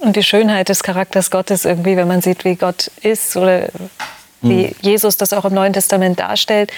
Und 0.01 0.17
die 0.17 0.23
Schönheit 0.23 0.69
des 0.69 0.83
Charakters 0.83 1.31
Gottes 1.31 1.65
irgendwie, 1.65 1.97
wenn 1.97 2.09
man 2.09 2.21
sieht, 2.21 2.45
wie 2.45 2.57
Gott 2.57 2.91
ist 3.03 3.37
oder 3.37 3.69
wie 4.43 4.67
mhm. 4.67 4.75
Jesus 4.83 5.17
das 5.17 5.33
auch 5.33 5.47
im 5.47 5.55
Neuen 5.55 5.73
Testament 5.73 6.19
darstellt, 6.19 6.73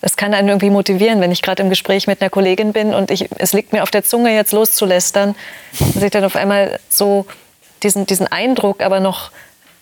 das 0.00 0.16
kann 0.16 0.32
einen 0.34 0.48
irgendwie 0.48 0.70
motivieren, 0.70 1.20
wenn 1.20 1.32
ich 1.32 1.42
gerade 1.42 1.62
im 1.62 1.70
Gespräch 1.70 2.06
mit 2.06 2.20
einer 2.20 2.30
Kollegin 2.30 2.72
bin 2.72 2.94
und 2.94 3.10
ich, 3.10 3.28
es 3.38 3.52
liegt 3.52 3.72
mir 3.72 3.82
auf 3.82 3.90
der 3.90 4.04
Zunge, 4.04 4.34
jetzt 4.34 4.52
loszulästern, 4.52 5.34
dass 5.94 6.02
ich 6.02 6.10
dann 6.10 6.24
auf 6.24 6.36
einmal 6.36 6.78
so 6.88 7.26
diesen, 7.82 8.06
diesen 8.06 8.26
Eindruck 8.26 8.82
aber 8.82 9.00
noch, 9.00 9.30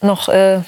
noch 0.01 0.29
äh, 0.29 0.61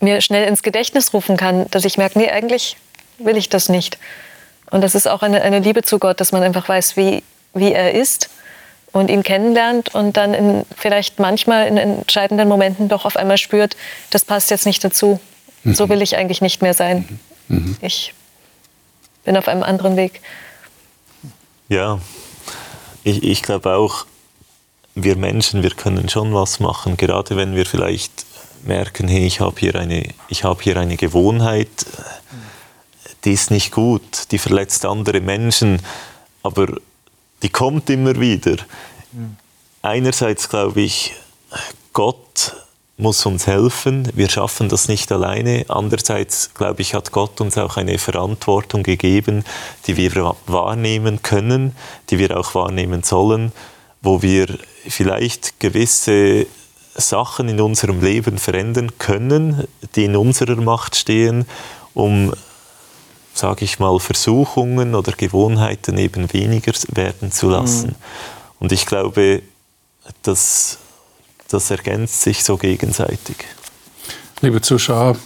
mir 0.00 0.20
schnell 0.20 0.48
ins 0.48 0.62
Gedächtnis 0.62 1.14
rufen 1.14 1.36
kann, 1.36 1.70
dass 1.70 1.84
ich 1.84 1.98
merke, 1.98 2.18
nee, 2.18 2.30
eigentlich 2.30 2.76
will 3.18 3.36
ich 3.36 3.48
das 3.48 3.68
nicht. 3.68 3.98
Und 4.70 4.80
das 4.80 4.94
ist 4.94 5.06
auch 5.06 5.22
eine, 5.22 5.42
eine 5.42 5.60
Liebe 5.60 5.82
zu 5.82 5.98
Gott, 5.98 6.20
dass 6.20 6.32
man 6.32 6.42
einfach 6.42 6.68
weiß, 6.68 6.96
wie, 6.96 7.22
wie 7.54 7.72
er 7.72 7.92
ist 7.92 8.30
und 8.90 9.10
ihn 9.10 9.22
kennenlernt 9.22 9.94
und 9.94 10.16
dann 10.16 10.34
in, 10.34 10.64
vielleicht 10.76 11.18
manchmal 11.18 11.68
in 11.68 11.76
entscheidenden 11.76 12.48
Momenten 12.48 12.88
doch 12.88 13.04
auf 13.04 13.16
einmal 13.16 13.38
spürt, 13.38 13.76
das 14.10 14.24
passt 14.24 14.50
jetzt 14.50 14.66
nicht 14.66 14.82
dazu. 14.82 15.20
Mhm. 15.62 15.74
So 15.74 15.88
will 15.88 16.02
ich 16.02 16.16
eigentlich 16.16 16.40
nicht 16.40 16.62
mehr 16.62 16.74
sein. 16.74 17.20
Mhm. 17.48 17.56
mhm. 17.56 17.76
Ich 17.80 18.14
bin 19.24 19.36
auf 19.36 19.48
einem 19.48 19.62
anderen 19.62 19.96
Weg. 19.96 20.20
Ja, 21.68 22.00
ich, 23.04 23.22
ich 23.22 23.42
glaube 23.42 23.74
auch, 23.74 24.06
wir 24.94 25.16
Menschen, 25.16 25.62
wir 25.62 25.70
können 25.70 26.08
schon 26.08 26.34
was 26.34 26.60
machen, 26.60 26.96
gerade 26.96 27.36
wenn 27.36 27.54
wir 27.54 27.66
vielleicht 27.66 28.26
merken, 28.64 29.08
hey, 29.08 29.26
ich 29.26 29.40
habe 29.40 29.58
hier, 29.58 29.74
eine, 29.74 30.04
hab 30.30 30.62
hier 30.62 30.76
eine 30.76 30.96
Gewohnheit, 30.96 31.86
die 33.24 33.32
ist 33.32 33.50
nicht 33.50 33.72
gut, 33.72 34.30
die 34.30 34.38
verletzt 34.38 34.84
andere 34.84 35.20
Menschen, 35.20 35.80
aber 36.42 36.66
die 37.42 37.48
kommt 37.48 37.88
immer 37.90 38.18
wieder. 38.20 38.56
Einerseits 39.80 40.48
glaube 40.48 40.80
ich, 40.82 41.14
Gott 41.92 42.56
muss 42.98 43.24
uns 43.26 43.46
helfen, 43.46 44.08
wir 44.14 44.28
schaffen 44.28 44.68
das 44.68 44.88
nicht 44.88 45.10
alleine. 45.10 45.64
Andererseits 45.68 46.52
glaube 46.54 46.82
ich, 46.82 46.94
hat 46.94 47.10
Gott 47.10 47.40
uns 47.40 47.56
auch 47.58 47.76
eine 47.76 47.98
Verantwortung 47.98 48.82
gegeben, 48.82 49.44
die 49.86 49.96
wir 49.96 50.34
wahrnehmen 50.46 51.22
können, 51.22 51.74
die 52.10 52.18
wir 52.18 52.38
auch 52.38 52.54
wahrnehmen 52.54 53.02
sollen, 53.02 53.52
wo 54.02 54.22
wir 54.22 54.58
vielleicht 54.86 55.58
gewisse 55.58 56.46
Sachen 56.94 57.48
in 57.48 57.60
unserem 57.60 58.02
Leben 58.02 58.38
verändern 58.38 58.98
können, 58.98 59.66
die 59.94 60.04
in 60.04 60.16
unserer 60.16 60.56
Macht 60.56 60.96
stehen, 60.96 61.46
um, 61.94 62.32
sage 63.32 63.64
ich 63.64 63.78
mal, 63.78 63.98
Versuchungen 63.98 64.94
oder 64.94 65.12
Gewohnheiten 65.12 65.96
eben 65.96 66.32
weniger 66.32 66.72
werden 66.88 67.32
zu 67.32 67.48
lassen. 67.48 67.88
Mhm. 67.88 67.94
Und 68.60 68.72
ich 68.72 68.86
glaube, 68.86 69.42
das, 70.22 70.78
das 71.52 71.70
ergänzt 71.70 72.22
sich 72.22 72.44
so 72.44 72.56
gegenseitig. 72.56 73.36
Liebe 74.40 74.60
Zuschauer, 74.60 75.16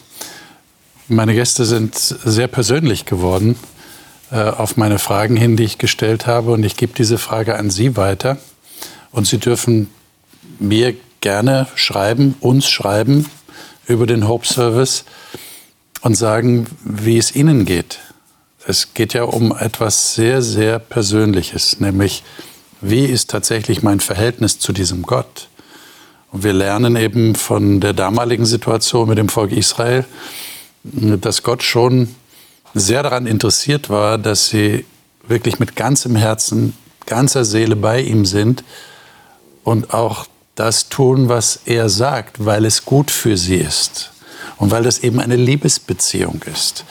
meine 1.08 1.34
Gäste 1.34 1.64
sind 1.64 1.94
sehr 1.96 2.48
persönlich 2.48 3.04
geworden 3.04 3.56
äh, 4.30 4.40
auf 4.40 4.76
meine 4.76 4.98
Fragen 4.98 5.36
hin, 5.36 5.56
die 5.56 5.64
ich 5.64 5.78
gestellt 5.78 6.26
habe. 6.26 6.52
Und 6.52 6.64
ich 6.64 6.76
gebe 6.76 6.92
diese 6.94 7.16
Frage 7.16 7.56
an 7.56 7.70
Sie 7.70 7.96
weiter. 7.96 8.38
Und 9.12 9.26
Sie 9.26 9.38
dürfen 9.38 9.90
mir 10.58 10.94
gerne 11.20 11.68
schreiben, 11.74 12.34
uns 12.40 12.68
schreiben 12.68 13.26
über 13.86 14.06
den 14.06 14.26
Hope 14.28 14.46
Service 14.46 15.04
und 16.00 16.14
sagen, 16.14 16.66
wie 16.84 17.18
es 17.18 17.34
Ihnen 17.34 17.64
geht. 17.64 18.00
Es 18.66 18.94
geht 18.94 19.14
ja 19.14 19.22
um 19.22 19.56
etwas 19.56 20.14
sehr, 20.14 20.42
sehr 20.42 20.80
Persönliches, 20.80 21.78
nämlich 21.78 22.24
wie 22.80 23.04
ist 23.04 23.30
tatsächlich 23.30 23.82
mein 23.82 24.00
Verhältnis 24.00 24.58
zu 24.58 24.72
diesem 24.72 25.02
Gott? 25.02 25.48
Wir 26.42 26.52
lernen 26.52 26.96
eben 26.96 27.34
von 27.34 27.80
der 27.80 27.94
damaligen 27.94 28.44
Situation 28.44 29.08
mit 29.08 29.16
dem 29.16 29.28
Volk 29.28 29.52
Israel, 29.52 30.04
dass 30.82 31.42
Gott 31.42 31.62
schon 31.62 32.14
sehr 32.74 33.02
daran 33.02 33.26
interessiert 33.26 33.88
war, 33.88 34.18
dass 34.18 34.48
sie 34.48 34.84
wirklich 35.26 35.58
mit 35.58 35.76
ganzem 35.76 36.14
Herzen, 36.14 36.74
ganzer 37.06 37.44
Seele 37.44 37.74
bei 37.74 38.00
ihm 38.02 38.26
sind 38.26 38.64
und 39.64 39.94
auch 39.94 40.26
das 40.56 40.88
tun, 40.90 41.28
was 41.28 41.60
er 41.64 41.88
sagt, 41.88 42.44
weil 42.44 42.66
es 42.66 42.84
gut 42.84 43.10
für 43.10 43.36
sie 43.36 43.56
ist 43.56 44.10
und 44.58 44.70
weil 44.70 44.82
das 44.82 44.98
eben 44.98 45.20
eine 45.20 45.36
Liebesbeziehung 45.36 46.42
ist. 46.52 46.84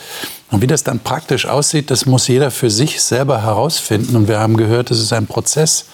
Und 0.49 0.61
wie 0.61 0.67
das 0.67 0.83
dann 0.83 0.99
praktisch 0.99 1.45
aussieht, 1.45 1.91
das 1.91 2.05
muss 2.05 2.27
jeder 2.27 2.49
für 2.49 2.69
sich 2.69 3.01
selber 3.01 3.41
herausfinden. 3.43 4.15
Und 4.15 4.27
wir 4.27 4.39
haben 4.39 4.57
gehört, 4.57 4.91
es 4.91 4.99
ist 4.99 5.13
ein 5.13 5.27
Prozess 5.27 5.85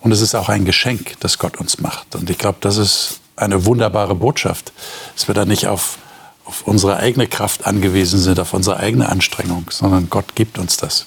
und 0.00 0.12
es 0.12 0.20
ist 0.20 0.34
auch 0.34 0.48
ein 0.48 0.64
Geschenk, 0.64 1.14
das 1.20 1.38
Gott 1.38 1.58
uns 1.58 1.80
macht. 1.80 2.14
Und 2.14 2.30
ich 2.30 2.38
glaube, 2.38 2.58
das 2.60 2.76
ist 2.76 3.20
eine 3.36 3.64
wunderbare 3.64 4.14
Botschaft, 4.14 4.72
dass 5.14 5.28
wir 5.28 5.34
da 5.34 5.44
nicht 5.44 5.66
auf, 5.66 5.98
auf 6.44 6.62
unsere 6.66 6.96
eigene 6.96 7.26
Kraft 7.26 7.66
angewiesen 7.66 8.18
sind, 8.18 8.40
auf 8.40 8.54
unsere 8.54 8.78
eigene 8.78 9.08
Anstrengung, 9.08 9.66
sondern 9.70 10.10
Gott 10.10 10.34
gibt 10.34 10.58
uns 10.58 10.76
das. 10.76 11.06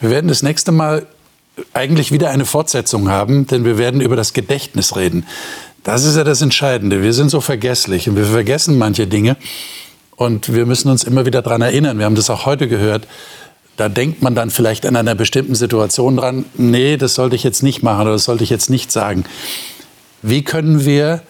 Wir 0.00 0.10
werden 0.10 0.28
das 0.28 0.42
nächste 0.42 0.72
Mal 0.72 1.06
eigentlich 1.72 2.12
wieder 2.12 2.30
eine 2.30 2.44
Fortsetzung 2.44 3.08
haben, 3.08 3.46
denn 3.46 3.64
wir 3.64 3.78
werden 3.78 4.00
über 4.00 4.16
das 4.16 4.32
Gedächtnis 4.32 4.96
reden. 4.96 5.26
Das 5.84 6.04
ist 6.04 6.16
ja 6.16 6.24
das 6.24 6.42
Entscheidende. 6.42 7.02
Wir 7.02 7.12
sind 7.12 7.30
so 7.30 7.40
vergesslich 7.40 8.08
und 8.08 8.16
wir 8.16 8.26
vergessen 8.26 8.76
manche 8.76 9.06
Dinge 9.06 9.36
und 10.16 10.52
wir 10.52 10.66
müssen 10.66 10.90
uns 10.90 11.04
immer 11.04 11.26
wieder 11.26 11.42
daran 11.42 11.62
erinnern. 11.62 11.98
Wir 11.98 12.06
haben 12.06 12.16
das 12.16 12.28
auch 12.28 12.44
heute 12.44 12.68
gehört. 12.68 13.06
Da 13.76 13.88
denkt 13.88 14.22
man 14.22 14.34
dann 14.34 14.50
vielleicht 14.50 14.86
an 14.86 14.96
einer 14.96 15.14
bestimmten 15.14 15.54
Situation 15.54 16.16
dran, 16.16 16.46
nee, 16.54 16.96
das 16.96 17.14
sollte 17.14 17.36
ich 17.36 17.44
jetzt 17.44 17.62
nicht 17.62 17.82
machen 17.82 18.02
oder 18.02 18.12
das 18.12 18.24
sollte 18.24 18.44
ich 18.44 18.50
jetzt 18.50 18.70
nicht 18.70 18.90
sagen. 18.90 19.24
Wie 20.22 20.42
können 20.42 20.84
wir 20.84 21.22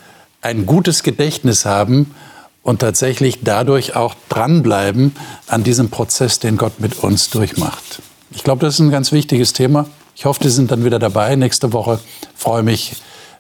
ein 0.43 0.65
gutes 0.65 1.03
Gedächtnis 1.03 1.67
haben 1.67 2.15
und 2.63 2.81
tatsächlich 2.81 3.41
dadurch 3.43 3.97
auch 3.97 4.15
dranbleiben 4.29 5.15
an 5.49 5.65
diesem 5.65 5.91
Prozess, 5.91 6.39
den 6.39 6.57
Gott 6.57 6.81
mit 6.81 7.03
uns 7.03 7.31
durchmacht? 7.31 8.01
Ich 8.31 8.45
glaube, 8.45 8.65
das 8.65 8.75
ist 8.75 8.81
ein 8.81 8.91
ganz 8.91 9.13
wichtiges 9.13 9.53
Thema. 9.53 9.87
Ich 10.15 10.25
hoffe, 10.25 10.43
Sie 10.45 10.51
sind 10.51 10.71
dann 10.71 10.85
wieder 10.85 10.99
dabei 10.99 11.37
nächste 11.37 11.73
Woche. 11.73 12.01
Freue 12.35 12.63
mich, 12.63 12.95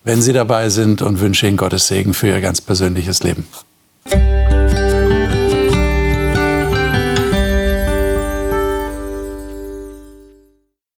wenn 0.04 0.20
Sie 0.20 0.32
dabei 0.32 0.68
sind 0.68 1.00
und 1.00 1.20
wünsche 1.20 1.46
Ihnen 1.46 1.56
Gottes 1.56 1.86
Segen 1.88 2.12
für 2.12 2.28
Ihr 2.28 2.40
ganz 2.40 2.60
persönliches 2.60 3.22
Leben. 3.22 3.46